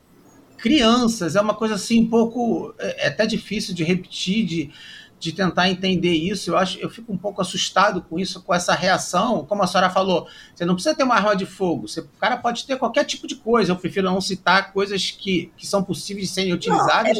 crianças. 0.63 1.35
É 1.35 1.41
uma 1.41 1.53
coisa 1.53 1.75
assim 1.75 2.03
um 2.03 2.09
pouco. 2.09 2.73
É, 2.79 3.05
é 3.05 3.07
até 3.09 3.25
difícil 3.25 3.75
de 3.75 3.83
repetir, 3.83 4.45
de, 4.45 4.71
de 5.19 5.33
tentar 5.33 5.69
entender 5.69 6.13
isso. 6.13 6.51
Eu 6.51 6.57
acho, 6.57 6.79
eu 6.79 6.89
fico 6.89 7.11
um 7.11 7.17
pouco 7.17 7.41
assustado 7.41 8.01
com 8.01 8.17
isso, 8.17 8.41
com 8.41 8.53
essa 8.53 8.73
reação. 8.73 9.45
Como 9.45 9.61
a 9.61 9.67
senhora 9.67 9.89
falou, 9.89 10.25
você 10.55 10.63
não 10.63 10.75
precisa 10.75 10.95
ter 10.95 11.03
uma 11.03 11.15
arma 11.15 11.35
de 11.35 11.45
fogo. 11.45 11.89
Você, 11.89 11.99
o 11.99 12.07
cara 12.17 12.37
pode 12.37 12.65
ter 12.65 12.77
qualquer 12.77 13.03
tipo 13.03 13.27
de 13.27 13.35
coisa. 13.35 13.73
Eu 13.73 13.75
prefiro 13.75 14.09
não 14.09 14.21
citar 14.21 14.71
coisas 14.71 15.11
que, 15.11 15.51
que 15.57 15.67
são 15.67 15.83
possíveis 15.83 16.29
de 16.29 16.33
serem 16.33 16.53
utilizadas. 16.53 17.17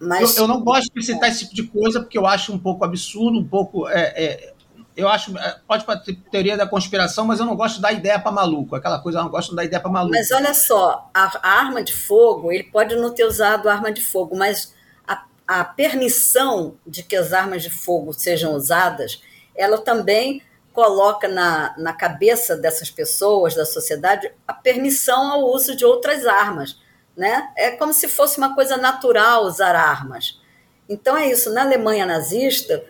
Não, 0.00 0.16
é, 0.16 0.20
mas... 0.20 0.36
eu, 0.36 0.44
eu, 0.44 0.48
não 0.48 0.60
gosto 0.62 0.88
de 0.94 1.02
citar 1.04 1.28
esse 1.28 1.40
tipo 1.40 1.56
de 1.56 1.64
coisa 1.64 1.98
porque 1.98 2.16
eu 2.16 2.26
acho 2.26 2.52
um 2.52 2.58
pouco 2.58 2.84
absurdo, 2.84 3.40
um 3.40 3.44
pouco. 3.44 3.88
É, 3.88 4.02
é, 4.24 4.54
eu 4.98 5.08
acho. 5.08 5.36
É, 5.38 5.56
pode 5.66 5.86
ter 6.04 6.16
teoria 6.30 6.56
da 6.56 6.66
conspiração, 6.66 7.24
mas 7.24 7.40
eu 7.40 7.46
não 7.46 7.56
gosto 7.56 7.80
da 7.80 7.92
ideia 7.92 8.18
para 8.18 8.32
maluco. 8.32 8.76
Aquela 8.76 9.00
coisa, 9.00 9.20
eu 9.20 9.22
não 9.22 9.30
gosto 9.30 9.54
da 9.54 9.64
ideia 9.64 9.80
para 9.80 9.90
maluco. 9.90 10.14
Mas 10.14 10.30
olha 10.30 10.52
só, 10.52 11.08
a, 11.14 11.38
a 11.42 11.60
arma 11.60 11.82
de 11.82 11.94
fogo, 11.94 12.52
ele 12.52 12.64
pode 12.64 12.94
não 12.96 13.14
ter 13.14 13.24
usado 13.24 13.68
arma 13.68 13.90
de 13.90 14.02
fogo, 14.02 14.36
mas 14.36 14.76
a 15.48 15.64
permissão 15.64 16.76
de 16.86 17.02
que 17.02 17.16
as 17.16 17.32
armas 17.32 17.62
de 17.62 17.70
fogo 17.70 18.12
sejam 18.12 18.52
usadas, 18.52 19.22
ela 19.56 19.78
também 19.78 20.42
coloca 20.74 21.26
na, 21.26 21.74
na 21.78 21.94
cabeça 21.94 22.54
dessas 22.54 22.90
pessoas, 22.90 23.54
da 23.54 23.64
sociedade, 23.64 24.30
a 24.46 24.52
permissão 24.52 25.32
ao 25.32 25.44
uso 25.46 25.74
de 25.74 25.86
outras 25.86 26.26
armas. 26.26 26.78
Né? 27.16 27.50
É 27.56 27.70
como 27.70 27.94
se 27.94 28.06
fosse 28.06 28.36
uma 28.36 28.54
coisa 28.54 28.76
natural 28.76 29.44
usar 29.44 29.74
armas. 29.74 30.38
Então 30.86 31.16
é 31.16 31.30
isso. 31.30 31.50
Na 31.52 31.62
Alemanha 31.62 32.04
nazista, 32.04 32.84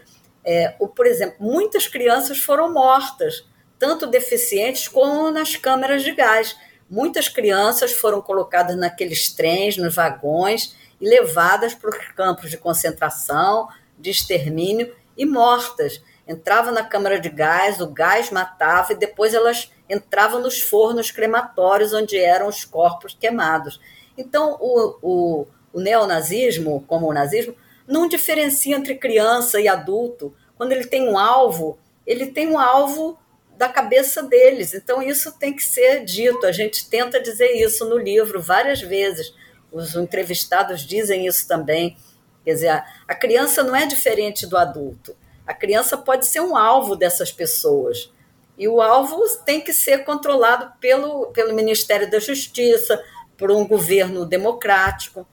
é, 0.51 0.69
por 0.97 1.07
exemplo, 1.07 1.37
muitas 1.39 1.87
crianças 1.87 2.39
foram 2.39 2.73
mortas, 2.73 3.47
tanto 3.79 4.07
deficientes 4.07 4.89
como 4.89 5.31
nas 5.31 5.57
câmeras 5.57 6.03
de 6.03 6.13
gás. 6.13 6.57
Muitas 6.89 7.29
crianças 7.29 7.93
foram 7.93 8.23
colocadas 8.23 8.75
naqueles 8.75 9.31
trens, 9.31 9.77
nos 9.77 9.95
vagões, 9.95 10.75
e 10.99 11.07
levadas 11.07 11.75
para 11.75 11.91
os 11.91 11.99
campos 12.17 12.51
de 12.51 12.57
concentração, 12.57 13.69
de 13.99 14.09
extermínio 14.09 14.97
e 15.19 15.27
mortas. 15.27 16.03
Entravam 16.27 16.73
na 16.73 16.83
câmara 16.83 17.21
de 17.21 17.29
gás, 17.29 17.79
o 17.79 17.87
gás 17.87 18.31
matava 18.31 18.95
e 18.95 18.97
depois 18.97 19.35
elas 19.35 19.71
entravam 19.87 20.41
nos 20.41 20.63
fornos 20.63 21.11
crematórios 21.11 21.93
onde 21.93 22.17
eram 22.19 22.49
os 22.49 22.65
corpos 22.65 23.15
queimados. 23.21 23.79
Então, 24.17 24.57
o, 24.59 24.99
o, 25.03 25.47
o 25.75 25.81
neonazismo, 25.81 26.83
como 26.89 27.07
o 27.07 27.13
nazismo, 27.13 27.55
não 27.89 28.07
diferencia 28.07 28.77
entre 28.77 28.95
criança 28.95 29.61
e 29.61 29.67
adulto. 29.67 30.33
Quando 30.57 30.71
ele 30.71 30.87
tem 30.87 31.09
um 31.09 31.19
alvo, 31.19 31.79
ele 32.07 32.27
tem 32.27 32.49
um 32.49 32.59
alvo 32.59 33.19
da 33.57 33.69
cabeça 33.69 34.23
deles. 34.23 34.75
Então, 34.75 35.03
isso 35.03 35.33
tem 35.33 35.53
que 35.53 35.65
ser 35.65 36.05
dito. 36.05 36.47
A 36.47 36.53
gente 36.53 36.89
tenta 36.89 37.21
dizer 37.21 37.53
isso 37.55 37.85
no 37.85 37.99
livro 37.99 38.41
várias 38.41 38.81
vezes 38.81 39.35
os 39.71 39.95
entrevistados 39.95 40.83
dizem 40.83 41.27
isso 41.27 41.47
também. 41.47 41.97
Quer 42.45 42.55
dizer, 42.55 42.85
a, 43.07 43.15
criança 43.15 43.63
não 43.63 43.77
é 43.77 43.87
diferente 43.87 44.47
do 44.47 44.57
adulto. 44.57 45.17
A 45.47 45.55
criança 45.55 45.97
pode 45.97 46.27
ser 46.27 46.41
um 46.41 46.57
alvo 46.57 46.97
dessas 46.97 47.31
pessoas. 47.31 48.13
E 48.57 48.67
o 48.67 48.81
alvo 48.81 49.23
tem 49.45 49.61
que 49.61 49.73
ser 49.73 50.05
controlado 50.05 50.73
pelo, 50.81 51.27
pelo 51.27 51.55
Ministério 51.55 52.11
da 52.11 52.19
Justiça, 52.19 53.03
por 53.37 53.51
um 53.51 53.67
governo 53.67 54.27
democrático. 54.27 55.27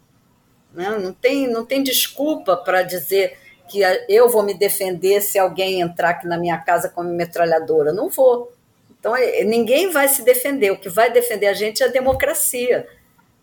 Né? 0.75 0.89
Não, 0.89 1.13
tem, 1.13 1.47
não 1.47 1.65
tem 1.65 1.81
desculpa 1.81 2.55
para 2.57 2.83
dizer 2.83 3.37
que 3.67 3.81
eu 4.07 4.29
vou 4.29 4.43
me 4.43 4.53
defender 4.53 5.21
se 5.21 5.39
alguém 5.39 5.81
entrar 5.81 6.09
aqui 6.11 6.27
na 6.27 6.37
minha 6.37 6.57
casa 6.57 6.89
com 6.89 7.01
uma 7.01 7.09
metralhadora. 7.09 7.91
Não 7.91 8.09
vou. 8.09 8.53
Então, 8.99 9.15
é, 9.15 9.43
ninguém 9.43 9.89
vai 9.91 10.07
se 10.07 10.23
defender. 10.23 10.71
O 10.71 10.77
que 10.77 10.89
vai 10.89 11.11
defender 11.11 11.47
a 11.47 11.53
gente 11.53 11.81
é 11.81 11.87
a 11.87 11.91
democracia 11.91 12.87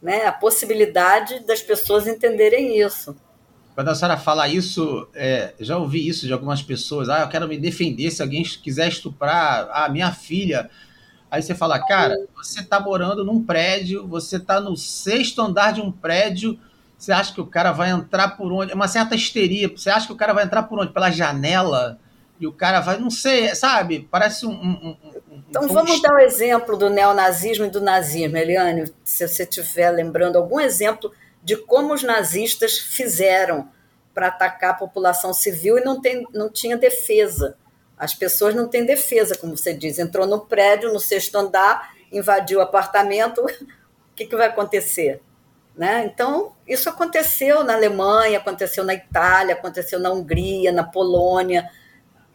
né, 0.02 0.26
a 0.26 0.32
possibilidade 0.32 1.46
das 1.46 1.62
pessoas 1.62 2.06
entenderem 2.06 2.78
isso. 2.80 3.16
Quando 3.74 3.88
a 3.88 3.94
senhora 3.94 4.18
fala 4.18 4.48
isso, 4.48 5.08
é, 5.14 5.54
já 5.60 5.78
ouvi 5.78 6.06
isso 6.06 6.26
de 6.26 6.32
algumas 6.32 6.60
pessoas. 6.60 7.08
Ah, 7.08 7.20
eu 7.20 7.28
quero 7.28 7.48
me 7.48 7.56
defender 7.56 8.10
se 8.10 8.20
alguém 8.20 8.42
quiser 8.42 8.88
estuprar 8.88 9.70
a 9.72 9.88
minha 9.88 10.12
filha. 10.12 10.68
Aí 11.30 11.40
você 11.40 11.54
fala, 11.54 11.78
cara, 11.78 12.14
você 12.34 12.60
está 12.60 12.78
morando 12.78 13.24
num 13.24 13.42
prédio, 13.42 14.06
você 14.06 14.36
está 14.36 14.60
no 14.60 14.76
sexto 14.76 15.40
andar 15.40 15.72
de 15.72 15.80
um 15.80 15.90
prédio, 15.90 16.58
você 17.02 17.10
acha 17.10 17.34
que 17.34 17.40
o 17.40 17.46
cara 17.46 17.72
vai 17.72 17.90
entrar 17.90 18.36
por 18.36 18.52
onde? 18.52 18.70
É 18.70 18.74
uma 18.76 18.86
certa 18.86 19.16
histeria. 19.16 19.68
Você 19.68 19.90
acha 19.90 20.06
que 20.06 20.12
o 20.12 20.16
cara 20.16 20.32
vai 20.32 20.44
entrar 20.44 20.62
por 20.62 20.78
onde? 20.78 20.92
Pela 20.92 21.10
janela? 21.10 21.98
E 22.38 22.46
o 22.46 22.52
cara 22.52 22.78
vai, 22.78 22.96
não 22.96 23.10
sei, 23.10 23.52
sabe? 23.56 24.06
Parece 24.08 24.46
um, 24.46 24.52
um, 24.52 24.96
então 25.50 25.66
vamos 25.66 26.00
dar 26.00 26.14
o 26.14 26.20
exemplo 26.20 26.76
do 26.76 26.88
neonazismo 26.88 27.64
e 27.64 27.70
do 27.70 27.80
nazismo, 27.80 28.36
Eliane, 28.36 28.84
se 29.02 29.26
você 29.26 29.42
estiver 29.42 29.90
lembrando 29.90 30.36
algum 30.36 30.60
exemplo 30.60 31.12
de 31.42 31.56
como 31.56 31.92
os 31.92 32.04
nazistas 32.04 32.78
fizeram 32.78 33.68
para 34.14 34.28
atacar 34.28 34.70
a 34.70 34.74
população 34.74 35.34
civil 35.34 35.78
e 35.78 35.84
não, 35.84 36.00
tem, 36.00 36.24
não 36.32 36.48
tinha 36.48 36.76
defesa. 36.76 37.56
As 37.98 38.14
pessoas 38.14 38.54
não 38.54 38.68
têm 38.68 38.86
defesa, 38.86 39.36
como 39.36 39.56
você 39.56 39.74
diz. 39.74 39.98
Entrou 39.98 40.24
no 40.24 40.46
prédio, 40.46 40.92
no 40.92 41.00
sexto 41.00 41.34
andar, 41.34 41.94
invadiu 42.12 42.60
o 42.60 42.62
apartamento, 42.62 43.40
o 43.44 44.14
que, 44.14 44.24
que 44.24 44.36
vai 44.36 44.46
acontecer? 44.46 45.20
Né? 45.76 46.04
Então, 46.04 46.52
isso 46.66 46.88
aconteceu 46.88 47.64
na 47.64 47.74
Alemanha, 47.74 48.38
aconteceu 48.38 48.84
na 48.84 48.94
Itália, 48.94 49.54
aconteceu 49.54 49.98
na 49.98 50.10
Hungria, 50.10 50.70
na 50.70 50.84
Polônia, 50.84 51.70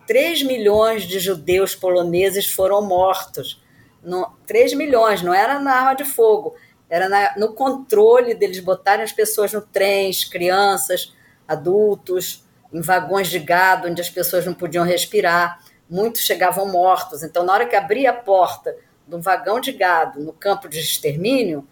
3 0.07 0.43
milhões 0.43 1.03
de 1.03 1.19
judeus 1.19 1.75
poloneses 1.75 2.47
foram 2.47 2.81
mortos. 2.81 3.61
No, 4.01 4.31
3 4.47 4.73
milhões, 4.73 5.21
não 5.21 5.33
era 5.33 5.59
na 5.59 5.73
arma 5.73 5.93
de 5.93 6.05
fogo, 6.05 6.55
era 6.89 7.09
na, 7.09 7.35
no 7.37 7.53
controle 7.53 8.33
deles 8.33 8.59
botarem 8.59 9.03
as 9.03 9.11
pessoas 9.11 9.51
no 9.51 9.61
trens, 9.61 10.23
crianças, 10.23 11.13
adultos, 11.47 12.45
em 12.71 12.81
vagões 12.81 13.27
de 13.27 13.39
gado, 13.39 13.87
onde 13.87 14.01
as 14.01 14.09
pessoas 14.09 14.45
não 14.45 14.53
podiam 14.53 14.85
respirar. 14.85 15.59
Muitos 15.89 16.21
chegavam 16.21 16.65
mortos. 16.65 17.23
Então, 17.23 17.43
na 17.43 17.53
hora 17.53 17.65
que 17.65 17.75
abria 17.75 18.11
a 18.11 18.13
porta 18.13 18.75
de 19.05 19.15
um 19.15 19.21
vagão 19.21 19.59
de 19.59 19.71
gado 19.71 20.21
no 20.21 20.33
campo 20.33 20.67
de 20.69 20.79
extermínio, 20.79 21.67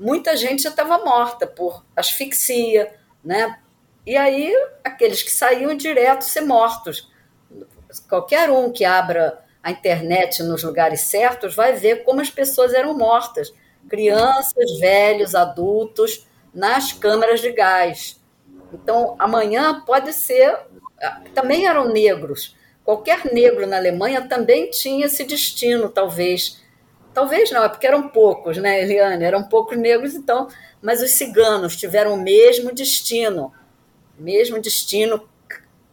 muita 0.00 0.36
gente 0.36 0.62
já 0.62 0.70
estava 0.70 0.98
morta 1.04 1.46
por 1.46 1.84
asfixia, 1.94 2.92
né? 3.24 3.60
E 4.04 4.16
aí, 4.16 4.52
aqueles 4.82 5.22
que 5.22 5.30
saíam 5.30 5.76
direto 5.76 6.22
ser 6.22 6.40
mortos 6.40 7.10
qualquer 8.08 8.50
um 8.50 8.70
que 8.70 8.84
abra 8.84 9.40
a 9.62 9.70
internet 9.70 10.42
nos 10.42 10.62
lugares 10.62 11.02
certos 11.02 11.54
vai 11.54 11.74
ver 11.74 12.04
como 12.04 12.20
as 12.20 12.30
pessoas 12.30 12.72
eram 12.72 12.96
mortas. 12.96 13.52
Crianças, 13.88 14.78
velhos, 14.78 15.34
adultos, 15.34 16.26
nas 16.54 16.92
câmaras 16.92 17.40
de 17.40 17.52
gás. 17.52 18.20
Então, 18.72 19.16
amanhã 19.18 19.82
pode 19.84 20.12
ser. 20.12 20.56
Também 21.34 21.66
eram 21.66 21.88
negros. 21.88 22.56
Qualquer 22.84 23.24
negro 23.32 23.66
na 23.66 23.76
Alemanha 23.76 24.26
também 24.28 24.70
tinha 24.70 25.06
esse 25.06 25.24
destino, 25.24 25.88
talvez. 25.88 26.62
Talvez 27.12 27.50
não, 27.50 27.64
é 27.64 27.68
porque 27.68 27.86
eram 27.86 28.08
poucos, 28.08 28.56
né, 28.56 28.82
Eliane? 28.82 29.24
Eram 29.24 29.42
poucos 29.44 29.76
negros, 29.76 30.14
então. 30.14 30.48
Mas 30.80 31.02
os 31.02 31.12
ciganos 31.12 31.76
tiveram 31.76 32.14
o 32.14 32.20
mesmo 32.20 32.72
destino 32.72 33.52
mesmo 34.20 34.60
destino 34.60 35.28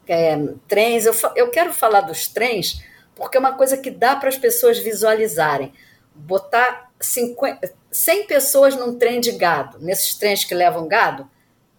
é, 0.08 0.38
trens. 0.67 1.06
Eu, 1.06 1.15
eu 1.36 1.49
quero 1.49 1.73
falar 1.73 2.01
dos 2.01 2.27
trens 2.27 2.84
porque 3.15 3.38
é 3.38 3.39
uma 3.39 3.53
coisa 3.53 3.77
que 3.77 3.89
dá 3.89 4.15
para 4.15 4.30
as 4.30 4.38
pessoas 4.38 4.77
visualizarem. 4.77 5.73
Botar 6.13 6.91
50, 6.99 7.73
100 7.91 8.27
pessoas 8.27 8.75
num 8.75 8.97
trem 8.97 9.19
de 9.19 9.32
gado, 9.32 9.80
nesses 9.80 10.15
trens 10.15 10.43
que 10.43 10.53
levam 10.53 10.88
gado, 10.88 11.30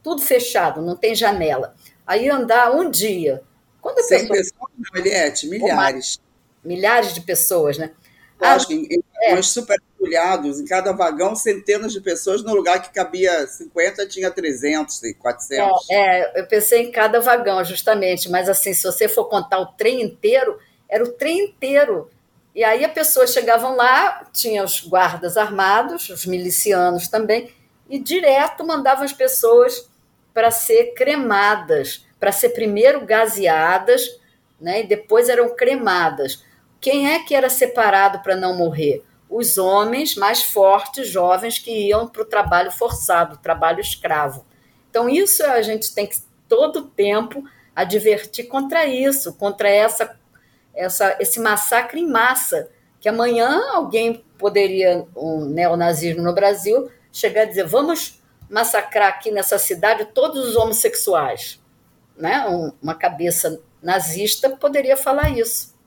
tudo 0.02 0.22
fechado, 0.22 0.80
não 0.80 0.96
tem 0.96 1.14
janela. 1.14 1.74
Aí 2.06 2.28
andar 2.28 2.72
um 2.72 2.90
dia. 2.90 3.42
Quando 3.80 4.02
100 4.02 4.28
pessoa... 4.28 4.36
pessoas, 4.36 4.70
não, 4.76 5.00
Eliette, 5.00 5.48
milhares. 5.48 6.20
Milhares 6.64 7.14
de 7.14 7.20
pessoas, 7.20 7.78
né? 7.78 7.92
Lógico, 8.40 8.72
ah, 8.72 8.76
em, 8.76 9.02
é. 9.22 9.42
super 9.42 9.78
em 10.00 10.64
cada 10.64 10.92
vagão, 10.92 11.34
centenas 11.34 11.92
de 11.92 12.00
pessoas, 12.00 12.42
no 12.42 12.54
lugar 12.54 12.80
que 12.80 12.92
cabia 12.92 13.46
50, 13.46 14.06
tinha 14.06 14.30
300 14.30 15.02
e 15.02 15.14
400. 15.14 15.90
É, 15.90 15.94
é, 15.96 16.40
eu 16.40 16.46
pensei 16.46 16.82
em 16.82 16.90
cada 16.90 17.20
vagão, 17.20 17.62
justamente, 17.64 18.30
mas 18.30 18.48
assim, 18.48 18.72
se 18.72 18.84
você 18.84 19.08
for 19.08 19.24
contar 19.24 19.58
o 19.58 19.66
trem 19.66 20.00
inteiro, 20.02 20.58
era 20.88 21.04
o 21.04 21.12
trem 21.12 21.46
inteiro. 21.46 22.10
E 22.54 22.64
aí 22.64 22.84
as 22.84 22.92
pessoas 22.92 23.32
chegavam 23.32 23.76
lá, 23.76 24.26
tinha 24.32 24.64
os 24.64 24.80
guardas 24.80 25.36
armados, 25.36 26.08
os 26.08 26.24
milicianos 26.24 27.08
também, 27.08 27.52
e 27.88 27.98
direto 27.98 28.66
mandavam 28.66 29.04
as 29.04 29.12
pessoas 29.12 29.88
para 30.32 30.50
ser 30.50 30.94
cremadas, 30.94 32.06
para 32.18 32.32
ser 32.32 32.50
primeiro 32.50 33.04
gaseadas, 33.04 34.18
né, 34.60 34.80
e 34.80 34.86
depois 34.86 35.28
eram 35.28 35.54
cremadas. 35.54 36.42
Quem 36.80 37.12
é 37.12 37.20
que 37.20 37.34
era 37.34 37.48
separado 37.48 38.20
para 38.20 38.36
não 38.36 38.56
morrer? 38.56 39.04
Os 39.30 39.58
homens 39.58 40.14
mais 40.16 40.42
fortes, 40.42 41.08
jovens, 41.08 41.58
que 41.58 41.88
iam 41.88 42.06
para 42.08 42.22
o 42.22 42.26
trabalho 42.26 42.70
forçado, 42.70 43.36
trabalho 43.36 43.80
escravo. 43.80 44.44
Então, 44.90 45.08
isso 45.08 45.42
a 45.44 45.60
gente 45.62 45.94
tem 45.94 46.06
que, 46.06 46.18
todo 46.48 46.86
tempo, 46.88 47.44
advertir 47.76 48.48
contra 48.48 48.86
isso, 48.86 49.34
contra 49.34 49.68
essa, 49.68 50.18
essa, 50.74 51.16
esse 51.20 51.38
massacre 51.38 52.00
em 52.00 52.08
massa, 52.08 52.70
que 53.00 53.08
amanhã 53.08 53.60
alguém 53.72 54.24
poderia, 54.38 55.06
um 55.16 55.44
neonazismo 55.44 56.22
no 56.22 56.34
Brasil, 56.34 56.90
chegar 57.12 57.42
a 57.42 57.44
dizer: 57.44 57.66
vamos 57.66 58.22
massacrar 58.48 59.08
aqui 59.08 59.30
nessa 59.30 59.58
cidade 59.58 60.06
todos 60.06 60.48
os 60.48 60.56
homossexuais. 60.56 61.60
Né? 62.16 62.44
Uma 62.82 62.94
cabeça 62.94 63.60
nazista 63.82 64.50
poderia 64.50 64.96
falar 64.96 65.30
isso. 65.36 65.77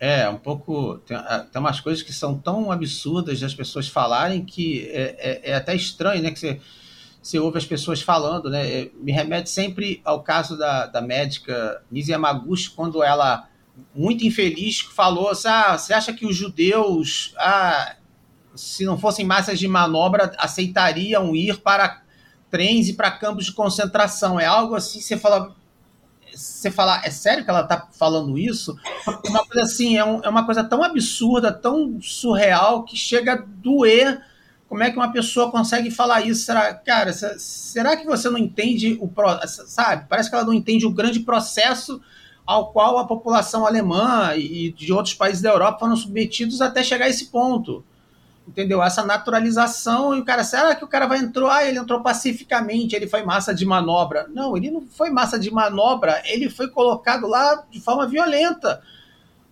É, 0.00 0.26
um 0.30 0.38
pouco. 0.38 0.96
Tem, 1.00 1.14
ah, 1.14 1.46
tem 1.52 1.60
umas 1.60 1.78
coisas 1.78 2.02
que 2.02 2.10
são 2.10 2.38
tão 2.38 2.72
absurdas 2.72 3.38
das 3.38 3.52
pessoas 3.52 3.86
falarem 3.86 4.42
que 4.42 4.88
é, 4.88 5.42
é, 5.44 5.50
é 5.50 5.54
até 5.54 5.76
estranho, 5.76 6.22
né? 6.22 6.30
Que 6.30 6.38
você, 6.38 6.60
você 7.22 7.38
ouve 7.38 7.58
as 7.58 7.66
pessoas 7.66 8.00
falando, 8.00 8.48
né? 8.48 8.66
É, 8.66 8.90
me 8.94 9.12
remete 9.12 9.50
sempre 9.50 10.00
ao 10.02 10.22
caso 10.22 10.56
da, 10.56 10.86
da 10.86 11.02
médica 11.02 11.82
Nise 11.90 12.12
Yamaguchi, 12.12 12.70
quando 12.70 13.02
ela, 13.02 13.46
muito 13.94 14.24
infeliz, 14.26 14.80
falou 14.80 15.28
assim: 15.28 15.48
ah, 15.48 15.76
você 15.76 15.92
acha 15.92 16.14
que 16.14 16.24
os 16.24 16.34
judeus, 16.34 17.34
ah, 17.36 17.96
se 18.54 18.86
não 18.86 18.96
fossem 18.96 19.26
massas 19.26 19.58
de 19.58 19.68
manobra, 19.68 20.32
aceitariam 20.38 21.36
ir 21.36 21.58
para 21.58 22.02
trens 22.50 22.88
e 22.88 22.94
para 22.94 23.10
campos 23.10 23.44
de 23.44 23.52
concentração? 23.52 24.40
É 24.40 24.46
algo 24.46 24.74
assim, 24.74 24.98
você 24.98 25.18
fala, 25.18 25.54
você 26.34 26.70
falar, 26.70 27.02
é 27.04 27.10
sério 27.10 27.44
que 27.44 27.50
ela 27.50 27.64
tá 27.64 27.88
falando 27.92 28.38
isso? 28.38 28.76
É 29.06 29.28
uma 29.28 29.44
coisa 29.44 29.62
assim, 29.62 29.96
é, 29.96 30.04
um, 30.04 30.20
é 30.22 30.28
uma 30.28 30.44
coisa 30.44 30.62
tão 30.64 30.82
absurda, 30.82 31.52
tão 31.52 32.00
surreal, 32.00 32.84
que 32.84 32.96
chega 32.96 33.32
a 33.34 33.44
doer. 33.46 34.20
Como 34.68 34.82
é 34.82 34.90
que 34.90 34.96
uma 34.96 35.12
pessoa 35.12 35.50
consegue 35.50 35.90
falar 35.90 36.20
isso? 36.22 36.44
Será, 36.44 36.72
cara, 36.74 37.12
será 37.12 37.96
que 37.96 38.06
você 38.06 38.30
não 38.30 38.38
entende 38.38 38.98
o 39.00 39.10
sabe? 39.46 40.06
Parece 40.08 40.28
que 40.28 40.36
ela 40.36 40.44
não 40.44 40.54
entende 40.54 40.86
o 40.86 40.92
grande 40.92 41.20
processo 41.20 42.00
ao 42.46 42.72
qual 42.72 42.98
a 42.98 43.06
população 43.06 43.66
alemã 43.66 44.34
e 44.36 44.72
de 44.72 44.92
outros 44.92 45.14
países 45.14 45.42
da 45.42 45.50
Europa 45.50 45.80
foram 45.80 45.96
submetidos 45.96 46.60
até 46.60 46.82
chegar 46.82 47.06
a 47.06 47.08
esse 47.08 47.26
ponto 47.26 47.84
entendeu? 48.50 48.82
Essa 48.82 49.04
naturalização 49.04 50.14
e 50.14 50.20
o 50.20 50.24
cara, 50.24 50.42
será 50.42 50.74
que 50.74 50.84
o 50.84 50.88
cara 50.88 51.06
vai 51.06 51.18
entrar? 51.18 51.54
Ah, 51.54 51.64
ele 51.64 51.78
entrou 51.78 52.02
pacificamente, 52.02 52.94
ele 52.94 53.06
foi 53.06 53.22
massa 53.22 53.54
de 53.54 53.64
manobra. 53.64 54.26
Não, 54.34 54.56
ele 54.56 54.70
não 54.70 54.82
foi 54.82 55.08
massa 55.10 55.38
de 55.38 55.50
manobra, 55.50 56.20
ele 56.26 56.50
foi 56.50 56.68
colocado 56.68 57.26
lá 57.26 57.64
de 57.70 57.80
forma 57.80 58.06
violenta. 58.06 58.82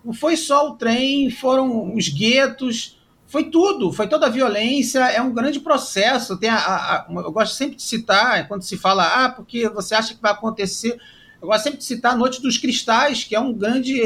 Não 0.04 0.12
foi 0.12 0.36
só 0.36 0.68
o 0.68 0.74
trem, 0.74 1.30
foram 1.30 1.94
os 1.94 2.08
guetos, 2.08 2.98
foi 3.26 3.44
tudo, 3.44 3.92
foi 3.92 4.08
toda 4.08 4.26
a 4.26 4.30
violência, 4.30 5.00
é 5.00 5.22
um 5.22 5.32
grande 5.32 5.60
processo. 5.60 6.36
Tem 6.36 6.50
a, 6.50 6.56
a, 6.56 6.96
a, 6.96 7.06
eu 7.08 7.32
gosto 7.32 7.54
sempre 7.54 7.76
de 7.76 7.82
citar, 7.82 8.48
quando 8.48 8.62
se 8.62 8.76
fala, 8.76 9.24
ah, 9.24 9.28
porque 9.28 9.68
você 9.68 9.94
acha 9.94 10.14
que 10.14 10.20
vai 10.20 10.32
acontecer. 10.32 10.98
Eu 11.40 11.48
gosto 11.48 11.62
sempre 11.62 11.78
de 11.78 11.84
citar 11.84 12.14
a 12.14 12.16
Noite 12.16 12.42
dos 12.42 12.58
Cristais, 12.58 13.22
que 13.22 13.36
é 13.36 13.40
um 13.40 13.52
grande 13.52 14.00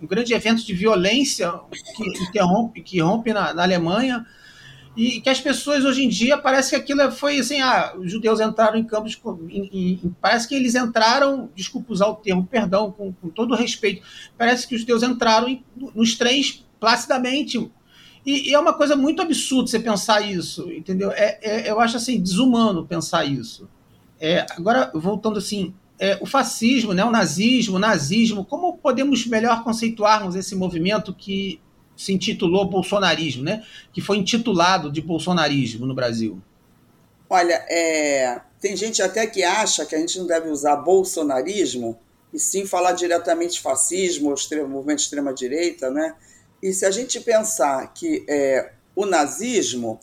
um 0.00 0.06
grande 0.06 0.32
evento 0.34 0.64
de 0.64 0.74
violência 0.74 1.52
que 1.96 2.22
interrompe, 2.24 2.82
que 2.82 3.00
rompe 3.00 3.32
na, 3.32 3.54
na 3.54 3.62
Alemanha 3.62 4.26
e 4.96 5.20
que 5.20 5.28
as 5.28 5.40
pessoas 5.40 5.84
hoje 5.84 6.04
em 6.04 6.08
dia 6.08 6.38
parece 6.38 6.70
que 6.70 6.76
aquilo 6.76 7.12
foi 7.12 7.38
assim, 7.38 7.60
ah, 7.60 7.94
os 7.98 8.10
judeus 8.10 8.40
entraram 8.40 8.78
em 8.78 8.84
campos, 8.84 9.20
em, 9.48 9.68
em, 9.72 10.16
parece 10.20 10.48
que 10.48 10.54
eles 10.54 10.74
entraram, 10.74 11.50
desculpa 11.54 11.92
usar 11.92 12.06
o 12.06 12.14
termo, 12.14 12.46
perdão, 12.46 12.90
com, 12.90 13.12
com 13.12 13.28
todo 13.28 13.54
respeito, 13.54 14.02
parece 14.38 14.66
que 14.66 14.74
os 14.74 14.80
judeus 14.80 15.02
entraram 15.02 15.48
em, 15.48 15.62
nos 15.94 16.16
trens 16.16 16.64
placidamente 16.80 17.70
e, 18.26 18.50
e, 18.50 18.54
é 18.54 18.58
uma 18.58 18.72
coisa 18.72 18.96
muito 18.96 19.22
absurda 19.22 19.68
você 19.68 19.78
pensar 19.78 20.20
isso, 20.20 20.68
entendeu? 20.72 21.12
É, 21.12 21.38
é, 21.42 21.70
eu 21.70 21.78
acho 21.78 21.96
assim 21.96 22.20
desumano 22.20 22.84
pensar 22.84 23.24
isso. 23.24 23.68
É, 24.18 24.44
agora 24.50 24.90
voltando 24.92 25.38
assim 25.38 25.72
é, 25.98 26.18
o 26.20 26.26
fascismo, 26.26 26.92
né, 26.92 27.04
o 27.04 27.10
nazismo, 27.10 27.76
o 27.76 27.78
nazismo, 27.78 28.44
como 28.44 28.76
podemos 28.76 29.26
melhor 29.26 29.64
conceituarmos 29.64 30.34
esse 30.34 30.54
movimento 30.54 31.14
que 31.14 31.60
se 31.96 32.12
intitulou 32.12 32.68
bolsonarismo, 32.68 33.42
né, 33.42 33.64
que 33.92 34.00
foi 34.00 34.18
intitulado 34.18 34.92
de 34.92 35.00
bolsonarismo 35.00 35.86
no 35.86 35.94
Brasil? 35.94 36.40
Olha, 37.28 37.64
é, 37.68 38.40
tem 38.60 38.76
gente 38.76 39.02
até 39.02 39.26
que 39.26 39.42
acha 39.42 39.84
que 39.84 39.94
a 39.94 39.98
gente 39.98 40.18
não 40.18 40.26
deve 40.26 40.48
usar 40.48 40.76
bolsonarismo 40.76 41.98
e 42.32 42.38
sim 42.38 42.66
falar 42.66 42.92
diretamente 42.92 43.60
fascismo, 43.60 44.32
extremo, 44.32 44.68
movimento 44.68 44.98
de 44.98 45.04
extrema-direita, 45.04 45.90
né? 45.90 46.14
E 46.62 46.72
se 46.72 46.84
a 46.84 46.90
gente 46.90 47.20
pensar 47.20 47.92
que 47.92 48.24
é, 48.28 48.72
o 48.94 49.06
nazismo 49.06 49.98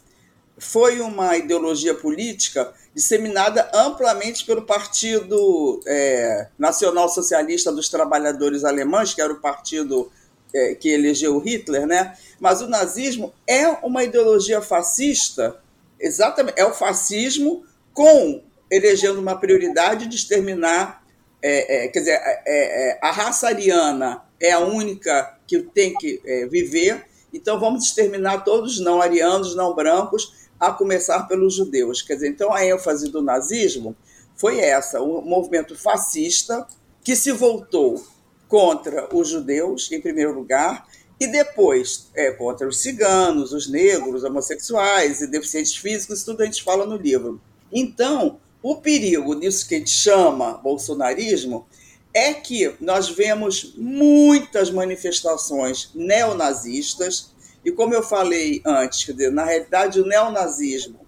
foi 0.58 1.00
uma 1.00 1.38
ideologia 1.38 1.94
política 1.94 2.74
disseminada 2.94 3.70
amplamente 3.74 4.46
pelo 4.46 4.62
Partido 4.62 5.80
é, 5.88 6.48
Nacional 6.58 7.10
Socialista 7.10 7.72
dos 7.72 7.90
Trabalhadores 7.90 8.64
Alemães, 8.64 9.14
que 9.14 9.22
era 9.22 9.34
o 9.34 9.42
partido 9.42 10.12
é, 10.54 10.76
que 10.76 10.90
elegeu 10.90 11.40
Hitler, 11.40 11.88
né? 11.88 12.16
Mas 12.40 12.62
o 12.62 12.68
nazismo 12.68 13.34
é 13.48 13.68
uma 13.68 14.04
ideologia 14.04 14.62
fascista, 14.62 15.58
exatamente, 16.00 16.60
é 16.60 16.66
o 16.66 16.74
fascismo 16.74 17.66
com 17.92 18.44
elegendo 18.70 19.20
uma 19.20 19.40
prioridade 19.40 20.08
de 20.08 20.16
exterminar, 20.16 21.04
é, 21.42 21.86
é 21.86 21.88
quer 21.88 22.00
dizer, 22.00 22.12
é, 22.12 22.42
é, 22.46 23.00
a 23.02 23.12
raça 23.12 23.48
ariana 23.48 24.24
é 24.40 24.52
a 24.52 24.60
única 24.60 25.38
que 25.48 25.60
tem 25.60 25.94
que 25.96 26.22
viver, 26.50 27.06
então 27.34 27.60
vamos 27.60 27.86
exterminar 27.86 28.44
todos 28.44 28.74
os 28.74 28.80
não 28.80 29.02
arianos, 29.02 29.56
não 29.56 29.74
brancos, 29.74 30.34
a 30.68 30.72
começar 30.72 31.24
pelos 31.28 31.56
judeus. 31.56 32.02
Quer 32.02 32.16
dizer, 32.16 32.30
então 32.30 32.54
a 32.54 32.66
ênfase 32.66 33.10
do 33.12 33.22
nazismo 33.22 33.96
foi 34.36 34.60
essa, 34.60 35.02
um 35.02 35.22
movimento 35.22 35.76
fascista 35.76 36.66
que 37.04 37.16
se 37.16 37.32
voltou 37.32 38.04
contra 38.48 39.14
os 39.14 39.30
judeus, 39.30 39.92
em 39.92 40.00
primeiro 40.00 40.34
lugar, 40.34 40.88
e 41.20 41.28
depois 41.28 42.10
é, 42.16 42.32
contra 42.32 42.68
os 42.68 42.82
ciganos, 42.82 43.52
os 43.52 43.70
negros, 43.70 44.24
homossexuais 44.24 45.22
e 45.22 45.28
deficientes 45.28 45.76
físicos, 45.76 46.24
tudo 46.24 46.42
a 46.42 46.46
gente 46.46 46.64
fala 46.64 46.86
no 46.86 46.98
livro. 46.98 47.42
Então, 47.72 48.40
o 48.62 48.78
perigo 48.78 49.36
disso 49.36 49.68
que 49.68 49.76
a 49.76 49.78
gente 49.78 49.92
chama 49.92 50.54
bolsonarismo 50.54 51.66
é 52.14 52.34
que 52.34 52.76
nós 52.80 53.10
vemos 53.10 53.74
muitas 53.76 54.70
manifestações 54.70 55.90
neonazistas 55.96 57.33
e 57.64 57.72
como 57.72 57.94
eu 57.94 58.04
falei 58.04 58.62
antes, 58.66 59.06
dizer, 59.06 59.32
na 59.32 59.46
realidade 59.46 60.00
o 60.00 60.06
neonazismo 60.06 61.00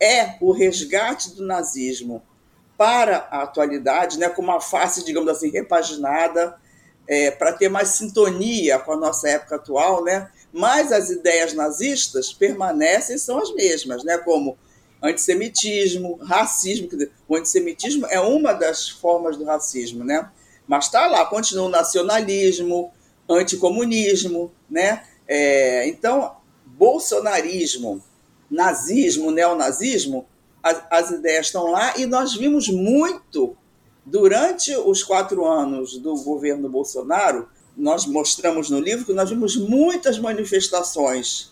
é 0.00 0.36
o 0.40 0.52
resgate 0.52 1.34
do 1.34 1.46
nazismo 1.46 2.22
para 2.76 3.28
a 3.30 3.42
atualidade, 3.42 4.18
né, 4.18 4.28
com 4.28 4.42
uma 4.42 4.60
face, 4.60 5.04
digamos 5.04 5.28
assim, 5.28 5.50
repaginada, 5.50 6.58
é, 7.06 7.30
para 7.30 7.52
ter 7.52 7.68
mais 7.68 7.88
sintonia 7.90 8.78
com 8.78 8.92
a 8.92 8.96
nossa 8.96 9.28
época 9.28 9.56
atual, 9.56 10.04
né? 10.04 10.30
mas 10.52 10.92
as 10.92 11.10
ideias 11.10 11.54
nazistas 11.54 12.32
permanecem 12.32 13.16
são 13.18 13.38
as 13.38 13.52
mesmas, 13.54 14.04
né? 14.04 14.18
como 14.18 14.56
antissemitismo, 15.02 16.16
racismo. 16.16 16.88
O 17.26 17.36
antissemitismo 17.36 18.06
é 18.06 18.20
uma 18.20 18.52
das 18.52 18.88
formas 18.88 19.36
do 19.36 19.44
racismo, 19.44 20.04
né? 20.04 20.30
mas 20.66 20.86
está 20.86 21.06
lá, 21.06 21.24
continua 21.24 21.66
o 21.66 21.70
nacionalismo, 21.70 22.92
anticomunismo, 23.28 24.52
né? 24.68 25.04
É, 25.26 25.86
então, 25.88 26.36
bolsonarismo, 26.66 28.02
nazismo, 28.50 29.30
neonazismo, 29.30 30.26
as, 30.62 30.82
as 30.90 31.10
ideias 31.10 31.46
estão 31.46 31.70
lá 31.70 31.96
e 31.96 32.06
nós 32.06 32.34
vimos 32.34 32.68
muito 32.68 33.56
durante 34.04 34.74
os 34.76 35.02
quatro 35.02 35.44
anos 35.44 35.98
do 35.98 36.14
governo 36.22 36.68
Bolsonaro. 36.68 37.48
Nós 37.76 38.04
mostramos 38.06 38.68
no 38.68 38.78
livro 38.78 39.06
que 39.06 39.12
nós 39.12 39.30
vimos 39.30 39.56
muitas 39.56 40.18
manifestações 40.18 41.50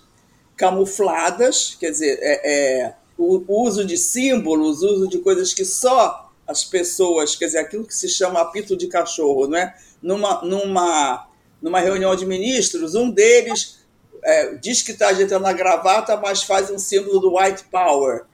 camufladas, 0.56 1.76
quer 1.80 1.90
dizer, 1.90 2.18
é, 2.20 2.82
é, 2.82 2.94
o 3.16 3.42
uso 3.48 3.84
de 3.84 3.96
símbolos, 3.96 4.82
uso 4.82 5.08
de 5.08 5.18
coisas 5.18 5.54
que 5.54 5.64
só 5.64 6.30
as 6.46 6.64
pessoas, 6.64 7.34
quer 7.36 7.46
dizer, 7.46 7.58
aquilo 7.58 7.84
que 7.84 7.94
se 7.94 8.08
chama 8.08 8.40
apito 8.40 8.76
de 8.76 8.86
cachorro, 8.86 9.46
não 9.46 9.56
é? 9.56 9.74
Numa, 10.02 10.42
numa 10.42 11.29
numa 11.60 11.80
reunião 11.80 12.14
de 12.16 12.26
ministros, 12.26 12.94
um 12.94 13.10
deles 13.10 13.80
é, 14.22 14.54
diz 14.54 14.82
que 14.82 14.92
está 14.92 15.08
ajeitando 15.08 15.46
a 15.46 15.52
gravata, 15.52 16.16
mas 16.16 16.42
faz 16.42 16.70
um 16.70 16.78
símbolo 16.78 17.20
do 17.20 17.36
white 17.36 17.64
power, 17.70 18.24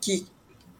que 0.00 0.26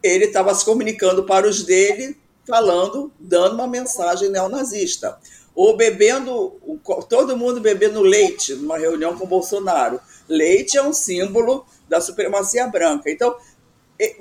ele 0.03 0.27
estava 0.27 0.55
se 0.55 0.65
comunicando 0.65 1.25
para 1.25 1.47
os 1.47 1.63
dele, 1.63 2.17
falando, 2.47 3.13
dando 3.19 3.55
uma 3.55 3.67
mensagem 3.67 4.31
neonazista. 4.31 5.19
Ou 5.55 5.77
bebendo, 5.77 6.81
todo 7.09 7.37
mundo 7.37 7.61
bebendo 7.61 8.01
leite 8.01 8.55
numa 8.55 8.79
reunião 8.79 9.17
com 9.17 9.27
Bolsonaro. 9.27 10.01
Leite 10.29 10.79
é 10.79 10.83
um 10.83 10.93
símbolo 10.93 11.67
da 11.89 12.01
supremacia 12.01 12.67
branca. 12.67 13.11
Então, 13.11 13.37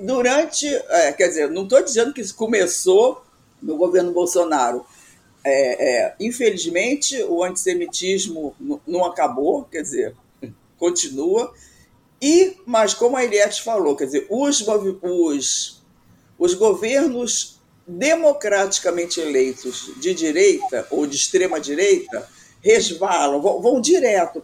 durante, 0.00 0.66
é, 0.66 1.12
quer 1.12 1.28
dizer, 1.28 1.50
não 1.50 1.62
estou 1.62 1.82
dizendo 1.82 2.12
que 2.12 2.20
isso 2.20 2.34
começou 2.34 3.24
no 3.62 3.76
governo 3.76 4.12
Bolsonaro, 4.12 4.84
é, 5.44 6.04
é, 6.04 6.14
infelizmente, 6.20 7.22
o 7.24 7.42
antissemitismo 7.42 8.54
não 8.86 9.04
acabou, 9.04 9.64
quer 9.64 9.82
dizer, 9.82 10.14
continua. 10.78 11.52
E, 12.20 12.56
mas 12.66 12.92
como 12.92 13.16
a 13.16 13.24
Eliette 13.24 13.62
falou, 13.62 13.96
quer 13.96 14.06
dizer, 14.06 14.26
os, 14.28 14.64
os, 15.02 15.82
os 16.38 16.54
governos 16.54 17.60
democraticamente 17.86 19.20
eleitos 19.20 19.92
de 20.00 20.14
direita 20.14 20.86
ou 20.90 21.06
de 21.06 21.16
extrema 21.16 21.58
direita 21.58 22.28
resvalam, 22.62 23.40
vão, 23.40 23.60
vão 23.60 23.80
direto 23.80 24.40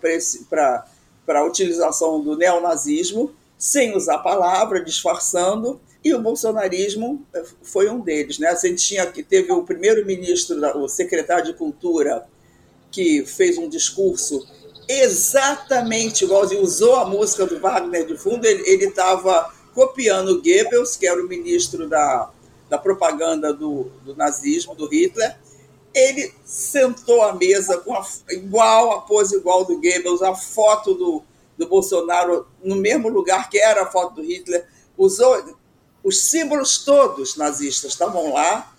para 0.48 0.84
a 1.28 1.44
utilização 1.44 2.20
do 2.20 2.36
neonazismo 2.36 3.34
sem 3.58 3.96
usar 3.96 4.18
palavra, 4.18 4.84
disfarçando, 4.84 5.80
e 6.04 6.14
o 6.14 6.20
bolsonarismo 6.20 7.26
eh, 7.34 7.44
foi 7.62 7.88
um 7.88 8.00
deles. 8.00 8.38
Né? 8.38 8.48
A 8.48 8.54
gente 8.54 8.84
tinha, 8.84 9.06
teve 9.06 9.50
o 9.52 9.62
primeiro-ministro, 9.64 10.56
o 10.78 10.88
secretário 10.88 11.46
de 11.46 11.54
Cultura, 11.54 12.26
que 12.90 13.24
fez 13.26 13.58
um 13.58 13.68
discurso 13.68 14.46
exatamente 14.88 16.24
igual, 16.24 16.44
usou 16.62 16.96
a 16.96 17.04
música 17.04 17.44
do 17.44 17.58
Wagner 17.58 18.06
de 18.06 18.16
fundo, 18.16 18.46
ele 18.46 18.84
estava 18.84 19.52
copiando 19.74 20.40
Goebbels, 20.40 20.96
que 20.96 21.06
era 21.06 21.20
o 21.20 21.26
ministro 21.26 21.88
da, 21.88 22.30
da 22.68 22.78
propaganda 22.78 23.52
do, 23.52 23.90
do 24.04 24.14
nazismo, 24.14 24.74
do 24.74 24.86
Hitler, 24.86 25.36
ele 25.92 26.32
sentou 26.44 27.22
à 27.22 27.34
mesa 27.34 27.78
com 27.78 27.94
a, 27.94 28.06
igual, 28.30 28.92
a 28.92 29.00
pose 29.00 29.36
igual 29.36 29.64
do 29.64 29.80
Goebbels, 29.80 30.22
a 30.22 30.34
foto 30.34 30.94
do, 30.94 31.22
do 31.56 31.68
Bolsonaro 31.68 32.46
no 32.62 32.76
mesmo 32.76 33.08
lugar 33.08 33.48
que 33.48 33.58
era 33.58 33.82
a 33.82 33.90
foto 33.90 34.16
do 34.16 34.22
Hitler, 34.22 34.66
usou 34.96 35.56
os 36.02 36.22
símbolos 36.22 36.78
todos 36.84 37.36
nazistas 37.36 37.92
estavam 37.92 38.32
lá, 38.32 38.74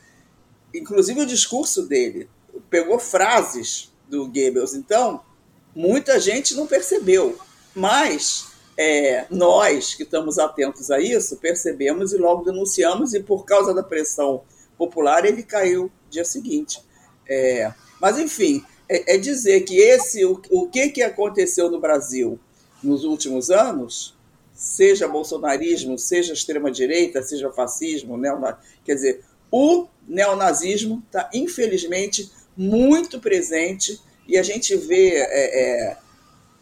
inclusive 0.74 1.22
o 1.22 1.26
discurso 1.26 1.86
dele, 1.86 2.30
pegou 2.70 3.00
frases 3.00 3.92
do 4.08 4.28
Goebbels. 4.28 4.74
Então, 4.74 5.22
muita 5.76 6.20
gente 6.20 6.56
não 6.56 6.66
percebeu, 6.66 7.38
mas 7.76 8.48
é, 8.78 9.26
nós 9.30 9.94
que 9.94 10.04
estamos 10.04 10.40
atentos 10.40 10.90
a 10.90 11.00
isso 11.00 11.36
percebemos 11.38 12.13
e 12.13 12.18
logo 12.18 12.46
denunciamos, 12.46 13.13
e 13.13 13.20
por 13.20 13.44
causa 13.44 13.74
da 13.74 13.84
pressão 13.84 14.44
popular 14.78 15.26
ele 15.26 15.44
caiu 15.44 15.92
dia 16.10 16.24
seguinte. 16.24 16.82
É, 17.28 17.74
mas, 18.00 18.18
enfim, 18.18 18.63
é, 18.88 19.16
é, 19.16 19.18
dizer 19.18 19.62
que 19.62 19.78
esse 19.80 20.24
o, 20.24 20.42
o 20.50 20.70
que, 20.70 20.90
que 20.90 21.02
aconteceu 21.02 21.70
no 21.70 21.80
Brasil 21.80 22.40
nos 22.84 23.04
últimos 23.04 23.50
anos 23.50 24.16
seja 24.54 25.08
bolsonarismo, 25.08 26.00
seja 26.00 26.34
extrema-direita, 26.34 27.22
seja 27.22 27.52
fascismo, 27.52 28.20
quer 28.84 28.96
dizer, 28.96 29.24
o 29.52 29.88
neonazismo 30.08 31.04
está, 31.06 31.30
infelizmente, 31.32 32.32
muito 32.58 33.20
presente 33.20 34.02
e 34.28 34.36
a 34.36 34.42
gente 34.42 34.76
vê 34.76 35.12
é, 35.16 35.92
é, 35.92 35.98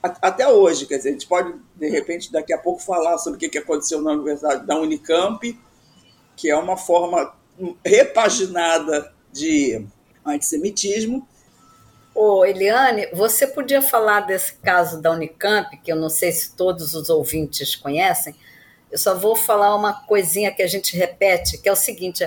até 0.04 0.48
hoje, 0.48 0.86
quer 0.86 0.98
dizer, 0.98 1.10
a 1.10 1.12
gente 1.14 1.28
pode, 1.28 1.54
de 1.76 1.90
repente, 1.90 2.32
daqui 2.32 2.54
a 2.54 2.58
pouco 2.58 2.82
falar 2.82 3.18
sobre 3.18 3.38
o 3.38 3.50
que 3.50 3.58
aconteceu 3.58 4.02
na 4.02 4.12
Universidade 4.12 4.66
da 4.68 4.78
Unicamp, 4.78 5.58
que 6.36 6.50
é 6.50 6.58
uma 6.58 6.76
forma 6.76 7.34
repaginada 7.84 9.14
de 9.32 9.86
antissemitismo, 10.26 11.26
Ô, 12.18 12.46
Eliane, 12.46 13.10
você 13.12 13.46
podia 13.46 13.82
falar 13.82 14.22
desse 14.22 14.54
caso 14.60 15.02
da 15.02 15.12
Unicamp, 15.12 15.76
que 15.76 15.92
eu 15.92 15.98
não 15.98 16.08
sei 16.08 16.32
se 16.32 16.56
todos 16.56 16.94
os 16.94 17.10
ouvintes 17.10 17.76
conhecem. 17.76 18.34
Eu 18.90 18.98
só 18.98 19.14
vou 19.14 19.36
falar 19.36 19.76
uma 19.76 20.06
coisinha 20.06 20.50
que 20.50 20.64
a 20.64 20.68
gente 20.68 20.96
repete, 20.96 21.58
que 21.58 21.68
é 21.68 21.72
o 21.74 21.76
seguinte: 21.76 22.24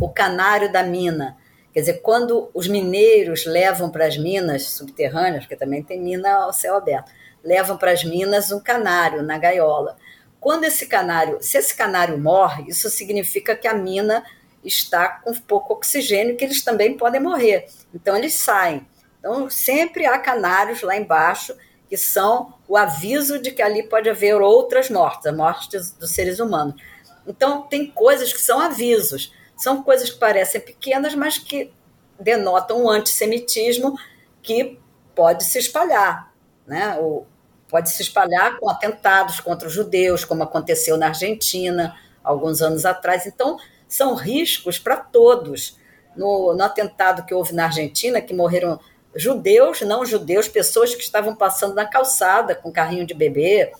o 0.00 0.08
canário 0.08 0.72
da 0.72 0.82
mina. 0.82 1.36
Quer 1.70 1.80
dizer, 1.80 2.00
quando 2.00 2.50
os 2.54 2.66
mineiros 2.66 3.44
levam 3.44 3.90
para 3.90 4.06
as 4.06 4.16
minas 4.16 4.70
subterrâneas, 4.70 5.44
porque 5.44 5.54
também 5.54 5.82
tem 5.82 6.00
mina 6.00 6.32
ao 6.32 6.52
céu 6.54 6.74
aberto, 6.74 7.12
levam 7.44 7.76
para 7.76 7.92
as 7.92 8.02
minas 8.02 8.50
um 8.50 8.58
canário 8.58 9.22
na 9.22 9.36
gaiola. 9.36 9.98
Quando 10.40 10.64
esse 10.64 10.86
canário, 10.86 11.42
se 11.42 11.58
esse 11.58 11.76
canário 11.76 12.16
morre, 12.16 12.70
isso 12.70 12.88
significa 12.88 13.54
que 13.54 13.68
a 13.68 13.74
mina 13.74 14.24
está 14.64 15.08
com 15.08 15.34
pouco 15.34 15.74
oxigênio, 15.74 16.38
que 16.38 16.44
eles 16.46 16.64
também 16.64 16.96
podem 16.96 17.20
morrer. 17.20 17.66
Então 17.94 18.16
eles 18.16 18.32
saem. 18.32 18.86
Então, 19.18 19.48
sempre 19.50 20.06
há 20.06 20.18
canários 20.18 20.82
lá 20.82 20.96
embaixo 20.96 21.56
que 21.88 21.96
são 21.96 22.54
o 22.66 22.76
aviso 22.76 23.38
de 23.38 23.52
que 23.52 23.62
ali 23.62 23.82
pode 23.88 24.10
haver 24.10 24.40
outras 24.40 24.90
mortes, 24.90 25.32
mortes 25.32 25.92
dos 25.92 26.10
seres 26.10 26.40
humanos. 26.40 26.74
Então, 27.26 27.62
tem 27.62 27.90
coisas 27.90 28.32
que 28.32 28.40
são 28.40 28.60
avisos, 28.60 29.32
são 29.56 29.82
coisas 29.82 30.10
que 30.10 30.18
parecem 30.18 30.60
pequenas, 30.60 31.14
mas 31.14 31.38
que 31.38 31.72
denotam 32.18 32.84
um 32.84 32.90
antissemitismo 32.90 33.96
que 34.42 34.80
pode 35.14 35.44
se 35.44 35.58
espalhar, 35.58 36.32
né? 36.66 36.96
Ou 37.00 37.26
pode 37.68 37.90
se 37.90 38.02
espalhar 38.02 38.58
com 38.58 38.70
atentados 38.70 39.40
contra 39.40 39.66
os 39.68 39.74
judeus, 39.74 40.24
como 40.24 40.42
aconteceu 40.42 40.96
na 40.96 41.08
Argentina 41.08 41.96
alguns 42.22 42.62
anos 42.62 42.84
atrás. 42.84 43.26
Então, 43.26 43.56
são 43.88 44.14
riscos 44.14 44.78
para 44.78 44.96
todos. 44.96 45.78
No, 46.16 46.54
no 46.54 46.64
atentado 46.64 47.26
que 47.26 47.34
houve 47.34 47.52
na 47.52 47.66
Argentina, 47.66 48.22
que 48.22 48.32
morreram 48.32 48.80
judeus, 49.16 49.80
não 49.80 50.04
judeus, 50.04 50.46
pessoas 50.46 50.94
que 50.94 51.02
estavam 51.02 51.34
passando 51.34 51.74
na 51.74 51.86
calçada 51.86 52.54
com 52.54 52.70
carrinho 52.70 53.06
de 53.06 53.14
bebê. 53.14 53.72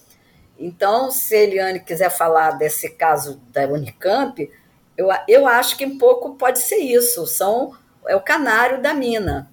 Então, 0.58 1.10
se 1.10 1.34
a 1.34 1.42
Eliane 1.42 1.80
quiser 1.80 2.10
falar 2.10 2.52
desse 2.52 2.88
caso 2.90 3.40
da 3.50 3.66
Unicamp, 3.66 4.50
eu, 4.96 5.08
eu 5.28 5.46
acho 5.46 5.76
que 5.76 5.84
um 5.84 5.98
pouco 5.98 6.34
pode 6.34 6.58
ser 6.58 6.78
isso, 6.78 7.26
são, 7.26 7.76
é 8.06 8.16
o 8.16 8.22
canário 8.22 8.80
da 8.80 8.94
mina. 8.94 9.52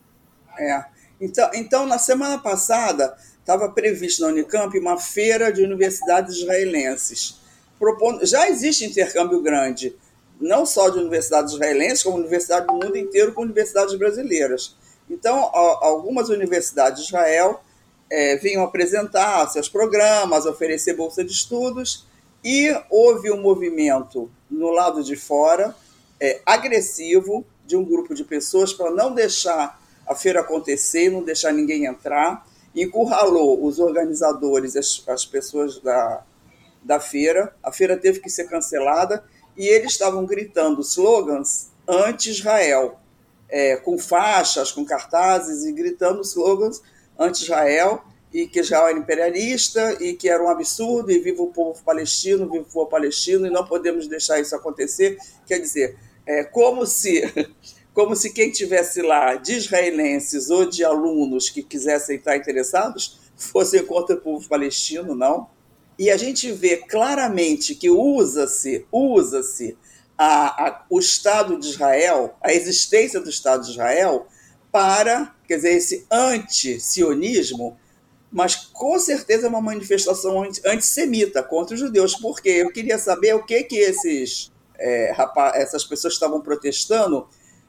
É. 0.57 0.85
Então, 1.19 1.49
então 1.53 1.85
na 1.85 1.97
semana 1.97 2.37
passada, 2.37 3.15
estava 3.39 3.69
previsto 3.69 4.21
na 4.21 4.29
Unicamp 4.29 4.77
uma 4.79 4.97
feira 4.97 5.51
de 5.51 5.63
universidades 5.63 6.37
israelenses. 6.37 7.41
Propondo, 7.77 8.25
já 8.25 8.47
existe 8.47 8.85
intercâmbio 8.85 9.41
grande, 9.41 9.95
não 10.39 10.65
só 10.65 10.89
de 10.89 10.99
universidades 10.99 11.53
israelenses, 11.53 12.03
como 12.03 12.17
universidades 12.17 12.67
do 12.67 12.73
mundo 12.73 12.97
inteiro 12.97 13.33
com 13.33 13.41
universidades 13.41 13.95
brasileiras. 13.95 14.75
Então, 15.09 15.49
algumas 15.53 16.29
universidades 16.29 17.01
de 17.01 17.07
Israel 17.07 17.61
é, 18.09 18.35
vinham 18.37 18.63
apresentar 18.63 19.47
seus 19.49 19.67
programas, 19.67 20.45
oferecer 20.45 20.95
bolsa 20.95 21.23
de 21.23 21.31
estudos, 21.31 22.05
e 22.43 22.75
houve 22.89 23.31
um 23.31 23.41
movimento 23.41 24.29
no 24.49 24.69
lado 24.69 25.03
de 25.03 25.15
fora 25.15 25.75
é, 26.19 26.41
agressivo 26.45 27.45
de 27.65 27.75
um 27.75 27.83
grupo 27.83 28.13
de 28.13 28.23
pessoas 28.23 28.73
para 28.73 28.91
não 28.91 29.13
deixar 29.13 29.81
a 30.05 30.13
feira 30.13 30.41
acontecer, 30.41 31.09
não 31.09 31.23
deixar 31.23 31.51
ninguém 31.53 31.85
entrar, 31.85 32.45
encurralou 32.75 33.65
os 33.65 33.79
organizadores, 33.79 34.75
as, 34.75 35.03
as 35.07 35.25
pessoas 35.25 35.79
da, 35.79 36.23
da 36.81 36.99
feira. 36.99 37.55
A 37.63 37.71
feira 37.71 37.97
teve 37.97 38.19
que 38.19 38.29
ser 38.29 38.49
cancelada 38.49 39.23
e 39.55 39.67
eles 39.67 39.93
estavam 39.93 40.25
gritando 40.25 40.81
slogans 40.81 41.69
anti-Israel 41.87 42.99
é, 43.53 43.75
com 43.75 43.99
faixas, 43.99 44.71
com 44.71 44.83
cartazes 44.83 45.63
e 45.63 45.71
gritando 45.71 46.21
slogans 46.23 46.81
anti-Israel 47.19 48.03
e 48.33 48.47
que 48.47 48.59
Israel 48.59 48.87
era 48.87 48.97
imperialista 48.97 49.95
e 50.01 50.15
que 50.15 50.27
era 50.27 50.43
um 50.43 50.49
absurdo 50.49 51.11
e 51.11 51.19
viva 51.19 51.43
o 51.43 51.53
povo 51.53 51.79
palestino, 51.83 52.49
viva 52.49 52.65
o 52.67 52.73
povo 52.73 52.89
palestino 52.89 53.45
e 53.45 53.51
não 53.51 53.63
podemos 53.63 54.07
deixar 54.07 54.39
isso 54.39 54.55
acontecer. 54.55 55.19
Quer 55.45 55.59
dizer, 55.59 55.95
é 56.25 56.43
como 56.43 56.83
se 56.87 57.31
como 57.93 58.15
se 58.15 58.33
quem 58.33 58.49
tivesse 58.49 59.03
lá 59.03 59.35
de 59.35 59.53
israelenses 59.53 60.49
ou 60.49 60.67
de 60.67 60.83
alunos 60.83 61.51
que 61.51 61.61
quisessem 61.61 62.15
estar 62.15 62.35
interessados 62.35 63.19
fossem 63.37 63.85
contra 63.85 64.15
o 64.15 64.19
povo 64.19 64.49
palestino, 64.49 65.13
não. 65.13 65.47
E 65.99 66.09
a 66.09 66.17
gente 66.17 66.51
vê 66.51 66.77
claramente 66.77 67.75
que 67.75 67.91
usa-se, 67.91 68.83
usa-se 68.91 69.77
a, 70.23 70.67
a, 70.67 70.85
o 70.89 70.99
Estado 70.99 71.59
de 71.59 71.67
Israel, 71.67 72.35
a 72.41 72.53
existência 72.53 73.19
do 73.19 73.29
Estado 73.29 73.63
de 73.63 73.71
Israel, 73.71 74.25
para, 74.71 75.35
quer 75.45 75.57
dizer, 75.57 75.73
esse 75.73 76.07
anti-sionismo, 76.09 77.77
mas 78.31 78.55
com 78.55 78.97
certeza 78.97 79.45
é 79.45 79.49
uma 79.49 79.61
manifestação 79.61 80.43
antissemita 80.65 81.43
contra 81.43 81.75
os 81.75 81.79
judeus, 81.79 82.15
porque 82.15 82.49
eu 82.49 82.71
queria 82.71 82.97
saber 82.97 83.35
o 83.35 83.43
que 83.43 83.63
que 83.63 83.75
esses 83.75 84.51
é, 84.79 85.11
rapaz, 85.11 85.55
essas 85.55 85.83
pessoas 85.83 86.13
estavam 86.13 86.41
protestando 86.41 87.27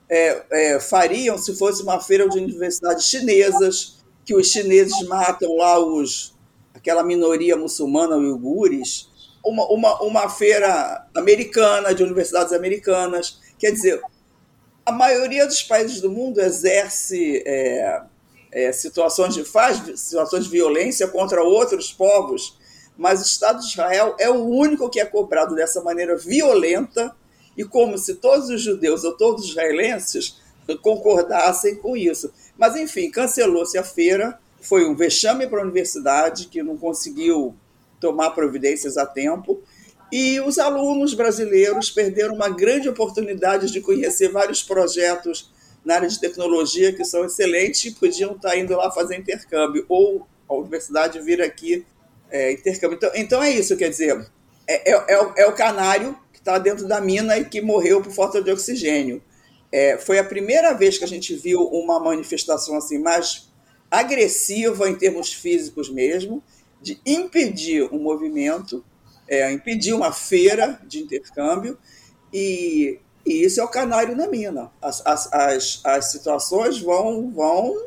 é, 0.08 0.74
é, 0.74 0.80
fariam 0.80 1.36
se 1.36 1.54
fosse 1.56 1.82
uma 1.82 2.00
feira 2.00 2.28
de 2.28 2.38
universidades 2.38 3.08
chinesas, 3.08 3.98
que 4.24 4.34
os 4.34 4.46
chineses 4.46 5.02
matam 5.06 5.56
lá 5.56 5.78
os 5.78 6.32
aquela 6.72 7.02
minoria 7.02 7.56
muçulmana 7.56 8.16
uigures, 8.16 9.08
uma, 9.44 9.66
uma, 9.66 10.02
uma 10.02 10.28
feira 10.28 11.06
americana, 11.14 11.94
de 11.94 12.02
universidades 12.02 12.52
americanas. 12.52 13.40
Quer 13.58 13.72
dizer, 13.72 14.00
a 14.84 14.92
maioria 14.92 15.46
dos 15.46 15.62
países 15.62 16.00
do 16.00 16.10
mundo 16.10 16.40
exerce 16.40 17.42
é, 17.46 18.02
é, 18.52 18.72
situações 18.72 19.34
de 19.34 19.44
faz 19.44 19.82
situações 19.98 20.44
de 20.44 20.50
violência 20.50 21.08
contra 21.08 21.42
outros 21.42 21.92
povos, 21.92 22.58
mas 22.96 23.20
o 23.20 23.24
Estado 23.24 23.60
de 23.60 23.66
Israel 23.66 24.14
é 24.18 24.30
o 24.30 24.44
único 24.44 24.88
que 24.88 25.00
é 25.00 25.04
cobrado 25.04 25.54
dessa 25.54 25.82
maneira 25.82 26.16
violenta 26.16 27.14
e 27.56 27.64
como 27.64 27.98
se 27.98 28.14
todos 28.16 28.48
os 28.48 28.62
judeus 28.62 29.04
ou 29.04 29.16
todos 29.16 29.44
os 29.44 29.50
israelenses 29.50 30.40
concordassem 30.82 31.76
com 31.76 31.96
isso. 31.96 32.32
Mas 32.56 32.76
enfim, 32.76 33.10
cancelou-se 33.10 33.76
a 33.76 33.82
feira, 33.82 34.38
foi 34.60 34.88
um 34.88 34.94
vexame 34.94 35.46
para 35.46 35.60
a 35.60 35.64
universidade 35.64 36.46
que 36.46 36.62
não 36.62 36.76
conseguiu 36.76 37.54
tomar 38.04 38.32
providências 38.32 38.98
a 38.98 39.06
tempo. 39.06 39.62
E 40.12 40.38
os 40.40 40.58
alunos 40.58 41.14
brasileiros 41.14 41.90
perderam 41.90 42.34
uma 42.34 42.50
grande 42.50 42.86
oportunidade 42.86 43.72
de 43.72 43.80
conhecer 43.80 44.28
vários 44.28 44.62
projetos 44.62 45.50
na 45.82 45.94
área 45.94 46.08
de 46.08 46.20
tecnologia 46.20 46.92
que 46.92 47.02
são 47.02 47.24
excelentes 47.24 47.82
e 47.86 47.92
podiam 47.92 48.32
estar 48.32 48.54
indo 48.58 48.76
lá 48.76 48.90
fazer 48.90 49.16
intercâmbio, 49.16 49.86
ou 49.88 50.26
a 50.46 50.54
universidade 50.54 51.18
vir 51.20 51.40
aqui 51.40 51.86
é, 52.30 52.52
intercâmbio. 52.52 52.96
Então, 52.96 53.10
então 53.14 53.42
é 53.42 53.50
isso, 53.50 53.74
quer 53.74 53.88
dizer, 53.88 54.26
é, 54.68 54.92
é, 54.92 55.04
é, 55.08 55.22
o, 55.22 55.32
é 55.38 55.46
o 55.46 55.54
canário 55.54 56.14
que 56.30 56.38
está 56.38 56.58
dentro 56.58 56.86
da 56.86 57.00
mina 57.00 57.38
e 57.38 57.46
que 57.46 57.62
morreu 57.62 58.02
por 58.02 58.12
falta 58.12 58.42
de 58.42 58.50
oxigênio. 58.50 59.22
É, 59.72 59.96
foi 59.96 60.18
a 60.18 60.24
primeira 60.24 60.74
vez 60.74 60.98
que 60.98 61.04
a 61.04 61.08
gente 61.08 61.34
viu 61.34 61.62
uma 61.62 61.98
manifestação 61.98 62.76
assim 62.76 62.98
mais 62.98 63.48
agressiva 63.90 64.90
em 64.90 64.94
termos 64.94 65.32
físicos 65.32 65.88
mesmo, 65.88 66.42
de 66.84 67.00
impedir 67.06 67.88
um 67.90 67.98
movimento, 67.98 68.84
é, 69.26 69.50
impedir 69.50 69.94
uma 69.94 70.12
feira 70.12 70.78
de 70.84 71.00
intercâmbio, 71.00 71.78
e, 72.32 73.00
e, 73.24 73.44
isso 73.44 73.58
é 73.60 73.64
o 73.64 73.68
canário 73.68 74.14
na 74.14 74.28
mina. 74.28 74.70
As, 74.82 75.04
as, 75.06 75.32
as, 75.32 75.80
as 75.82 76.12
situações 76.12 76.78
vão, 76.78 77.30
vão 77.30 77.86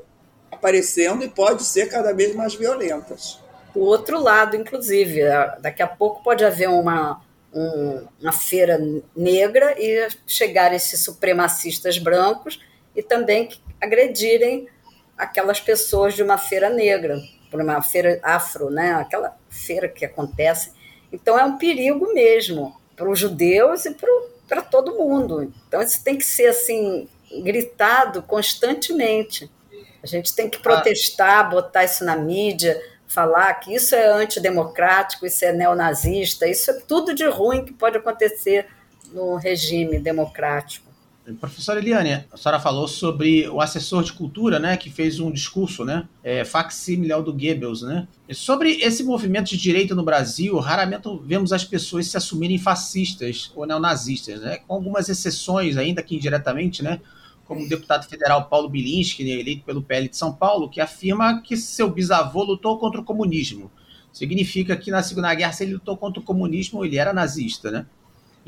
aparecendo 0.52 1.24
e 1.24 1.30
pode 1.30 1.64
ser 1.64 1.90
cada 1.90 2.12
vez 2.12 2.36
mais 2.36 2.56
violentas. 2.56 3.40
O 3.76 3.82
outro 3.82 4.20
lado, 4.20 4.56
inclusive, 4.56 5.22
daqui 5.60 5.84
a 5.84 5.88
pouco 5.88 6.24
pode 6.24 6.44
haver 6.44 6.70
uma, 6.70 7.22
um, 7.54 8.08
uma 8.20 8.32
feira 8.32 8.80
negra 9.16 9.76
e 9.78 10.08
chegar 10.26 10.74
esses 10.74 11.04
supremacistas 11.04 12.00
brancos 12.00 12.60
e 12.96 13.04
também 13.04 13.50
agredirem 13.80 14.68
aquelas 15.16 15.60
pessoas 15.60 16.16
de 16.16 16.24
uma 16.24 16.40
feira 16.40 16.70
negra, 16.70 17.20
por 17.58 17.64
uma 17.64 17.82
feira 17.82 18.20
afro, 18.22 18.70
né? 18.70 18.94
aquela 18.94 19.36
feira 19.50 19.88
que 19.88 20.06
acontece. 20.06 20.72
Então 21.12 21.40
é 21.40 21.44
um 21.44 21.58
perigo 21.58 22.14
mesmo 22.14 22.76
para 22.96 23.10
os 23.10 23.18
judeus 23.18 23.86
e 23.86 23.96
para 24.48 24.62
todo 24.62 24.96
mundo. 24.96 25.52
Então 25.68 25.82
isso 25.82 26.04
tem 26.04 26.18
que 26.18 26.26
ser 26.26 26.48
assim 26.48 27.08
gritado 27.44 28.22
constantemente. 28.22 29.50
A 30.04 30.06
gente 30.06 30.36
tem 30.36 30.48
que 30.48 30.60
protestar, 30.60 31.50
botar 31.50 31.84
isso 31.84 32.06
na 32.06 32.16
mídia, 32.16 32.80
falar 33.08 33.52
que 33.56 33.74
isso 33.74 33.96
é 33.96 34.06
antidemocrático, 34.06 35.26
isso 35.26 35.44
é 35.44 35.52
neonazista, 35.52 36.48
isso 36.48 36.70
é 36.70 36.74
tudo 36.76 37.16
de 37.16 37.28
ruim 37.28 37.66
que 37.66 37.74
pode 37.74 37.98
acontecer 37.98 38.68
no 39.12 39.36
regime 39.36 39.98
democrático. 39.98 40.87
Professora 41.36 41.80
Eliane, 41.80 42.26
a 42.32 42.38
senhora 42.38 42.60
falou 42.60 42.88
sobre 42.88 43.50
o 43.50 43.60
assessor 43.60 44.02
de 44.02 44.14
cultura, 44.14 44.60
né, 44.60 44.78
que 44.78 44.90
fez 44.90 45.20
um 45.20 45.30
discurso, 45.30 45.84
né, 45.84 46.08
é, 46.24 46.44
ao 47.14 47.22
do 47.22 47.34
Goebbels, 47.34 47.82
né. 47.82 48.08
Sobre 48.32 48.72
esse 48.82 49.04
movimento 49.04 49.50
de 49.50 49.58
direita 49.58 49.94
no 49.94 50.04
Brasil, 50.04 50.58
raramente 50.58 51.08
vemos 51.26 51.52
as 51.52 51.66
pessoas 51.66 52.08
se 52.08 52.16
assumirem 52.16 52.58
fascistas 52.58 53.52
ou 53.56 53.66
neonazistas, 53.66 54.40
né, 54.40 54.58
com 54.66 54.76
algumas 54.76 55.10
exceções, 55.10 55.76
ainda 55.76 56.02
que 56.02 56.16
indiretamente, 56.16 56.82
né, 56.82 57.02
como 57.44 57.66
o 57.66 57.70
deputado 57.70 58.08
federal 58.08 58.46
Paulo 58.46 58.70
Bilinski, 58.70 59.24
né, 59.24 59.32
eleito 59.32 59.66
pelo 59.66 59.82
PL 59.82 60.08
de 60.08 60.16
São 60.16 60.34
Paulo, 60.34 60.70
que 60.70 60.80
afirma 60.80 61.42
que 61.42 61.58
seu 61.58 61.90
bisavô 61.90 62.44
lutou 62.44 62.78
contra 62.78 63.02
o 63.02 63.04
comunismo. 63.04 63.70
Significa 64.14 64.76
que 64.76 64.90
na 64.90 65.04
Segunda 65.04 65.34
Guerra, 65.34 65.52
se 65.52 65.64
ele 65.64 65.74
lutou 65.74 65.98
contra 65.98 66.20
o 66.22 66.24
comunismo, 66.24 66.84
ele 66.84 66.98
era 66.98 67.14
nazista, 67.14 67.70
né? 67.70 67.86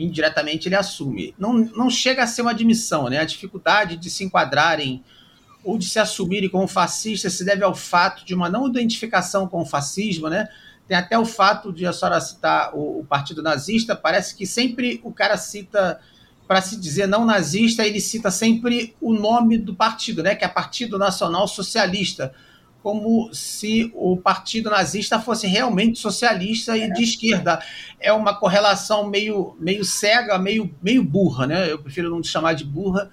Indiretamente 0.03 0.67
ele 0.67 0.75
assume. 0.75 1.35
Não, 1.37 1.53
não 1.53 1.89
chega 1.89 2.23
a 2.23 2.27
ser 2.27 2.41
uma 2.41 2.51
admissão, 2.51 3.09
né? 3.09 3.19
A 3.19 3.25
dificuldade 3.25 3.97
de 3.97 4.09
se 4.09 4.23
enquadrarem 4.23 5.03
ou 5.63 5.77
de 5.77 5.85
se 5.85 5.99
assumirem 5.99 6.49
como 6.49 6.67
fascistas 6.67 7.33
se 7.33 7.43
deve 7.43 7.63
ao 7.63 7.75
fato 7.75 8.25
de 8.25 8.33
uma 8.33 8.49
não 8.49 8.67
identificação 8.67 9.47
com 9.47 9.61
o 9.61 9.65
fascismo, 9.65 10.29
né? 10.29 10.47
Tem 10.87 10.97
até 10.97 11.19
o 11.19 11.25
fato 11.25 11.71
de 11.71 11.85
a 11.85 11.93
senhora 11.93 12.19
citar 12.21 12.73
o, 12.73 13.01
o 13.01 13.05
partido 13.05 13.43
nazista, 13.43 13.95
parece 13.95 14.35
que 14.35 14.45
sempre 14.45 14.99
o 15.03 15.11
cara 15.11 15.37
cita, 15.37 15.99
para 16.47 16.61
se 16.61 16.77
dizer 16.77 17.07
não 17.07 17.25
nazista, 17.25 17.85
ele 17.85 17.99
cita 17.99 18.31
sempre 18.31 18.95
o 18.99 19.13
nome 19.13 19.57
do 19.57 19.75
partido, 19.75 20.23
né? 20.23 20.33
Que 20.33 20.45
é 20.45 20.47
Partido 20.47 20.97
Nacional 20.97 21.47
Socialista 21.47 22.33
como 22.81 23.33
se 23.33 23.91
o 23.93 24.17
partido 24.17 24.69
nazista 24.69 25.19
fosse 25.19 25.47
realmente 25.47 25.99
socialista 25.99 26.77
e 26.77 26.91
de 26.93 27.03
esquerda. 27.03 27.61
É 27.99 28.11
uma 28.13 28.33
correlação 28.33 29.09
meio, 29.09 29.55
meio 29.59 29.83
cega, 29.83 30.37
meio, 30.37 30.73
meio 30.81 31.03
burra, 31.03 31.45
né? 31.45 31.71
Eu 31.71 31.79
prefiro 31.79 32.09
não 32.09 32.23
chamar 32.23 32.53
de 32.53 32.63
burra. 32.63 33.09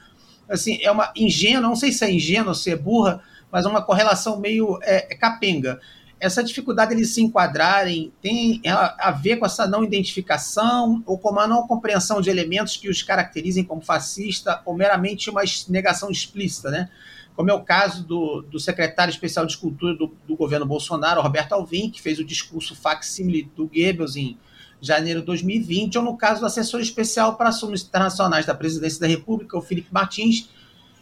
Assim, 0.48 0.78
é 0.80 0.90
uma 0.90 1.12
ingênua, 1.16 1.60
não 1.60 1.74
sei 1.74 1.90
se 1.90 2.04
é 2.04 2.10
ingênua 2.10 2.48
ou 2.48 2.54
se 2.54 2.70
é 2.70 2.76
burra, 2.76 3.20
mas 3.50 3.66
é 3.66 3.68
uma 3.68 3.82
correlação 3.82 4.38
meio 4.38 4.78
é, 4.82 5.12
é 5.12 5.16
capenga. 5.16 5.80
Essa 6.18 6.42
dificuldade 6.42 6.90
de 6.90 7.00
eles 7.00 7.12
se 7.12 7.20
enquadrarem 7.20 8.12
tem 8.22 8.62
a, 8.66 9.08
a 9.08 9.10
ver 9.10 9.36
com 9.36 9.44
essa 9.44 9.66
não 9.66 9.84
identificação 9.84 11.02
ou 11.04 11.18
com 11.18 11.30
uma 11.30 11.46
não 11.46 11.66
compreensão 11.66 12.22
de 12.22 12.30
elementos 12.30 12.76
que 12.76 12.88
os 12.88 13.02
caracterizem 13.02 13.64
como 13.64 13.82
fascista 13.82 14.62
ou 14.64 14.74
meramente 14.74 15.28
uma 15.28 15.42
negação 15.68 16.10
explícita, 16.10 16.70
né? 16.70 16.88
Como 17.36 17.50
é 17.50 17.54
o 17.54 17.62
caso 17.62 18.02
do, 18.02 18.40
do 18.40 18.58
secretário 18.58 19.12
especial 19.12 19.44
de 19.44 19.56
Cultura 19.58 19.94
do, 19.94 20.10
do, 20.26 20.34
governo 20.34 20.64
Bolsonaro, 20.64 21.20
Roberto 21.20 21.52
Alvim, 21.52 21.90
que 21.90 22.00
fez 22.00 22.18
o 22.18 22.24
discurso 22.24 22.74
facsímile 22.74 23.50
do 23.54 23.66
Goebbels 23.66 24.16
em 24.16 24.38
janeiro 24.80 25.20
de 25.20 25.26
2020, 25.26 25.98
ou 25.98 26.04
no 26.04 26.16
caso 26.16 26.40
do 26.40 26.46
assessor 26.46 26.80
especial 26.80 27.36
para 27.36 27.50
assuntos 27.50 27.82
internacionais 27.82 28.46
da 28.46 28.54
Presidência 28.54 29.00
da 29.00 29.06
República, 29.06 29.56
o 29.56 29.60
Felipe 29.60 29.88
Martins, 29.92 30.48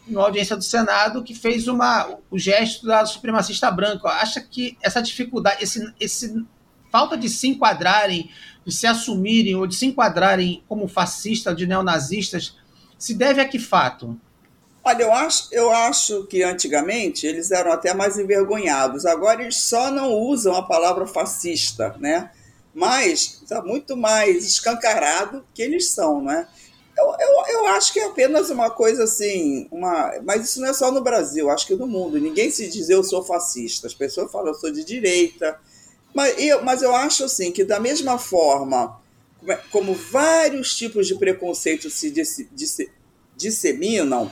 em 0.07 0.15
audiência 0.15 0.57
do 0.57 0.63
Senado, 0.63 1.23
que 1.23 1.33
fez 1.33 1.67
uma, 1.67 2.17
o 2.29 2.37
gesto 2.37 2.85
da 2.85 3.05
supremacista 3.05 3.71
branca. 3.71 4.09
Acha 4.09 4.41
que 4.41 4.77
essa 4.81 5.01
dificuldade, 5.01 5.63
esse, 5.63 5.93
esse 5.99 6.45
falta 6.91 7.17
de 7.17 7.29
se 7.29 7.47
enquadrarem, 7.47 8.29
de 8.65 8.73
se 8.73 8.85
assumirem 8.85 9.55
ou 9.55 9.65
de 9.65 9.75
se 9.75 9.85
enquadrarem 9.85 10.63
como 10.67 10.87
fascistas, 10.87 11.55
de 11.55 11.65
neonazistas, 11.65 12.57
se 12.97 13.13
deve 13.13 13.41
a 13.41 13.47
que 13.47 13.57
fato? 13.57 14.19
Olha, 14.87 15.01
eu 15.01 15.11
acho, 15.11 15.47
eu 15.51 15.71
acho 15.71 16.27
que 16.27 16.43
antigamente 16.43 17.25
eles 17.25 17.49
eram 17.49 17.71
até 17.71 17.91
mais 17.91 18.19
envergonhados. 18.19 19.03
Agora 19.03 19.41
eles 19.41 19.57
só 19.57 19.89
não 19.89 20.13
usam 20.13 20.53
a 20.53 20.61
palavra 20.61 21.07
fascista, 21.07 21.95
né? 21.99 22.29
Mas 22.71 23.41
está 23.41 23.63
muito 23.63 23.97
mais 23.97 24.45
escancarado 24.45 25.43
que 25.55 25.63
eles 25.63 25.89
são, 25.89 26.21
né? 26.21 26.47
Eu, 26.95 27.15
eu, 27.19 27.45
eu 27.47 27.67
acho 27.69 27.91
que 27.91 27.99
é 27.99 28.05
apenas 28.05 28.51
uma 28.51 28.69
coisa 28.69 29.05
assim, 29.05 29.67
uma, 29.71 30.13
mas 30.23 30.45
isso 30.45 30.61
não 30.61 30.67
é 30.67 30.73
só 30.73 30.91
no 30.91 31.01
Brasil, 31.01 31.49
acho 31.49 31.65
que 31.65 31.73
no 31.73 31.87
mundo. 31.87 32.19
Ninguém 32.19 32.51
se 32.51 32.67
diz 32.69 32.87
eu 32.87 33.03
sou 33.03 33.23
fascista. 33.23 33.87
As 33.87 33.93
pessoas 33.95 34.31
falam 34.31 34.49
eu 34.49 34.53
sou 34.53 34.71
de 34.71 34.83
direita. 34.83 35.59
Mas 36.13 36.35
eu, 36.37 36.63
mas 36.63 36.83
eu 36.83 36.95
acho 36.95 37.23
assim 37.23 37.51
que 37.51 37.63
da 37.63 37.79
mesma 37.79 38.19
forma 38.19 39.01
como 39.71 39.95
vários 39.95 40.75
tipos 40.75 41.07
de 41.07 41.15
preconceito 41.15 41.89
se 41.89 42.13
disseminam, 43.35 44.31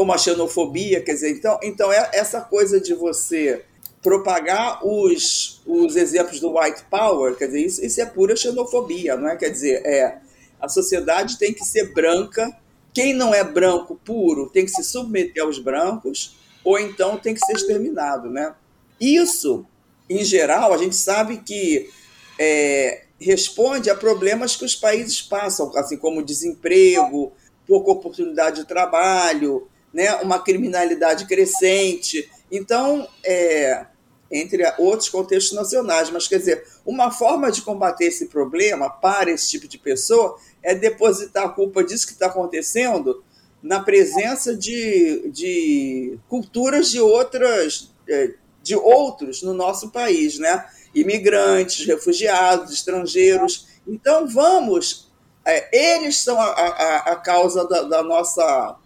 como 0.00 0.14
a 0.14 0.16
xenofobia, 0.16 1.02
quer 1.02 1.12
dizer, 1.12 1.28
então, 1.28 1.60
então 1.62 1.92
é 1.92 2.08
essa 2.14 2.40
coisa 2.40 2.80
de 2.80 2.94
você 2.94 3.66
propagar 4.02 4.80
os, 4.82 5.60
os 5.66 5.94
exemplos 5.94 6.40
do 6.40 6.58
white 6.58 6.84
power, 6.90 7.36
quer 7.36 7.48
dizer, 7.48 7.66
isso, 7.66 7.84
isso 7.84 8.00
é 8.00 8.06
pura 8.06 8.34
xenofobia, 8.34 9.14
não 9.14 9.28
é? 9.28 9.36
Quer 9.36 9.50
dizer, 9.50 9.84
é 9.84 10.16
a 10.58 10.70
sociedade 10.70 11.38
tem 11.38 11.52
que 11.52 11.62
ser 11.66 11.92
branca, 11.92 12.50
quem 12.94 13.12
não 13.12 13.34
é 13.34 13.44
branco 13.44 14.00
puro 14.02 14.48
tem 14.48 14.64
que 14.64 14.70
se 14.70 14.82
submeter 14.82 15.44
aos 15.44 15.58
brancos, 15.58 16.34
ou 16.64 16.78
então 16.78 17.18
tem 17.18 17.34
que 17.34 17.44
ser 17.44 17.52
exterminado, 17.52 18.30
né? 18.30 18.54
Isso, 18.98 19.66
em 20.08 20.24
geral, 20.24 20.72
a 20.72 20.78
gente 20.78 20.96
sabe 20.96 21.42
que 21.44 21.90
é, 22.38 23.02
responde 23.20 23.90
a 23.90 23.94
problemas 23.94 24.56
que 24.56 24.64
os 24.64 24.74
países 24.74 25.20
passam, 25.20 25.70
assim 25.76 25.98
como 25.98 26.24
desemprego, 26.24 27.34
pouca 27.66 27.90
oportunidade 27.90 28.62
de 28.62 28.66
trabalho, 28.66 29.68
né, 29.92 30.14
uma 30.16 30.38
criminalidade 30.38 31.26
crescente. 31.26 32.30
Então, 32.50 33.08
é, 33.24 33.86
entre 34.30 34.62
outros 34.78 35.08
contextos 35.08 35.56
nacionais, 35.56 36.10
mas 36.10 36.28
quer 36.28 36.38
dizer, 36.38 36.64
uma 36.86 37.10
forma 37.10 37.50
de 37.50 37.62
combater 37.62 38.04
esse 38.06 38.26
problema 38.26 38.88
para 38.88 39.30
esse 39.30 39.50
tipo 39.50 39.66
de 39.66 39.78
pessoa 39.78 40.36
é 40.62 40.74
depositar 40.74 41.44
a 41.44 41.48
culpa 41.48 41.82
disso 41.82 42.06
que 42.06 42.12
está 42.12 42.26
acontecendo 42.26 43.24
na 43.62 43.80
presença 43.80 44.56
de, 44.56 45.28
de 45.30 46.18
culturas 46.28 46.90
de 46.90 47.00
outras 47.00 47.92
é, 48.08 48.34
de 48.62 48.76
outros 48.76 49.42
no 49.42 49.54
nosso 49.54 49.90
país, 49.90 50.38
né? 50.38 50.66
Imigrantes, 50.94 51.86
refugiados, 51.86 52.72
estrangeiros. 52.72 53.68
Então 53.86 54.26
vamos, 54.26 55.10
é, 55.44 55.96
eles 55.96 56.18
são 56.18 56.38
a, 56.38 56.44
a, 56.44 56.96
a 57.12 57.16
causa 57.16 57.66
da, 57.66 57.82
da 57.82 58.02
nossa 58.02 58.76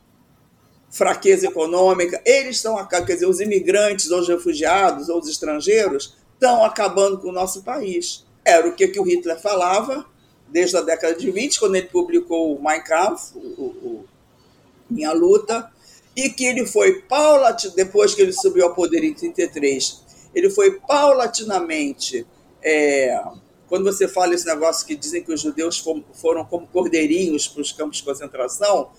fraqueza 0.94 1.48
econômica, 1.48 2.22
eles 2.24 2.56
estão, 2.56 2.86
quer 2.86 3.02
dizer, 3.02 3.26
os 3.26 3.40
imigrantes, 3.40 4.12
ou 4.12 4.20
os 4.20 4.28
refugiados, 4.28 5.08
ou 5.08 5.18
os 5.18 5.28
estrangeiros, 5.28 6.14
estão 6.34 6.64
acabando 6.64 7.18
com 7.18 7.30
o 7.30 7.32
nosso 7.32 7.64
país. 7.64 8.24
Era 8.44 8.68
o 8.68 8.74
que, 8.74 8.86
que 8.86 9.00
o 9.00 9.02
Hitler 9.02 9.40
falava 9.40 10.06
desde 10.48 10.76
a 10.76 10.82
década 10.82 11.16
de 11.16 11.28
20, 11.32 11.58
quando 11.58 11.74
ele 11.74 11.88
publicou 11.88 12.56
o 12.56 12.62
Mein 12.62 12.80
Kampf, 12.84 13.34
o, 13.34 13.40
o, 13.40 14.04
Minha 14.88 15.12
Luta, 15.12 15.68
e 16.14 16.30
que 16.30 16.44
ele 16.44 16.64
foi 16.64 17.02
paulatinamente, 17.02 17.76
depois 17.76 18.14
que 18.14 18.22
ele 18.22 18.32
subiu 18.32 18.64
ao 18.66 18.72
poder 18.72 19.02
em 19.02 19.12
33, 19.12 20.00
ele 20.32 20.48
foi 20.48 20.78
paulatinamente, 20.78 22.24
é, 22.62 23.20
quando 23.66 23.82
você 23.82 24.06
fala 24.06 24.32
esse 24.32 24.46
negócio 24.46 24.86
que 24.86 24.94
dizem 24.94 25.24
que 25.24 25.32
os 25.32 25.40
judeus 25.40 25.84
foram 26.12 26.44
como 26.44 26.68
cordeirinhos 26.68 27.48
para 27.48 27.62
os 27.62 27.72
campos 27.72 27.96
de 27.96 28.04
concentração, 28.04 28.92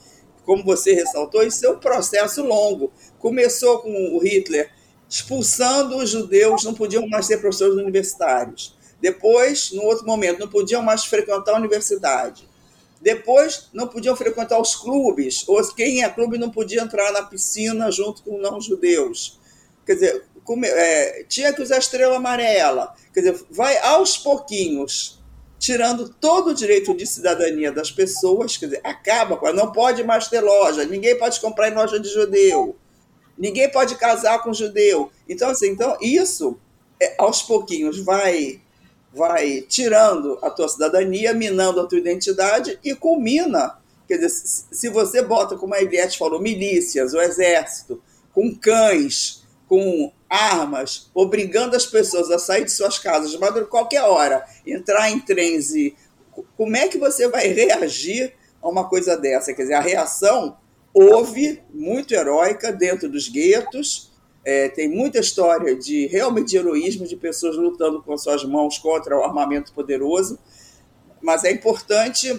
como 0.45 0.63
você 0.63 0.93
ressaltou, 0.93 1.43
isso 1.43 1.65
é 1.65 1.69
um 1.69 1.79
processo 1.79 2.43
longo. 2.43 2.91
Começou 3.19 3.79
com 3.79 4.15
o 4.15 4.19
Hitler 4.19 4.71
expulsando 5.09 5.97
os 5.97 6.09
judeus, 6.09 6.63
não 6.63 6.73
podiam 6.73 7.07
mais 7.07 7.25
ser 7.25 7.37
professores 7.37 7.75
universitários. 7.75 8.75
Depois, 8.99 9.71
no 9.71 9.83
outro 9.83 10.05
momento, 10.05 10.39
não 10.39 10.47
podiam 10.47 10.81
mais 10.81 11.05
frequentar 11.05 11.53
a 11.53 11.57
universidade. 11.57 12.47
Depois, 13.01 13.69
não 13.73 13.87
podiam 13.87 14.15
frequentar 14.15 14.59
os 14.59 14.75
clubes, 14.75 15.47
ou 15.47 15.61
quem 15.73 16.03
é 16.03 16.09
clube 16.09 16.37
não 16.37 16.49
podia 16.49 16.81
entrar 16.81 17.11
na 17.11 17.23
piscina 17.23 17.91
junto 17.91 18.23
com 18.23 18.37
não-judeus. 18.37 19.39
Quer 19.85 19.93
dizer, 19.93 20.25
é, 20.63 21.23
tinha 21.27 21.53
que 21.53 21.61
usar 21.61 21.77
estrela 21.77 22.15
amarela. 22.15 22.95
Quer 23.13 23.19
dizer, 23.19 23.45
vai 23.51 23.77
aos 23.77 24.17
pouquinhos 24.17 25.23
tirando 25.65 26.07
todo 26.07 26.51
o 26.51 26.53
direito 26.53 26.93
de 26.93 27.07
cidadania 27.07 27.71
das 27.71 27.89
pessoas, 27.89 28.55
quer 28.55 28.67
dizer, 28.67 28.81
acaba 28.83 29.35
com 29.35 29.51
não 29.51 29.71
pode 29.71 30.03
mais 30.03 30.27
ter 30.27 30.39
loja, 30.39 30.85
ninguém 30.85 31.17
pode 31.17 31.39
comprar 31.39 31.69
em 31.69 31.73
loja 31.73 31.99
de 31.99 32.07
judeu, 32.07 32.75
ninguém 33.35 33.67
pode 33.71 33.95
casar 33.95 34.43
com 34.43 34.53
judeu. 34.53 35.09
Então, 35.27 35.49
assim, 35.49 35.69
então 35.69 35.97
isso 35.99 36.55
é, 37.01 37.15
aos 37.17 37.41
pouquinhos 37.41 37.97
vai 37.97 38.61
vai 39.11 39.61
tirando 39.61 40.37
a 40.43 40.51
tua 40.51 40.67
cidadania, 40.67 41.33
minando 41.33 41.79
a 41.79 41.87
tua 41.87 41.97
identidade 41.97 42.77
e 42.83 42.93
culmina. 42.93 43.79
Quer 44.07 44.17
dizer, 44.17 44.29
se 44.29 44.89
você 44.89 45.23
bota, 45.23 45.55
como 45.55 45.73
a 45.73 45.81
Eliette 45.81 46.19
falou, 46.19 46.39
milícias, 46.39 47.13
o 47.13 47.21
exército, 47.21 47.99
com 48.31 48.53
cães, 48.53 49.43
com 49.67 50.11
armas, 50.35 51.09
obrigando 51.13 51.75
as 51.75 51.85
pessoas 51.85 52.29
a 52.29 52.37
sair 52.37 52.65
de 52.65 52.71
suas 52.71 52.99
casas 52.99 53.31
de 53.31 53.37
madrugada, 53.37 53.69
qualquer 53.69 54.03
hora, 54.03 54.45
entrar 54.65 55.09
em 55.09 55.19
trens 55.19 55.73
e. 55.73 55.95
Como 56.57 56.75
é 56.75 56.89
que 56.89 56.97
você 56.97 57.29
vai 57.29 57.47
reagir 57.47 58.33
a 58.61 58.67
uma 58.67 58.89
coisa 58.89 59.15
dessa? 59.15 59.53
Quer 59.53 59.61
dizer, 59.61 59.73
a 59.75 59.79
reação 59.79 60.57
houve, 60.93 61.61
muito 61.73 62.13
heróica, 62.13 62.73
dentro 62.73 63.09
dos 63.09 63.29
guetos. 63.29 64.11
É, 64.43 64.69
tem 64.69 64.89
muita 64.89 65.19
história 65.19 65.75
de 65.75 66.07
realmente 66.07 66.49
de 66.49 66.57
heroísmo, 66.57 67.07
de 67.07 67.15
pessoas 67.15 67.55
lutando 67.55 68.03
com 68.03 68.17
suas 68.17 68.43
mãos 68.43 68.77
contra 68.77 69.17
o 69.17 69.23
armamento 69.23 69.73
poderoso. 69.73 70.37
Mas 71.21 71.45
é 71.45 71.51
importante 71.51 72.37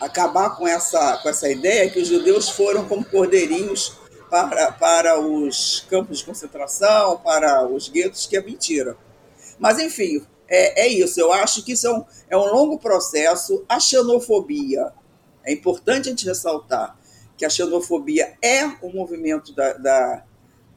acabar 0.00 0.56
com 0.56 0.68
essa, 0.68 1.18
com 1.22 1.28
essa 1.28 1.48
ideia 1.50 1.90
que 1.90 2.00
os 2.00 2.08
judeus 2.08 2.50
foram 2.50 2.86
como 2.86 3.04
cordeirinhos 3.04 3.97
para, 4.28 4.72
para 4.72 5.20
os 5.20 5.86
campos 5.88 6.18
de 6.18 6.24
concentração, 6.24 7.18
para 7.18 7.66
os 7.66 7.88
guetos, 7.88 8.26
que 8.26 8.36
é 8.36 8.42
mentira. 8.42 8.96
Mas, 9.58 9.78
enfim, 9.78 10.22
é, 10.48 10.86
é 10.86 10.88
isso. 10.88 11.20
Eu 11.20 11.32
acho 11.32 11.64
que 11.64 11.72
isso 11.72 11.86
é 11.86 11.92
um, 11.92 12.04
é 12.30 12.36
um 12.36 12.52
longo 12.52 12.78
processo. 12.78 13.64
A 13.68 13.78
xenofobia, 13.80 14.92
é 15.44 15.52
importante 15.52 16.08
a 16.08 16.10
gente 16.10 16.26
ressaltar 16.26 16.96
que 17.36 17.44
a 17.44 17.50
xenofobia 17.50 18.36
é 18.42 18.66
um 18.82 18.92
movimento 18.92 19.52
da, 19.54 19.72
da, 19.74 20.24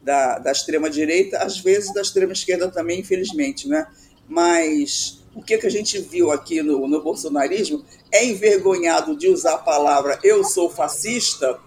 da, 0.02 0.38
da 0.38 0.52
extrema-direita, 0.52 1.38
às 1.38 1.58
vezes 1.58 1.92
da 1.92 2.00
extrema-esquerda 2.00 2.70
também, 2.70 3.00
infelizmente, 3.00 3.68
né? 3.68 3.86
Mas 4.28 5.22
o 5.34 5.42
que, 5.42 5.58
que 5.58 5.66
a 5.66 5.70
gente 5.70 5.98
viu 5.98 6.30
aqui 6.30 6.62
no, 6.62 6.86
no 6.86 7.02
bolsonarismo 7.02 7.84
é 8.10 8.24
envergonhado 8.24 9.16
de 9.16 9.28
usar 9.28 9.54
a 9.54 9.58
palavra 9.58 10.18
eu 10.22 10.44
sou 10.44 10.70
fascista 10.70 11.58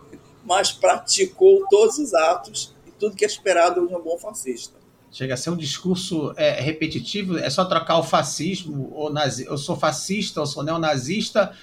mas 0.46 0.72
praticou 0.72 1.66
todos 1.70 1.98
os 1.98 2.14
atos 2.14 2.74
e 2.86 2.92
tudo 2.92 3.16
que 3.16 3.26
é 3.26 3.28
esperado 3.28 3.88
de 3.88 3.94
um 3.94 4.02
bom 4.02 4.18
fascista. 4.18 4.78
Chega 5.12 5.34
a 5.34 5.38
ser 5.38 5.50
um 5.50 5.58
discurso 5.58 6.34
é, 6.36 6.60
repetitivo, 6.62 7.38
é 7.38 7.50
só 7.50 7.66
trocar 7.66 7.98
o 7.98 8.04
fascismo, 8.04 8.92
ou 8.94 9.12
nazi, 9.12 9.46
eu 9.46 9.58
sou 9.58 9.76
fascista, 9.76 10.42
eu 10.42 10.46
sou 10.46 10.62
neonazista, 10.62 11.54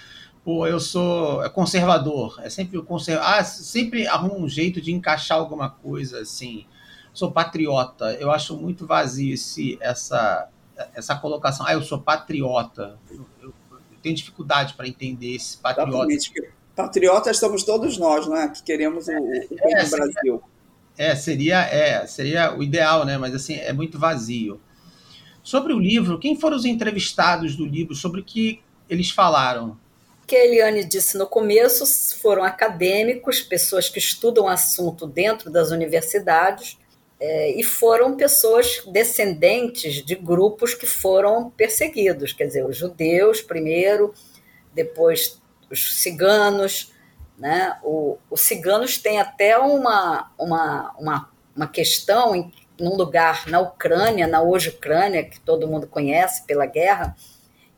ou 0.44 0.66
eu 0.66 0.80
sou 0.80 1.48
conservador. 1.50 2.40
É 2.42 2.50
sempre 2.50 2.78
o 2.78 2.82
conservador. 2.82 3.30
Ah, 3.30 3.44
sempre 3.44 4.06
arruma 4.06 4.36
um 4.36 4.48
jeito 4.48 4.80
de 4.80 4.90
encaixar 4.92 5.38
alguma 5.38 5.70
coisa 5.70 6.20
assim. 6.20 6.66
Sou 7.12 7.30
patriota. 7.30 8.12
Eu 8.14 8.30
acho 8.30 8.56
muito 8.56 8.86
vazio 8.86 9.34
esse, 9.34 9.78
essa, 9.80 10.48
essa 10.94 11.14
colocação. 11.14 11.66
Ah, 11.66 11.74
eu 11.74 11.82
sou 11.82 12.00
patriota. 12.00 12.98
Eu, 13.10 13.26
eu, 13.40 13.54
eu 13.70 13.98
tenho 14.02 14.16
dificuldade 14.16 14.74
para 14.74 14.88
entender 14.88 15.34
esse 15.34 15.58
patriota. 15.58 16.10
Exatamente 16.10 16.52
patriotas 16.82 17.38
somos 17.38 17.62
todos 17.62 17.96
nós, 17.96 18.26
né? 18.26 18.50
Que 18.54 18.62
queremos 18.62 19.06
o, 19.06 19.12
o 19.12 19.56
bem 19.62 19.74
é, 19.74 19.84
do 19.84 19.90
Brasil. 19.90 20.42
É, 20.98 21.14
seria, 21.14 21.60
é, 21.62 22.06
seria 22.06 22.56
o 22.56 22.62
ideal, 22.62 23.04
né? 23.04 23.16
Mas 23.16 23.34
assim, 23.34 23.54
é 23.54 23.72
muito 23.72 23.98
vazio. 23.98 24.60
Sobre 25.42 25.72
o 25.72 25.78
livro, 25.78 26.18
quem 26.18 26.38
foram 26.38 26.56
os 26.56 26.64
entrevistados 26.64 27.56
do 27.56 27.64
livro? 27.64 27.94
Sobre 27.94 28.20
o 28.20 28.24
que 28.24 28.60
eles 28.88 29.10
falaram? 29.10 29.76
O 30.22 30.26
que 30.26 30.36
a 30.36 30.44
Eliane 30.44 30.84
disse 30.84 31.16
no 31.18 31.26
começo 31.26 31.84
foram 32.20 32.44
acadêmicos, 32.44 33.40
pessoas 33.40 33.88
que 33.88 33.98
estudam 33.98 34.48
assunto 34.48 35.06
dentro 35.06 35.50
das 35.50 35.70
universidades, 35.70 36.78
é, 37.18 37.58
e 37.58 37.62
foram 37.62 38.16
pessoas 38.16 38.82
descendentes 38.86 40.04
de 40.04 40.14
grupos 40.14 40.74
que 40.74 40.86
foram 40.86 41.50
perseguidos, 41.50 42.32
quer 42.32 42.46
dizer, 42.46 42.64
os 42.64 42.76
judeus 42.76 43.40
primeiro, 43.40 44.12
depois 44.74 45.41
os 45.72 45.96
ciganos, 45.96 46.92
né? 47.38 47.76
O, 47.82 48.18
os 48.30 48.42
ciganos 48.42 48.98
têm 48.98 49.18
até 49.18 49.58
uma, 49.58 50.30
uma, 50.38 50.94
uma, 50.98 51.30
uma 51.56 51.66
questão 51.66 52.36
em 52.36 52.52
num 52.78 52.96
lugar 52.96 53.46
na 53.46 53.60
Ucrânia, 53.60 54.26
na 54.26 54.42
hoje 54.42 54.70
Ucrânia, 54.70 55.24
que 55.24 55.38
todo 55.40 55.68
mundo 55.68 55.86
conhece 55.86 56.44
pela 56.44 56.66
guerra, 56.66 57.14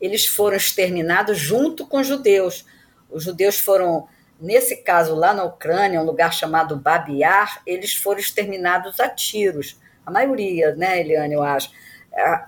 eles 0.01 0.25
foram 0.25 0.57
exterminados 0.57 1.37
junto 1.37 1.85
com 1.85 1.99
os 1.99 2.07
judeus. 2.07 2.65
Os 3.09 3.23
judeus 3.23 3.59
foram, 3.59 4.07
nesse 4.39 4.77
caso 4.77 5.13
lá 5.13 5.33
na 5.33 5.43
Ucrânia, 5.43 6.01
um 6.01 6.05
lugar 6.05 6.33
chamado 6.33 6.75
Babiar, 6.75 7.61
eles 7.67 7.93
foram 7.93 8.19
exterminados 8.19 8.99
a 8.99 9.07
tiros. 9.07 9.79
A 10.05 10.09
maioria, 10.09 10.75
né, 10.75 10.99
Eliane, 10.99 11.35
eu 11.35 11.43
acho. 11.43 11.69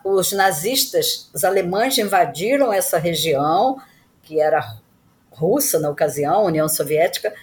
Os 0.04 0.32
nazistas, 0.32 1.30
os 1.34 1.44
alemães 1.44 1.98
invadiram 1.98 2.74
essa 2.74 2.98
região, 2.98 3.80
que 4.24 4.42
era 4.42 4.78
russa 5.38 5.80
na 5.80 5.90
ocasião, 5.90 6.46
União 6.46 6.68
Soviética, 6.68 7.34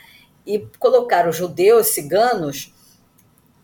e 0.45 0.66
colocaram 0.78 1.32
judeus, 1.32 1.88
ciganos, 1.88 2.74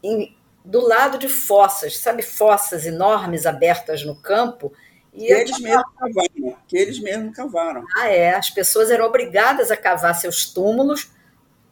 em, 0.03 0.37
do 0.65 0.81
lado 0.81 1.19
de 1.19 1.29
fossas, 1.29 1.99
sabe, 1.99 2.23
fossas 2.23 2.87
enormes 2.87 3.45
abertas 3.45 4.05
no 4.05 4.15
campo. 4.15 4.73
E 5.13 5.27
que 5.27 5.33
eles 5.33 5.59
mesmos 5.59 5.85
cavaram, 5.99 6.57
que 6.69 6.77
eles 6.77 7.01
mesmos 7.01 7.35
cavaram. 7.35 7.85
Ah, 7.97 8.09
é. 8.09 8.35
As 8.35 8.49
pessoas 8.49 8.91
eram 8.91 9.07
obrigadas 9.07 9.71
a 9.71 9.77
cavar 9.77 10.15
seus 10.15 10.47
túmulos 10.47 11.11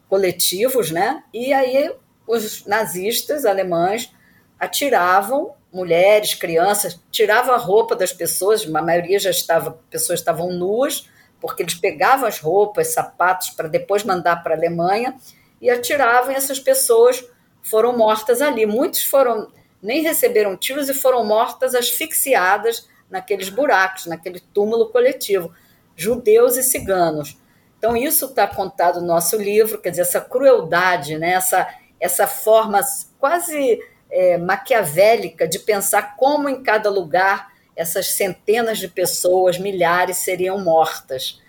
coletivos, 0.09 0.91
né? 0.91 1.23
E 1.33 1.53
aí 1.53 1.95
os 2.27 2.65
nazistas 2.65 3.45
alemães 3.45 4.11
atiravam 4.59 5.55
mulheres, 5.71 6.33
crianças, 6.33 6.99
tiravam 7.11 7.53
a 7.53 7.57
roupa 7.57 7.95
das 7.95 8.11
pessoas, 8.11 8.65
a 8.65 8.81
maioria 8.81 9.19
já 9.19 9.29
estava, 9.29 9.79
pessoas 9.89 10.19
estavam 10.19 10.51
nuas, 10.51 11.07
porque 11.39 11.63
eles 11.63 11.75
pegavam 11.75 12.27
as 12.27 12.39
roupas, 12.39 12.93
sapatos, 12.93 13.49
para 13.51 13.67
depois 13.67 14.03
mandar 14.03 14.43
para 14.43 14.53
a 14.53 14.57
Alemanha 14.57 15.15
e 15.61 15.69
atiravam, 15.69 16.31
e 16.31 16.35
essas 16.35 16.59
pessoas 16.59 17.23
foram 17.61 17.97
mortas 17.97 18.41
ali. 18.41 18.65
Muitos 18.65 19.03
foram 19.03 19.51
nem 19.81 20.01
receberam 20.01 20.57
tiros 20.57 20.89
e 20.89 20.93
foram 20.93 21.25
mortas 21.25 21.73
asfixiadas 21.73 22.87
naqueles 23.09 23.49
buracos, 23.49 24.05
naquele 24.05 24.39
túmulo 24.39 24.89
coletivo, 24.89 25.53
judeus 25.95 26.57
e 26.57 26.63
ciganos. 26.63 27.37
Então, 27.77 27.95
isso 27.95 28.25
está 28.25 28.45
contado 28.45 28.99
no 28.99 29.07
nosso 29.07 29.37
livro, 29.37 29.79
quer 29.79 29.91
dizer, 29.91 30.01
essa 30.01 30.19
crueldade, 30.19 31.17
né? 31.17 31.31
essa, 31.31 31.67
essa 31.99 32.27
forma 32.27 32.81
quase 33.17 33.79
é, 34.11 34.37
maquiavélica 34.37 35.47
de 35.47 35.59
pensar 35.59 36.17
como 36.17 36.49
em 36.49 36.61
cada 36.61 36.89
lugar 36.89 37.49
essas 37.79 38.07
centenas 38.07 38.77
de 38.77 38.89
pessoas, 38.89 39.57
milhares, 39.57 40.17
seriam 40.17 40.59
mortas, 40.59 41.41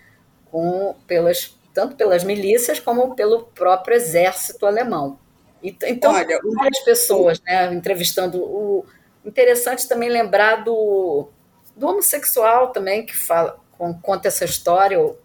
com, 0.49 0.95
pelas, 1.05 1.59
tanto 1.73 1.97
pelas 1.97 2.23
milícias 2.23 2.79
como 2.79 3.15
pelo 3.15 3.43
próprio 3.47 3.97
exército 3.97 4.65
alemão. 4.65 5.19
Então, 5.61 6.13
Olha, 6.13 6.39
várias 6.55 6.79
pessoas 6.85 7.41
né, 7.41 7.73
entrevistando. 7.73 8.41
O, 8.41 8.85
interessante 9.25 9.85
também 9.89 10.07
lembrar 10.07 10.63
do, 10.63 11.27
do 11.75 11.87
homossexual 11.87 12.71
também, 12.71 13.05
que 13.05 13.15
fala, 13.15 13.59
conta 14.01 14.29
essa 14.29 14.45
história, 14.45 15.01
o, 15.01 15.17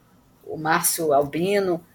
o 0.44 0.56
Márcio 0.56 1.12
Albino, 1.12 1.86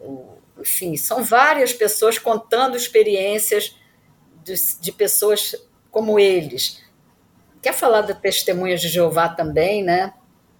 o, 0.00 0.30
enfim, 0.58 0.96
são 0.96 1.22
várias 1.22 1.74
pessoas 1.74 2.18
contando 2.18 2.74
experiências 2.74 3.76
de, 4.42 4.54
de 4.80 4.92
pessoas 4.92 5.54
como 5.90 6.18
eles. 6.18 6.85
Quer 7.66 7.74
falar 7.74 8.02
da 8.02 8.14
Testemunhas 8.14 8.80
de 8.80 8.86
Jeová 8.86 9.28
também, 9.28 9.82
né? 9.82 10.14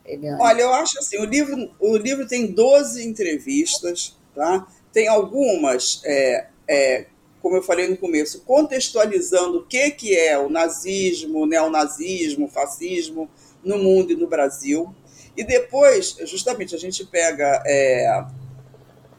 Eliane? 0.05 0.43
Olha, 0.43 0.63
eu 0.63 0.75
acho 0.75 0.99
assim, 0.99 1.17
o 1.19 1.25
livro, 1.25 1.71
o 1.79 1.97
livro 1.97 2.27
tem 2.27 2.51
12 2.51 3.07
entrevistas, 3.07 4.19
tá? 4.35 4.67
Tem 4.93 5.07
algumas, 5.07 6.03
é, 6.05 6.49
é, 6.69 7.07
como 7.41 7.59
eu 7.59 7.63
falei 7.63 7.87
no 7.87 7.97
começo, 7.97 8.41
contextualizando 8.41 9.59
o 9.59 9.67
que, 9.67 9.93
que 9.93 10.17
é 10.17 10.37
o 10.37 10.51
nazismo, 10.51 11.43
o 11.43 11.47
neonazismo, 11.47 12.47
o 12.47 12.51
fascismo 12.51 13.31
no 13.63 13.79
mundo 13.79 14.11
e 14.11 14.17
no 14.17 14.27
Brasil. 14.27 14.93
E 15.37 15.45
depois, 15.45 16.17
justamente, 16.25 16.75
a 16.75 16.79
gente 16.79 17.07
pega 17.07 17.63
é, 17.65 18.25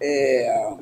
é, 0.02 0.74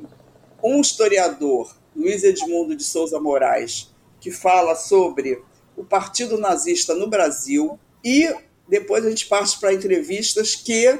um 0.64 0.82
historiador, 0.82 1.72
Luiz 1.96 2.24
Edmundo 2.24 2.76
de 2.76 2.84
Souza 2.84 3.20
Moraes, 3.20 3.94
que 4.20 4.32
fala 4.32 4.74
sobre 4.74 5.40
o 5.76 5.84
Partido 5.84 6.38
Nazista 6.38 6.94
no 6.94 7.08
Brasil 7.08 7.80
e 8.04 8.34
depois 8.68 9.06
a 9.06 9.10
gente 9.10 9.28
parte 9.28 9.60
para 9.60 9.74
entrevistas 9.74 10.56
que 10.56 11.00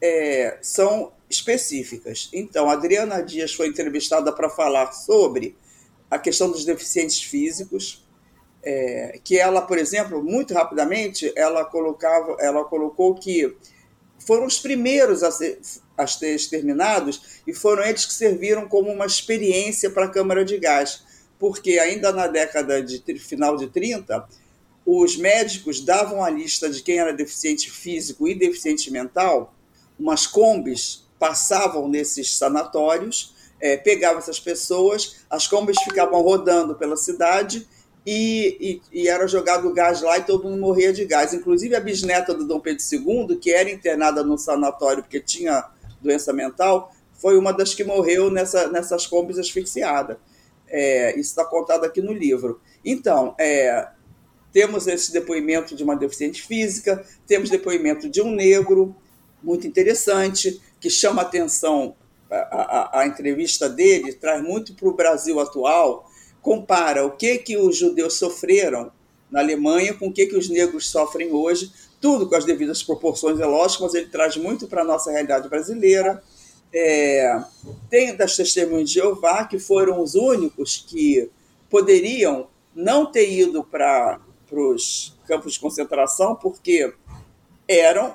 é, 0.00 0.58
são 0.62 1.12
específicas. 1.28 2.28
Então, 2.32 2.68
a 2.68 2.72
Adriana 2.72 3.22
Dias 3.22 3.54
foi 3.54 3.68
entrevistada 3.68 4.32
para 4.32 4.50
falar 4.50 4.92
sobre 4.92 5.56
a 6.10 6.18
questão 6.18 6.50
dos 6.50 6.64
deficientes 6.64 7.22
físicos, 7.22 8.04
é, 8.62 9.20
que 9.22 9.38
ela, 9.38 9.62
por 9.62 9.78
exemplo, 9.78 10.22
muito 10.22 10.52
rapidamente, 10.52 11.32
ela 11.36 11.64
colocava, 11.64 12.36
ela 12.40 12.64
colocou 12.64 13.14
que 13.14 13.56
foram 14.26 14.44
os 14.44 14.58
primeiros 14.58 15.22
a, 15.22 15.30
ser, 15.30 15.60
a 15.96 16.06
ser 16.06 16.34
exterminados 16.34 17.40
e 17.46 17.54
foram 17.54 17.84
eles 17.84 18.04
que 18.04 18.12
serviram 18.12 18.68
como 18.68 18.90
uma 18.90 19.06
experiência 19.06 19.88
para 19.90 20.06
a 20.06 20.10
Câmara 20.10 20.44
de 20.44 20.58
Gás, 20.58 21.04
porque 21.40 21.78
ainda 21.78 22.12
na 22.12 22.26
década 22.26 22.82
de 22.82 23.02
final 23.18 23.56
de 23.56 23.66
30, 23.66 24.28
os 24.84 25.16
médicos 25.16 25.80
davam 25.80 26.22
a 26.22 26.28
lista 26.28 26.68
de 26.68 26.82
quem 26.82 26.98
era 26.98 27.14
deficiente 27.14 27.70
físico 27.70 28.28
e 28.28 28.34
deficiente 28.34 28.90
mental, 28.90 29.54
umas 29.98 30.26
combis 30.26 31.08
passavam 31.18 31.88
nesses 31.88 32.36
sanatórios, 32.36 33.34
é, 33.58 33.76
pegavam 33.76 34.18
essas 34.18 34.38
pessoas, 34.38 35.16
as 35.30 35.46
combis 35.46 35.76
ficavam 35.82 36.20
rodando 36.20 36.74
pela 36.74 36.96
cidade 36.96 37.66
e, 38.06 38.80
e, 38.92 39.02
e, 39.02 39.08
era 39.08 39.26
jogado 39.26 39.72
gás 39.72 40.02
lá 40.02 40.18
e 40.18 40.24
todo 40.24 40.44
mundo 40.44 40.60
morria 40.60 40.92
de 40.92 41.04
gás. 41.06 41.32
Inclusive 41.32 41.74
a 41.74 41.80
bisneta 41.80 42.34
do 42.34 42.46
Dom 42.46 42.60
Pedro 42.60 42.82
II, 42.92 43.36
que 43.36 43.50
era 43.50 43.70
internada 43.70 44.22
no 44.22 44.36
sanatório 44.36 45.02
porque 45.02 45.20
tinha 45.20 45.64
doença 46.00 46.32
mental, 46.32 46.94
foi 47.14 47.38
uma 47.38 47.52
das 47.52 47.74
que 47.74 47.84
morreu 47.84 48.30
nessa, 48.30 48.68
nessas 48.68 49.06
combis 49.06 49.38
asfixiada. 49.38 50.18
É, 50.70 51.10
isso 51.12 51.30
está 51.30 51.44
contado 51.44 51.84
aqui 51.84 52.00
no 52.00 52.12
livro. 52.12 52.60
Então, 52.84 53.34
é, 53.38 53.88
temos 54.52 54.86
esse 54.86 55.12
depoimento 55.12 55.74
de 55.74 55.82
uma 55.82 55.96
deficiente 55.96 56.42
física, 56.42 57.04
temos 57.26 57.50
depoimento 57.50 58.08
de 58.08 58.22
um 58.22 58.30
negro, 58.30 58.94
muito 59.42 59.66
interessante, 59.66 60.60
que 60.80 60.90
chama 60.90 61.22
atenção, 61.22 61.94
a, 62.30 62.36
a, 62.36 63.00
a 63.00 63.06
entrevista 63.06 63.68
dele 63.68 64.12
traz 64.12 64.42
muito 64.42 64.74
para 64.74 64.88
o 64.88 64.94
Brasil 64.94 65.40
atual, 65.40 66.08
compara 66.40 67.04
o 67.04 67.12
que, 67.12 67.38
que 67.38 67.56
os 67.56 67.76
judeus 67.76 68.14
sofreram 68.14 68.90
na 69.30 69.40
Alemanha 69.40 69.94
com 69.94 70.08
o 70.08 70.12
que, 70.12 70.26
que 70.26 70.36
os 70.36 70.48
negros 70.48 70.90
sofrem 70.90 71.32
hoje, 71.32 71.72
tudo 72.00 72.28
com 72.28 72.34
as 72.34 72.44
devidas 72.44 72.82
proporções, 72.82 73.38
é 73.38 73.46
lógico, 73.46 73.84
mas 73.84 73.94
ele 73.94 74.06
traz 74.06 74.36
muito 74.36 74.66
para 74.66 74.82
a 74.82 74.84
nossa 74.84 75.10
realidade 75.10 75.48
brasileira. 75.48 76.22
É, 76.72 77.42
tem 77.88 78.16
das 78.16 78.36
testemunhas 78.36 78.88
de 78.88 78.94
Jeová, 78.94 79.44
que 79.44 79.58
foram 79.58 80.00
os 80.00 80.14
únicos 80.14 80.84
que 80.88 81.28
poderiam 81.68 82.48
não 82.74 83.06
ter 83.06 83.30
ido 83.30 83.64
para 83.64 84.20
os 84.52 85.18
campos 85.26 85.54
de 85.54 85.60
concentração, 85.60 86.36
porque 86.36 86.92
eram 87.66 88.14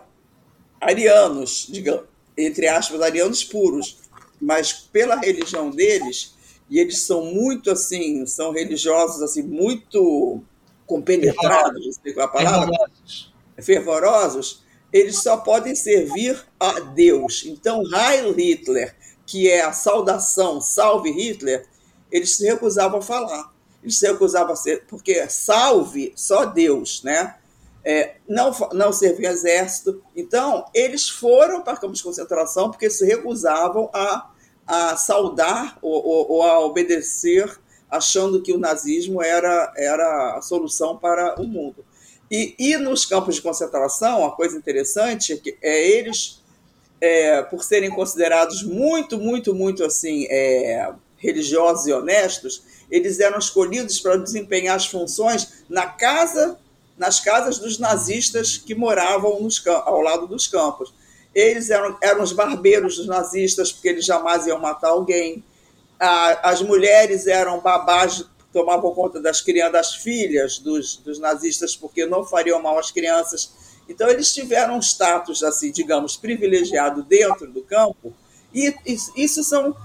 arianos, 0.79 1.67
digamos, 1.69 2.05
entre 2.37 2.67
aspas, 2.67 3.01
arianos 3.01 3.43
puros, 3.43 3.97
mas 4.39 4.73
pela 4.73 5.15
religião 5.15 5.69
deles, 5.69 6.35
e 6.69 6.79
eles 6.79 7.03
são 7.03 7.25
muito 7.25 7.71
assim, 7.71 8.25
são 8.25 8.51
religiosos 8.51 9.21
assim, 9.21 9.43
muito 9.43 10.41
compenetrados, 10.85 11.97
com 12.13 12.21
a 12.21 12.27
palavra, 12.27 12.75
fervorosos. 12.75 13.33
fervorosos, 13.61 14.64
eles 14.97 15.21
só 15.21 15.37
podem 15.37 15.75
servir 15.75 16.43
a 16.59 16.79
Deus. 16.79 17.43
Então, 17.45 17.83
Heil 17.93 18.31
Hitler, 18.33 18.95
que 19.25 19.49
é 19.49 19.61
a 19.61 19.73
saudação, 19.73 20.61
salve 20.61 21.11
Hitler, 21.11 21.67
eles 22.11 22.35
se 22.35 22.45
recusavam 22.45 22.99
a 22.99 23.01
falar. 23.01 23.53
Eles 23.81 23.97
se 23.97 24.07
recusavam 24.07 24.53
a 24.53 24.55
ser, 24.55 24.85
porque 24.87 25.27
salve 25.29 26.13
só 26.15 26.45
Deus, 26.45 27.03
né? 27.03 27.35
é, 27.85 28.15
não, 28.27 28.51
não 28.73 28.91
serviam 28.91 29.31
exército. 29.31 30.01
Então, 30.15 30.65
eles 30.73 31.07
foram 31.07 31.61
para 31.61 31.77
campos 31.77 31.99
de 31.99 32.03
concentração 32.03 32.71
porque 32.71 32.89
se 32.89 33.05
recusavam 33.05 33.89
a, 33.93 34.31
a 34.65 34.97
saudar 34.97 35.77
ou, 35.81 35.93
ou, 35.93 36.31
ou, 36.31 36.43
a 36.43 36.59
obedecer, 36.61 37.59
achando 37.89 38.41
que 38.41 38.51
o 38.51 38.57
nazismo 38.57 39.21
era, 39.21 39.71
era 39.77 40.35
a 40.35 40.41
solução 40.41 40.97
para 40.97 41.39
o 41.39 41.45
mundo. 41.45 41.85
E, 42.29 42.55
e 42.57 42.77
nos 42.77 43.05
campos 43.05 43.35
de 43.35 43.41
concentração, 43.41 44.21
uma 44.21 44.31
coisa 44.31 44.57
interessante 44.57 45.33
é 45.33 45.37
que 45.37 45.57
é, 45.61 45.87
eles, 45.89 46.41
é, 46.99 47.41
por 47.43 47.63
serem 47.63 47.89
considerados 47.89 48.63
muito, 48.63 49.17
muito, 49.17 49.53
muito 49.53 49.83
assim, 49.83 50.25
é, 50.29 50.91
religiosos 51.17 51.87
e 51.87 51.93
honestos, 51.93 52.63
eles 52.89 53.19
eram 53.19 53.37
escolhidos 53.37 53.99
para 53.99 54.17
desempenhar 54.17 54.75
as 54.75 54.85
funções 54.85 55.65
na 55.69 55.85
casa 55.85 56.57
nas 56.97 57.19
casas 57.19 57.59
dos 57.59 57.77
nazistas 57.77 58.57
que 58.57 58.73
moravam 58.73 59.41
nos, 59.41 59.65
ao 59.67 60.01
lado 60.01 60.27
dos 60.27 60.47
campos. 60.47 60.93
Eles 61.33 61.69
eram, 61.69 61.97
eram 62.01 62.23
os 62.23 62.31
barbeiros 62.31 62.95
dos 62.95 63.07
nazistas, 63.07 63.71
porque 63.71 63.89
eles 63.89 64.05
jamais 64.05 64.47
iam 64.47 64.59
matar 64.59 64.89
alguém. 64.89 65.43
as 65.99 66.61
mulheres 66.61 67.27
eram 67.27 67.59
babás 67.59 68.25
tomavam 68.55 68.95
conta 68.95 69.19
das 69.19 69.41
crianças, 69.41 69.73
das 69.73 69.95
filhas 69.95 70.59
dos, 70.59 70.95
dos 70.95 71.19
nazistas, 71.19 71.75
porque 71.75 72.05
não 72.05 72.23
fariam 72.23 72.61
mal 72.61 72.79
às 72.79 72.89
crianças. 72.89 73.51
Então, 73.89 74.07
eles 74.07 74.33
tiveram 74.33 74.77
um 74.77 74.79
status, 74.79 75.43
assim, 75.43 75.73
digamos, 75.73 76.15
privilegiado 76.15 77.03
dentro 77.03 77.51
do 77.51 77.61
campo, 77.61 78.13
e 78.53 78.73
isso 79.17 79.43
são 79.43 79.75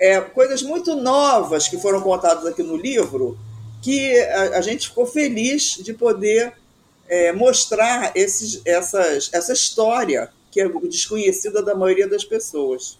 é, 0.00 0.22
coisas 0.22 0.62
muito 0.62 0.96
novas 0.96 1.68
que 1.68 1.76
foram 1.76 2.00
contadas 2.00 2.46
aqui 2.46 2.62
no 2.62 2.76
livro, 2.76 3.38
que 3.82 4.18
a, 4.18 4.56
a 4.56 4.60
gente 4.62 4.88
ficou 4.88 5.04
feliz 5.04 5.76
de 5.82 5.92
poder 5.92 6.54
é, 7.06 7.30
mostrar 7.30 8.10
esses, 8.16 8.62
essas, 8.64 9.28
essa 9.34 9.52
história 9.52 10.30
que 10.50 10.62
é 10.62 10.68
desconhecida 10.88 11.62
da 11.62 11.74
maioria 11.74 12.08
das 12.08 12.24
pessoas. 12.24 12.98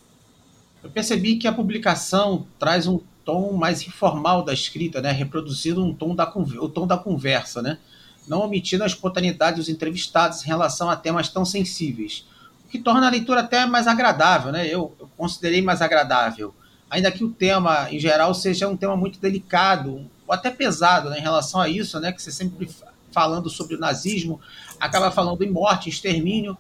Eu 0.83 0.91
percebi 0.91 1.37
que 1.37 1.49
a 1.49 1.53
publicação 1.53 2.47
traz 2.59 2.87
um 2.87 3.01
tom 3.25 3.53
mais 3.53 3.83
informal 3.87 4.43
da 4.43 4.53
escrita, 4.53 5.01
né? 5.01 5.11
reproduzindo 5.11 5.85
um 5.85 5.95
tom 5.95 6.15
da, 6.15 6.31
o 6.61 6.69
tom 6.69 6.87
da 6.87 6.97
conversa, 6.97 7.63
né? 7.63 7.79
não 8.27 8.41
omitindo 8.41 8.85
a 8.85 8.87
espontaneidade 8.87 9.57
dos 9.57 9.69
entrevistados 9.69 10.43
em 10.43 10.47
relação 10.47 10.89
a 10.89 10.97
temas 10.97 11.29
tão 11.29 11.45
sensíveis, 11.45 12.27
o 12.65 12.69
que 12.69 12.79
torna 12.79 13.07
a 13.07 13.11
leitura 13.11 13.41
até 13.41 13.67
mais 13.67 13.87
agradável. 13.87 14.53
Né? 14.53 14.67
Eu, 14.67 14.95
eu 14.99 15.09
considerei 15.17 15.63
mais 15.63 15.83
agradável, 15.83 16.55
ainda 16.91 17.11
que 17.11 17.25
o 17.25 17.31
tema, 17.31 17.89
em 17.91 17.99
geral, 17.99 18.35
seja 18.35 18.69
um 18.69 18.77
tema 18.77 18.97
muito 18.97 19.19
delicado, 19.19 20.09
ou 20.27 20.35
até 20.35 20.51
pesado 20.51 21.11
né, 21.11 21.19
em 21.19 21.23
relação 21.23 21.61
a 21.61 21.69
isso, 21.69 22.01
né, 22.01 22.13
que 22.13 22.23
você 22.23 22.33
sempre 22.33 22.69
falando 23.13 23.49
sobre 23.49 23.77
o 23.77 23.79
nazismo, 23.79 24.41
acaba 24.81 25.11
falando 25.11 25.43
em 25.43 25.51
morte, 25.51 25.89
extermínio. 25.89 26.59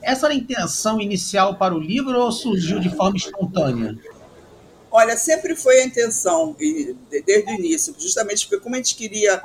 Essa 0.00 0.26
era 0.26 0.34
a 0.34 0.36
intenção 0.36 1.00
inicial 1.00 1.56
para 1.56 1.74
o 1.74 1.78
livro 1.78 2.18
ou 2.18 2.32
surgiu 2.32 2.80
de 2.80 2.88
forma 2.88 3.18
espontânea? 3.18 3.98
Olha, 4.90 5.16
sempre 5.16 5.54
foi 5.54 5.80
a 5.80 5.84
intenção, 5.84 6.56
desde 6.58 7.50
o 7.50 7.54
início, 7.54 7.94
justamente 7.98 8.46
porque 8.46 8.62
como 8.62 8.74
a 8.74 8.78
gente 8.78 8.96
queria 8.96 9.40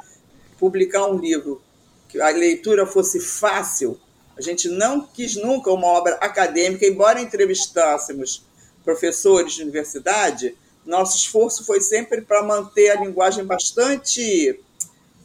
publicar 0.57 1.05
um 1.05 1.17
livro 1.17 1.61
que 2.09 2.19
a 2.19 2.29
leitura 2.29 2.85
fosse 2.87 3.19
fácil, 3.19 3.99
a 4.37 4.41
gente 4.41 4.67
não 4.67 5.01
quis 5.05 5.35
nunca 5.35 5.71
uma 5.71 5.87
obra 5.87 6.15
acadêmica, 6.15 6.85
embora 6.85 7.21
entrevistássemos 7.21 8.43
professores 8.83 9.53
de 9.53 9.63
universidade, 9.63 10.57
nosso 10.85 11.17
esforço 11.17 11.65
foi 11.65 11.81
sempre 11.81 12.21
para 12.21 12.43
manter 12.43 12.89
a 12.89 13.01
linguagem 13.01 13.43
bastante 13.43 14.59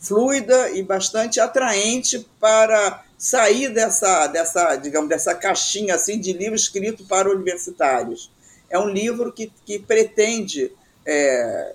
fluida 0.00 0.70
e 0.70 0.82
bastante 0.82 1.38
atraente 1.38 2.26
para 2.38 3.04
sair 3.18 3.68
dessa, 3.68 4.26
dessa, 4.28 4.76
digamos, 4.76 5.10
dessa 5.10 5.34
caixinha 5.34 5.94
assim 5.94 6.18
de 6.18 6.32
livro 6.32 6.54
escrito 6.54 7.04
para 7.04 7.30
universitários. 7.30 8.30
É 8.70 8.78
um 8.78 8.88
livro 8.88 9.32
que, 9.32 9.52
que 9.66 9.78
pretende, 9.78 10.72
é, 11.04 11.74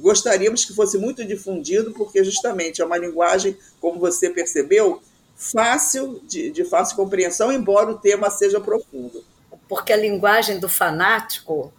gostaríamos 0.00 0.64
que 0.64 0.74
fosse 0.74 0.98
muito 0.98 1.24
difundido, 1.24 1.92
porque 1.92 2.22
justamente 2.24 2.82
é 2.82 2.84
uma 2.84 2.98
linguagem, 2.98 3.56
como 3.80 3.98
você 3.98 4.28
percebeu, 4.28 5.00
fácil, 5.36 6.20
de, 6.24 6.50
de 6.50 6.64
fácil 6.64 6.96
compreensão, 6.96 7.52
embora 7.52 7.90
o 7.90 7.98
tema 7.98 8.28
seja 8.28 8.60
profundo. 8.60 9.24
Porque 9.68 9.92
a 9.92 9.96
linguagem 9.96 10.58
do 10.58 10.68
fanático 10.68 11.72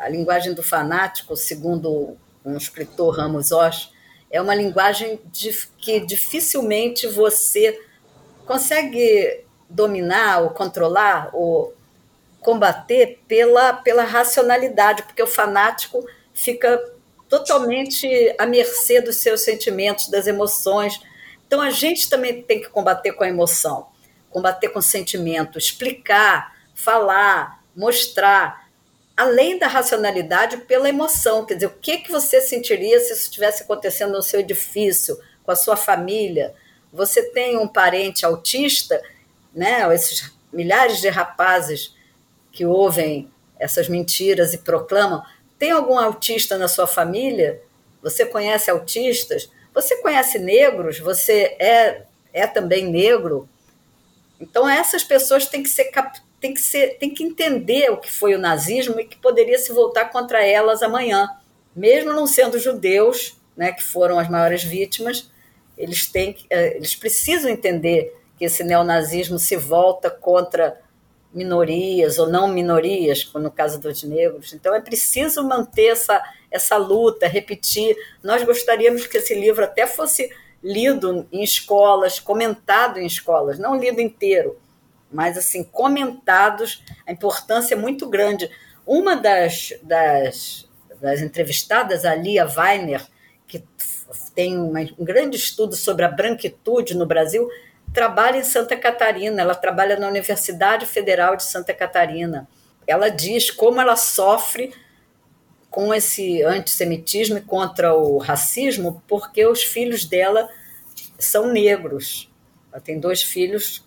a 0.00 0.08
linguagem 0.08 0.54
do 0.54 0.62
fanático, 0.62 1.36
segundo 1.36 2.16
um 2.42 2.56
escritor 2.56 3.14
Ramos 3.16 3.52
Osh, 3.52 3.92
é 4.30 4.40
uma 4.40 4.54
linguagem 4.54 5.20
de, 5.26 5.54
que 5.76 6.00
dificilmente 6.00 7.06
você 7.06 7.78
consegue 8.46 9.44
dominar 9.68 10.42
ou 10.42 10.50
controlar 10.50 11.28
ou 11.34 11.74
combater 12.40 13.20
pela, 13.28 13.72
pela 13.74 14.02
racionalidade, 14.02 15.02
porque 15.02 15.22
o 15.22 15.26
fanático 15.26 16.04
fica 16.32 16.82
totalmente 17.28 18.08
à 18.38 18.46
mercê 18.46 19.00
dos 19.00 19.16
seus 19.16 19.42
sentimentos, 19.42 20.08
das 20.08 20.26
emoções. 20.26 21.00
Então 21.46 21.60
a 21.60 21.70
gente 21.70 22.08
também 22.08 22.42
tem 22.42 22.60
que 22.60 22.68
combater 22.68 23.12
com 23.12 23.24
a 23.24 23.28
emoção, 23.28 23.88
combater 24.30 24.68
com 24.68 24.78
o 24.78 24.82
sentimento, 24.82 25.58
explicar, 25.58 26.56
falar, 26.74 27.62
mostrar 27.76 28.68
além 29.16 29.58
da 29.58 29.66
racionalidade, 29.66 30.56
pela 30.58 30.88
emoção. 30.88 31.44
Quer 31.44 31.54
dizer, 31.54 31.66
o 31.66 31.78
que, 31.78 31.98
que 31.98 32.10
você 32.10 32.40
sentiria 32.40 32.98
se 33.00 33.12
isso 33.12 33.24
estivesse 33.24 33.62
acontecendo 33.64 34.12
no 34.12 34.22
seu 34.22 34.40
edifício, 34.40 35.20
com 35.44 35.52
a 35.52 35.56
sua 35.56 35.76
família? 35.76 36.54
você 36.92 37.22
tem 37.30 37.56
um 37.56 37.68
parente 37.68 38.26
autista, 38.26 39.00
né? 39.54 39.92
Esses 39.94 40.32
milhares 40.52 41.00
de 41.00 41.08
rapazes 41.08 41.94
que 42.52 42.64
ouvem 42.64 43.30
essas 43.58 43.88
mentiras 43.88 44.54
e 44.54 44.58
proclamam. 44.58 45.22
Tem 45.58 45.70
algum 45.70 45.98
autista 45.98 46.56
na 46.56 46.68
sua 46.68 46.86
família? 46.86 47.60
Você 48.02 48.24
conhece 48.24 48.70
autistas? 48.70 49.50
Você 49.74 49.96
conhece 49.96 50.38
negros? 50.38 50.98
Você 50.98 51.56
é, 51.60 52.02
é 52.32 52.46
também 52.46 52.90
negro? 52.90 53.48
Então 54.40 54.68
essas 54.68 55.04
pessoas 55.04 55.46
têm 55.46 55.62
que 55.62 55.68
ser 55.68 55.90
têm 56.40 56.54
que 56.54 56.60
ser 56.60 56.96
têm 56.98 57.12
que 57.12 57.22
entender 57.22 57.90
o 57.90 57.98
que 57.98 58.10
foi 58.10 58.34
o 58.34 58.38
nazismo 58.38 58.98
e 58.98 59.04
que 59.04 59.18
poderia 59.18 59.58
se 59.58 59.72
voltar 59.72 60.06
contra 60.06 60.44
elas 60.44 60.82
amanhã, 60.82 61.28
mesmo 61.76 62.12
não 62.14 62.26
sendo 62.26 62.58
judeus, 62.58 63.36
né, 63.54 63.72
que 63.72 63.84
foram 63.84 64.18
as 64.18 64.30
maiores 64.30 64.64
vítimas, 64.64 65.30
eles 65.76 66.06
têm 66.06 66.34
eh, 66.48 66.76
eles 66.76 66.94
precisam 66.94 67.50
entender 67.50 68.16
que 68.38 68.46
esse 68.46 68.64
neonazismo 68.64 69.38
se 69.38 69.54
volta 69.56 70.08
contra 70.08 70.80
minorias 71.32 72.18
ou 72.18 72.28
não 72.28 72.48
minorias, 72.48 73.24
como 73.24 73.44
no 73.44 73.50
caso 73.50 73.80
dos 73.80 74.02
negros. 74.02 74.52
Então 74.52 74.74
é 74.74 74.80
preciso 74.80 75.42
manter 75.44 75.88
essa, 75.88 76.22
essa 76.50 76.76
luta, 76.76 77.26
repetir. 77.26 77.96
Nós 78.22 78.42
gostaríamos 78.42 79.06
que 79.06 79.18
esse 79.18 79.34
livro 79.34 79.64
até 79.64 79.86
fosse 79.86 80.30
lido 80.62 81.26
em 81.32 81.42
escolas, 81.42 82.18
comentado 82.18 82.98
em 82.98 83.06
escolas, 83.06 83.58
não 83.58 83.76
lido 83.76 84.00
inteiro, 84.00 84.58
mas 85.10 85.38
assim, 85.38 85.64
comentados, 85.64 86.84
a 87.06 87.12
importância 87.12 87.74
é 87.74 87.78
muito 87.78 88.08
grande. 88.08 88.50
Uma 88.86 89.16
das, 89.16 89.72
das, 89.82 90.68
das 91.00 91.20
entrevistadas, 91.20 92.04
a 92.04 92.14
Lia 92.14 92.46
Weiner, 92.46 93.06
que 93.46 93.64
tem 94.34 94.58
um 94.58 95.04
grande 95.04 95.36
estudo 95.36 95.74
sobre 95.74 96.04
a 96.04 96.08
branquitude 96.08 96.96
no 96.96 97.06
Brasil, 97.06 97.48
trabalha 97.92 98.38
em 98.38 98.44
Santa 98.44 98.76
Catarina, 98.76 99.42
ela 99.42 99.54
trabalha 99.54 99.98
na 99.98 100.08
Universidade 100.08 100.86
Federal 100.86 101.36
de 101.36 101.44
Santa 101.44 101.74
Catarina. 101.74 102.48
Ela 102.86 103.08
diz 103.08 103.50
como 103.50 103.80
ela 103.80 103.96
sofre 103.96 104.72
com 105.70 105.94
esse 105.94 106.42
antissemitismo 106.42 107.38
e 107.38 107.42
contra 107.42 107.94
o 107.94 108.18
racismo, 108.18 109.02
porque 109.06 109.46
os 109.46 109.62
filhos 109.62 110.04
dela 110.04 110.48
são 111.18 111.52
negros. 111.52 112.30
Ela 112.72 112.80
tem 112.80 112.98
dois 112.98 113.22
filhos 113.22 113.84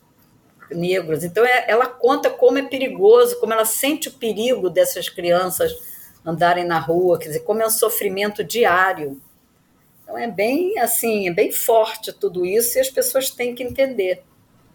negros. 0.72 1.24
Então, 1.24 1.46
é, 1.46 1.66
ela 1.68 1.88
conta 1.88 2.30
como 2.30 2.58
é 2.58 2.64
perigoso, 2.64 3.40
como 3.40 3.54
ela 3.54 3.66
sente 3.66 4.08
o 4.08 4.14
perigo 4.14 4.70
dessas 4.70 5.10
crianças 5.10 5.74
andarem 6.26 6.64
na 6.64 6.80
rua, 6.80 7.20
quer 7.20 7.28
dizer, 7.28 7.42
como 7.42 7.62
é 7.62 7.66
um 7.66 7.70
sofrimento 7.70 8.44
diário. 8.44 9.22
Então 10.14 10.24
é 10.24 10.30
bem 10.30 10.78
assim, 10.78 11.28
é 11.28 11.34
bem 11.34 11.52
forte 11.52 12.14
tudo 12.14 12.46
isso 12.46 12.78
e 12.78 12.82
as 12.82 12.90
pessoas 12.90 13.32
têm 13.32 13.56
que 13.56 13.64
entender. 13.64 14.24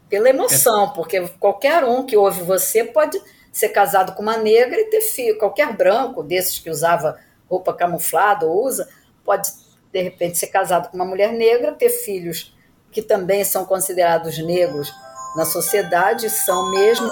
Pela 0.08 0.28
emoção, 0.28 0.92
porque 0.92 1.28
qualquer 1.38 1.84
um 1.84 2.04
que 2.04 2.16
ouve 2.16 2.42
você 2.42 2.82
pode 2.82 3.20
ser 3.52 3.68
casado 3.68 4.16
com 4.16 4.22
uma 4.22 4.36
negra 4.36 4.80
e 4.80 4.86
ter 4.86 5.00
filho, 5.00 5.38
qualquer 5.38 5.76
branco 5.76 6.24
desses 6.24 6.58
que 6.58 6.68
usava 6.68 7.20
roupa 7.48 7.72
camuflada 7.72 8.46
ou 8.46 8.64
usa, 8.64 8.88
pode 9.24 9.48
de 9.92 10.02
repente 10.02 10.36
ser 10.36 10.48
casado 10.48 10.90
com 10.90 10.96
uma 10.96 11.04
mulher 11.04 11.32
negra, 11.32 11.70
ter 11.70 11.90
filhos 11.90 12.56
que 12.90 13.00
também 13.00 13.44
são 13.44 13.64
considerados 13.64 14.38
negros 14.38 14.92
na 15.36 15.44
sociedade, 15.44 16.28
são 16.30 16.68
mesmo. 16.72 17.08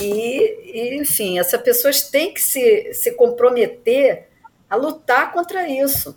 E, 0.00 0.98
enfim, 1.00 1.38
essas 1.38 1.62
pessoas 1.62 2.02
têm 2.02 2.34
que 2.34 2.42
se, 2.42 2.92
se 2.92 3.12
comprometer 3.12 4.33
a 4.74 4.76
lutar 4.76 5.32
contra 5.32 5.68
isso, 5.68 6.16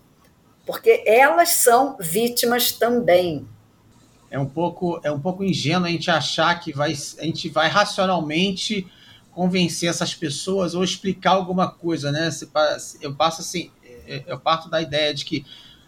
porque 0.66 1.04
elas 1.06 1.50
são 1.50 1.96
vítimas 2.00 2.72
também. 2.72 3.48
É 4.30 4.38
um 4.38 4.46
pouco, 4.46 5.00
é 5.04 5.12
um 5.12 5.20
pouco 5.20 5.44
ingênuo 5.44 5.88
a 5.88 5.92
gente 5.92 6.12
achar 6.12 6.60
que 6.60 6.74
vai, 6.74 6.92
a 6.92 7.24
gente 7.24 7.48
vai 7.48 7.70
racionalmente 7.70 8.86
convencer 9.32 9.90
essas 9.90 10.14
pessoas 10.14 10.74
ou 10.74 10.84
explicar 10.84 11.32
alguma 11.32 11.70
coisa, 11.70 12.12
né? 12.12 12.30
Eu 13.00 13.16
passo 13.16 13.42
assim, 13.42 13.72
é, 13.84 14.24
eu 14.28 14.40
parto 14.40 14.70
da 14.70 14.82
ideia 14.82 15.14
de 15.14 15.24
que 15.24 15.46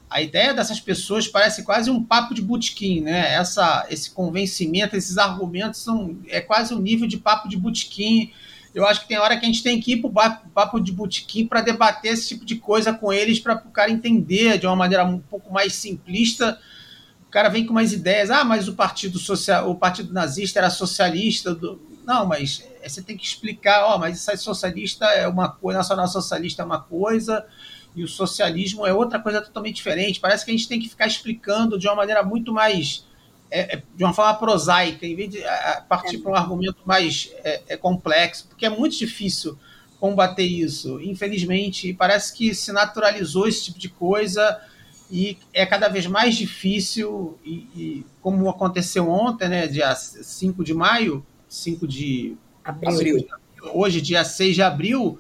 a 0.09 0.21
ideia 0.21 0.53
dessas 0.53 0.79
pessoas 0.79 1.27
parece 1.27 1.63
quase 1.63 1.91
um 1.91 2.03
papo 2.03 2.33
de 2.33 2.41
butiquim, 2.41 3.01
né? 3.01 3.33
Essa, 3.33 3.85
esse 3.89 4.11
convencimento, 4.11 4.95
esses 4.95 5.17
argumentos 5.17 5.81
são 5.81 6.17
é 6.27 6.39
quase 6.39 6.73
um 6.73 6.79
nível 6.79 7.07
de 7.07 7.17
papo 7.17 7.49
de 7.49 7.57
butiquim 7.57 8.31
eu 8.73 8.85
acho 8.85 9.01
que 9.01 9.07
tem 9.07 9.17
hora 9.17 9.37
que 9.37 9.45
a 9.45 9.47
gente 9.47 9.63
tem 9.63 9.79
que 9.79 9.93
ir 9.93 9.97
para 9.97 10.41
o 10.45 10.49
papo 10.49 10.79
de 10.79 10.91
botequim 10.91 11.47
para 11.47 11.61
debater 11.61 12.13
esse 12.13 12.29
tipo 12.29 12.45
de 12.45 12.55
coisa 12.55 12.93
com 12.93 13.11
eles, 13.11 13.39
para 13.39 13.55
o 13.55 13.71
cara 13.71 13.91
entender 13.91 14.57
de 14.57 14.67
uma 14.67 14.75
maneira 14.75 15.03
um 15.03 15.19
pouco 15.19 15.51
mais 15.51 15.73
simplista. 15.73 16.59
O 17.27 17.31
cara 17.31 17.49
vem 17.49 17.65
com 17.65 17.71
umas 17.71 17.93
ideias, 17.93 18.29
ah, 18.29 18.43
mas 18.43 18.67
o 18.67 18.73
partido 18.73 19.17
social, 19.17 19.69
o 19.69 19.75
partido 19.75 20.13
nazista 20.13 20.59
era 20.59 20.69
socialista. 20.69 21.53
Do... 21.53 21.81
Não, 22.05 22.25
mas 22.25 22.63
você 22.83 23.01
tem 23.01 23.17
que 23.17 23.25
explicar, 23.25 23.85
ó, 23.85 23.95
oh, 23.95 23.99
mas 23.99 24.17
isso 24.17 24.29
aí 24.29 24.37
socialista 24.37 25.05
é 25.05 25.27
uma 25.27 25.49
coisa, 25.49 25.79
nacional 25.79 26.07
socialista 26.07 26.61
é 26.61 26.65
uma 26.65 26.81
coisa, 26.81 27.45
e 27.95 28.03
o 28.03 28.07
socialismo 28.07 28.85
é 28.85 28.93
outra 28.93 29.19
coisa 29.19 29.41
totalmente 29.41 29.75
diferente. 29.75 30.19
Parece 30.19 30.45
que 30.45 30.51
a 30.51 30.53
gente 30.53 30.67
tem 30.67 30.79
que 30.79 30.89
ficar 30.89 31.07
explicando 31.07 31.77
de 31.77 31.87
uma 31.87 31.95
maneira 31.95 32.23
muito 32.23 32.53
mais 32.53 33.05
é, 33.51 33.75
é, 33.77 33.83
de 33.95 34.03
uma 34.03 34.13
forma 34.13 34.33
prosaica, 34.35 35.05
em 35.05 35.15
vez 35.15 35.31
de 35.31 35.43
partir 35.87 36.17
é. 36.17 36.19
para 36.19 36.31
um 36.31 36.35
argumento 36.35 36.77
mais 36.85 37.31
é, 37.43 37.61
é, 37.69 37.77
complexo, 37.77 38.47
porque 38.47 38.65
é 38.65 38.69
muito 38.69 38.97
difícil 38.97 39.57
combater 39.99 40.43
isso. 40.43 40.99
Infelizmente, 41.01 41.93
parece 41.93 42.33
que 42.33 42.53
se 42.53 42.71
naturalizou 42.71 43.47
esse 43.47 43.65
tipo 43.65 43.79
de 43.79 43.89
coisa 43.89 44.59
e 45.11 45.37
é 45.51 45.65
cada 45.65 45.87
vez 45.87 46.05
mais 46.05 46.35
difícil, 46.35 47.37
e, 47.43 47.67
e 47.75 48.05
como 48.21 48.47
aconteceu 48.49 49.09
ontem, 49.09 49.49
né, 49.49 49.67
dia 49.67 49.95
5 49.95 50.63
de 50.63 50.73
maio, 50.73 51.25
5 51.47 51.87
de 51.87 52.37
abril. 52.63 52.93
abril, 52.95 53.27
hoje, 53.73 53.99
dia 53.99 54.23
6 54.23 54.55
de 54.55 54.61
abril, 54.61 55.19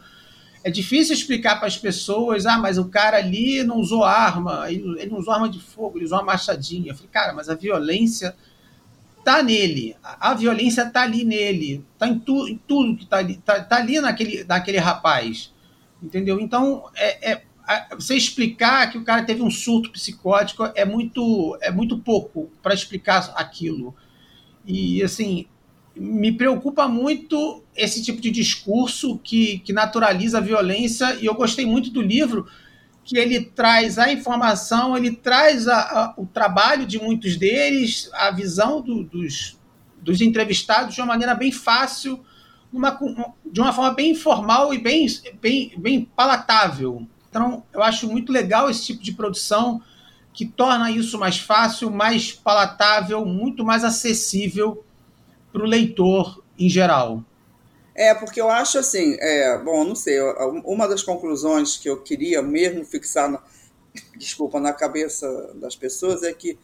é 0.63 0.69
difícil 0.69 1.13
explicar 1.13 1.57
para 1.57 1.67
as 1.67 1.77
pessoas, 1.77 2.45
ah, 2.45 2.57
mas 2.57 2.77
o 2.77 2.89
cara 2.89 3.17
ali 3.17 3.63
não 3.63 3.77
usou 3.77 4.03
arma, 4.03 4.69
ele, 4.69 5.05
não 5.05 5.19
usou 5.19 5.33
arma 5.33 5.49
de 5.49 5.59
fogo, 5.59 5.97
ele 5.97 6.05
usou 6.05 6.17
uma 6.17 6.25
machadinha. 6.25 6.91
Eu 6.91 6.95
falei, 6.95 7.09
cara, 7.11 7.33
mas 7.33 7.49
a 7.49 7.55
violência 7.55 8.35
tá 9.23 9.43
nele, 9.43 9.95
a, 10.01 10.33
violência 10.33 10.89
tá 10.89 11.01
ali 11.03 11.23
nele, 11.23 11.85
tá 11.97 12.07
em, 12.07 12.17
tu, 12.17 12.47
em 12.47 12.57
tudo 12.67 12.97
que 12.97 13.05
tá 13.05 13.17
ali, 13.17 13.37
tá, 13.37 13.61
tá, 13.61 13.77
ali 13.77 13.99
naquele, 13.99 14.43
naquele 14.43 14.77
rapaz, 14.77 15.53
entendeu? 16.01 16.39
Então, 16.39 16.85
é, 16.95 17.31
é 17.31 17.41
você 17.95 18.15
explicar 18.15 18.91
que 18.91 18.97
o 18.97 19.03
cara 19.03 19.23
teve 19.23 19.43
um 19.43 19.51
surto 19.51 19.91
psicótico 19.91 20.71
é 20.73 20.83
muito, 20.83 21.57
é 21.61 21.69
muito 21.69 21.99
pouco 21.99 22.49
para 22.63 22.73
explicar 22.73 23.31
aquilo. 23.35 23.95
E, 24.65 25.03
assim, 25.03 25.45
me 25.99 26.31
preocupa 26.31 26.87
muito 26.87 27.61
esse 27.75 28.01
tipo 28.01 28.21
de 28.21 28.31
discurso 28.31 29.19
que, 29.21 29.59
que 29.59 29.73
naturaliza 29.73 30.37
a 30.37 30.41
violência, 30.41 31.15
e 31.15 31.25
eu 31.25 31.33
gostei 31.33 31.65
muito 31.65 31.89
do 31.89 32.01
livro, 32.01 32.47
que 33.03 33.17
ele 33.17 33.41
traz 33.41 33.99
a 33.99 34.11
informação, 34.11 34.95
ele 34.95 35.11
traz 35.11 35.67
a, 35.67 35.79
a, 35.79 36.13
o 36.15 36.25
trabalho 36.25 36.85
de 36.85 36.97
muitos 36.97 37.35
deles, 37.35 38.09
a 38.13 38.31
visão 38.31 38.81
do, 38.81 39.03
dos, 39.03 39.57
dos 40.01 40.21
entrevistados 40.21 40.95
de 40.95 41.01
uma 41.01 41.07
maneira 41.07 41.35
bem 41.35 41.51
fácil, 41.51 42.23
uma, 42.71 42.97
de 43.45 43.59
uma 43.59 43.73
forma 43.73 43.91
bem 43.91 44.11
informal 44.11 44.73
e 44.73 44.77
bem, 44.77 45.05
bem, 45.41 45.73
bem 45.77 46.09
palatável. 46.15 47.05
Então, 47.29 47.63
eu 47.73 47.83
acho 47.83 48.07
muito 48.07 48.31
legal 48.31 48.69
esse 48.69 48.85
tipo 48.85 49.03
de 49.03 49.11
produção 49.11 49.81
que 50.31 50.45
torna 50.45 50.91
isso 50.91 51.19
mais 51.19 51.37
fácil, 51.37 51.91
mais 51.91 52.31
palatável, 52.31 53.25
muito 53.25 53.65
mais 53.65 53.83
acessível 53.83 54.85
para 55.51 55.63
o 55.63 55.65
leitor 55.65 56.43
em 56.57 56.69
geral? 56.69 57.23
É, 57.95 58.13
porque 58.13 58.39
eu 58.39 58.49
acho 58.49 58.79
assim, 58.79 59.17
é, 59.19 59.57
bom, 59.57 59.83
não 59.83 59.95
sei, 59.95 60.19
uma 60.63 60.87
das 60.87 61.03
conclusões 61.03 61.75
que 61.75 61.89
eu 61.89 62.01
queria 62.01 62.41
mesmo 62.41 62.85
fixar, 62.85 63.29
na, 63.29 63.41
desculpa, 64.15 64.59
na 64.59 64.71
cabeça 64.71 65.51
das 65.55 65.75
pessoas 65.75 66.23
é 66.23 66.31
que, 66.31 66.57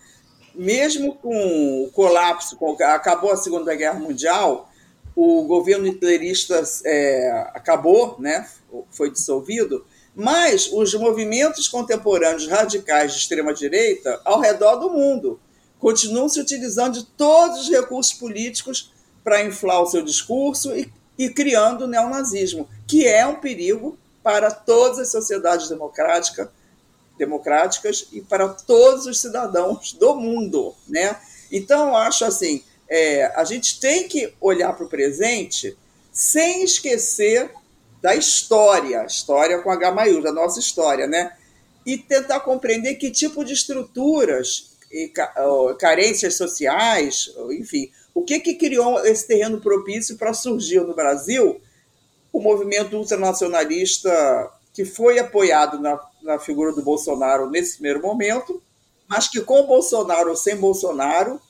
mesmo 0.53 1.15
com 1.15 1.83
o 1.83 1.91
colapso, 1.91 2.55
com, 2.55 2.77
acabou 2.83 3.31
a 3.31 3.37
Segunda 3.37 3.75
Guerra 3.75 3.99
Mundial, 3.99 4.71
o 5.15 5.43
governo 5.43 5.87
hitlerista 5.87 6.63
é, 6.85 7.49
acabou, 7.53 8.15
né, 8.19 8.47
foi 8.91 9.11
dissolvido, 9.11 9.85
mas 10.15 10.71
os 10.71 10.93
movimentos 10.93 11.67
contemporâneos 11.67 12.47
radicais 12.47 13.11
de 13.11 13.19
extrema-direita 13.19 14.21
ao 14.23 14.39
redor 14.39 14.77
do 14.77 14.89
mundo 14.89 15.39
continuam 15.79 16.29
se 16.29 16.39
utilizando 16.39 16.99
de 16.99 17.05
todos 17.05 17.61
os 17.61 17.69
recursos 17.69 18.13
políticos 18.13 18.91
para 19.23 19.43
inflar 19.43 19.81
o 19.81 19.87
seu 19.87 20.01
discurso 20.01 20.75
e, 20.75 20.91
e 21.17 21.29
criando 21.29 21.83
o 21.83 21.87
neonazismo, 21.87 22.67
que 22.87 23.07
é 23.07 23.25
um 23.25 23.35
perigo 23.35 23.97
para 24.23 24.51
todas 24.51 24.99
as 24.99 25.11
sociedades 25.11 25.69
democráticas, 25.69 26.47
democráticas 27.17 28.07
e 28.11 28.21
para 28.21 28.49
todos 28.49 29.05
os 29.05 29.19
cidadãos 29.19 29.93
do 29.93 30.15
mundo, 30.15 30.75
né? 30.87 31.15
Então, 31.51 31.95
acho 31.95 32.25
assim, 32.25 32.63
é, 32.89 33.25
a 33.35 33.43
gente 33.43 33.79
tem 33.79 34.07
que 34.07 34.33
olhar 34.41 34.73
para 34.73 34.85
o 34.85 34.89
presente 34.89 35.77
sem 36.11 36.63
esquecer 36.63 37.51
da 38.01 38.15
história, 38.15 39.05
história 39.05 39.59
com 39.59 39.71
H 39.71 39.91
maiúsculo, 39.91 40.23
da 40.23 40.31
nossa 40.31 40.59
história, 40.59 41.07
né? 41.07 41.31
e 41.85 41.97
tentar 41.97 42.39
compreender 42.39 42.95
que 42.95 43.11
tipo 43.11 43.45
de 43.45 43.53
estruturas 43.53 44.74
e 44.95 45.11
carências 45.77 46.35
sociais, 46.35 47.29
enfim, 47.51 47.91
o 48.13 48.23
que, 48.23 48.39
que 48.39 48.53
criou 48.53 49.05
esse 49.05 49.27
terreno 49.27 49.59
propício 49.59 50.15
para 50.15 50.33
surgir 50.33 50.79
no 50.79 50.95
Brasil? 50.95 51.59
O 52.31 52.39
movimento 52.39 52.95
ultranacionalista 52.95 54.49
que 54.73 54.85
foi 54.85 55.19
apoiado 55.19 55.79
na, 55.79 55.99
na 56.23 56.39
figura 56.39 56.71
do 56.71 56.81
Bolsonaro 56.81 57.49
nesse 57.49 57.73
primeiro 57.73 58.01
momento, 58.01 58.61
mas 59.05 59.27
que 59.27 59.41
com 59.41 59.67
Bolsonaro 59.67 60.29
ou 60.29 60.35
sem 60.35 60.55
Bolsonaro 60.55 61.41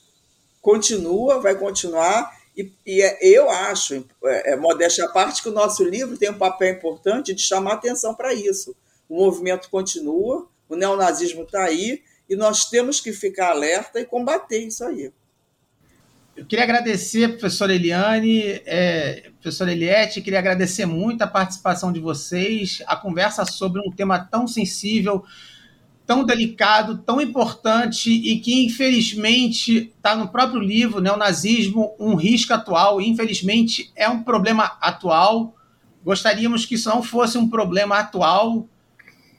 continua, 0.60 1.40
vai 1.40 1.56
continuar, 1.56 2.36
e, 2.58 2.72
e 2.84 3.02
é, 3.02 3.20
eu 3.22 3.48
acho, 3.50 4.04
é, 4.24 4.54
é, 4.54 4.56
modéstia 4.56 5.06
à 5.06 5.10
parte, 5.10 5.44
que 5.44 5.50
o 5.50 5.54
nosso 5.54 5.84
livro 5.84 6.18
tem 6.18 6.32
um 6.32 6.38
papel 6.38 6.74
importante 6.74 7.34
de 7.34 7.42
chamar 7.44 7.74
atenção 7.74 8.16
para 8.16 8.34
isso. 8.34 8.76
O 9.08 9.18
movimento 9.18 9.70
continua, 9.70 10.48
o 10.68 10.76
neonazismo 10.76 11.44
está 11.44 11.64
aí, 11.64 12.02
e 12.30 12.36
nós 12.36 12.70
temos 12.70 13.00
que 13.00 13.14
ficar 13.14 13.52
alerta 13.52 14.00
e 14.00 14.06
combater 14.06 14.60
isso 14.60 14.84
aí. 14.84 15.12
Eu 16.36 16.46
queria 16.46 16.66
agradecer, 16.66 17.30
professora 17.30 17.74
Eliane, 17.74 18.42
é, 18.66 19.32
professora 19.40 19.72
Eliette, 19.72 20.22
queria 20.22 20.40
agradecer 20.40 20.86
muito 20.86 21.22
a 21.22 21.28
participação 21.28 21.94
de 21.94 22.00
vocês, 22.02 22.84
a 22.88 22.96
conversa 22.98 23.46
sobre 23.46 23.80
um 23.80 23.90
tema 23.90 24.20
tão 24.20 24.46
sensível, 24.46 25.24
tão 26.06 26.26
delicado, 26.26 26.98
tão 26.98 27.22
importante 27.22 28.12
e 28.12 28.38
que, 28.40 28.66
infelizmente, 28.66 29.94
está 29.96 30.14
no 30.14 30.28
próprio 30.28 30.60
livro, 30.60 31.00
né, 31.00 31.10
o 31.10 31.18
nazismo, 31.18 31.96
um 31.98 32.16
risco 32.16 32.54
atual. 32.54 33.00
Infelizmente, 33.00 33.92
é 33.96 34.10
um 34.10 34.22
problema 34.22 34.78
atual. 34.82 35.56
Gostaríamos 36.04 36.66
que 36.66 36.76
isso 36.76 36.90
não 36.90 37.02
fosse 37.02 37.38
um 37.38 37.50
problema 37.50 37.98
atual, 37.98 38.68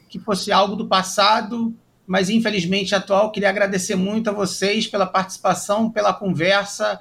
que 0.09 0.19
fosse 0.19 0.51
algo 0.51 0.75
do 0.75 0.89
passado, 0.89 1.77
mas 2.07 2.31
infelizmente 2.31 2.95
atual. 2.95 3.33
Queria 3.33 3.49
agradecer 3.49 3.97
muito 3.97 4.31
a 4.31 4.33
vocês 4.33 4.87
pela 4.87 5.07
participação, 5.07 5.91
pela 5.91 6.15
conversa 6.15 7.01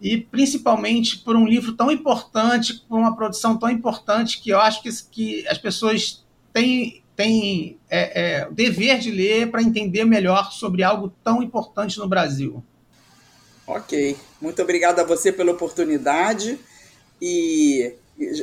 e 0.00 0.18
principalmente 0.18 1.18
por 1.18 1.36
um 1.36 1.46
livro 1.46 1.72
tão 1.72 1.90
importante, 1.90 2.84
por 2.88 2.98
uma 2.98 3.16
produção 3.16 3.56
tão 3.56 3.70
importante 3.70 4.40
que 4.40 4.50
eu 4.50 4.60
acho 4.60 4.82
que, 4.82 4.90
que 5.10 5.48
as 5.48 5.58
pessoas 5.58 6.24
têm, 6.52 7.02
têm 7.16 7.78
é, 7.88 8.40
é, 8.40 8.48
o 8.48 8.52
dever 8.52 8.98
de 8.98 9.10
ler 9.10 9.50
para 9.50 9.62
entender 9.62 10.04
melhor 10.04 10.52
sobre 10.52 10.82
algo 10.82 11.12
tão 11.22 11.42
importante 11.42 11.98
no 11.98 12.08
Brasil. 12.08 12.62
Ok, 13.66 14.16
muito 14.40 14.60
obrigado 14.60 14.98
a 14.98 15.04
você 15.04 15.32
pela 15.32 15.52
oportunidade 15.52 16.58
e 17.20 17.94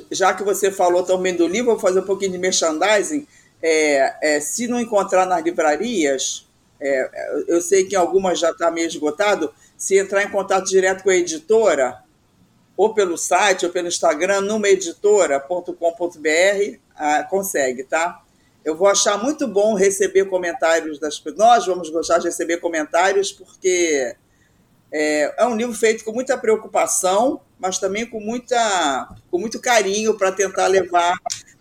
já 0.10 0.34
que 0.34 0.44
você 0.44 0.72
falou 0.72 1.04
também 1.04 1.36
do 1.36 1.46
livro, 1.46 1.72
vou 1.72 1.80
fazer 1.80 2.00
um 2.00 2.06
pouquinho 2.06 2.32
de 2.32 2.38
merchandising 2.38 3.28
é, 3.62 4.36
é, 4.36 4.40
se 4.40 4.68
não 4.68 4.80
encontrar 4.80 5.26
nas 5.26 5.44
livrarias, 5.44 6.48
é, 6.80 7.44
eu 7.48 7.62
sei 7.62 7.86
que 7.86 7.96
algumas 7.96 8.40
já 8.40 8.52
está 8.52 8.72
meio 8.72 8.88
esgotado, 8.88 9.54
se 9.78 9.98
entrar 9.98 10.24
em 10.24 10.30
contato 10.30 10.66
direto 10.66 11.04
com 11.04 11.10
a 11.10 11.16
editora, 11.16 12.02
ou 12.78 12.94
pelo 12.94 13.18
site, 13.18 13.66
ou 13.66 13.72
pelo 13.72 13.90
Instagram, 13.90 14.42
numaeditora.com.br, 14.42 16.78
ah, 16.96 17.24
consegue, 17.30 17.84
tá? 17.84 18.24
Eu 18.64 18.76
vou 18.76 18.88
achar 18.88 19.22
muito 19.22 19.48
bom 19.48 19.74
receber 19.74 20.26
comentários 20.26 21.00
das. 21.00 21.22
Nós 21.36 21.66
vamos 21.66 21.90
gostar 21.90 22.20
de 22.20 22.28
receber 22.28 22.58
comentários, 22.58 23.32
porque 23.32 24.16
é, 24.92 25.44
é 25.44 25.46
um 25.46 25.56
livro 25.56 25.74
feito 25.74 26.04
com 26.04 26.12
muita 26.12 26.38
preocupação, 26.38 27.42
mas 27.58 27.80
também 27.80 28.06
com, 28.06 28.20
muita, 28.20 29.10
com 29.30 29.38
muito 29.38 29.60
carinho 29.60 30.18
para 30.18 30.32
tentar 30.32 30.68
levar 30.68 31.18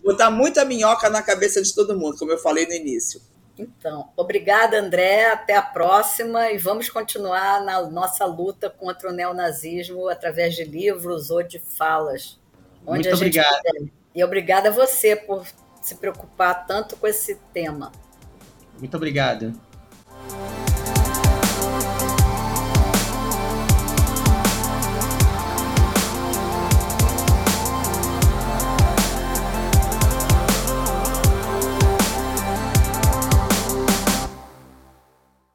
botar 0.08 0.30
muita 0.30 0.64
minhoca 0.64 1.10
na 1.10 1.20
cabeça 1.20 1.60
de 1.60 1.74
todo 1.74 1.98
mundo, 1.98 2.16
como 2.16 2.32
eu 2.32 2.38
falei 2.38 2.66
no 2.66 2.72
início. 2.72 3.20
Então, 3.58 4.08
obrigada, 4.16 4.78
André. 4.80 5.26
Até 5.26 5.54
a 5.54 5.60
próxima 5.60 6.50
e 6.50 6.56
vamos 6.56 6.88
continuar 6.88 7.62
na 7.62 7.82
nossa 7.90 8.24
luta 8.24 8.70
contra 8.70 9.10
o 9.10 9.12
neonazismo 9.12 10.08
através 10.08 10.54
de 10.54 10.64
livros 10.64 11.28
ou 11.28 11.42
de 11.42 11.58
falas. 11.58 12.38
Muito 12.86 13.12
obrigado. 13.12 13.90
E 14.14 14.24
obrigada 14.24 14.70
a 14.70 14.72
você 14.72 15.14
por 15.14 15.46
se 15.82 15.96
preocupar 15.96 16.66
tanto 16.66 16.96
com 16.96 17.06
esse 17.06 17.34
tema. 17.52 17.92
Muito 18.78 18.96
obrigado. 18.96 19.52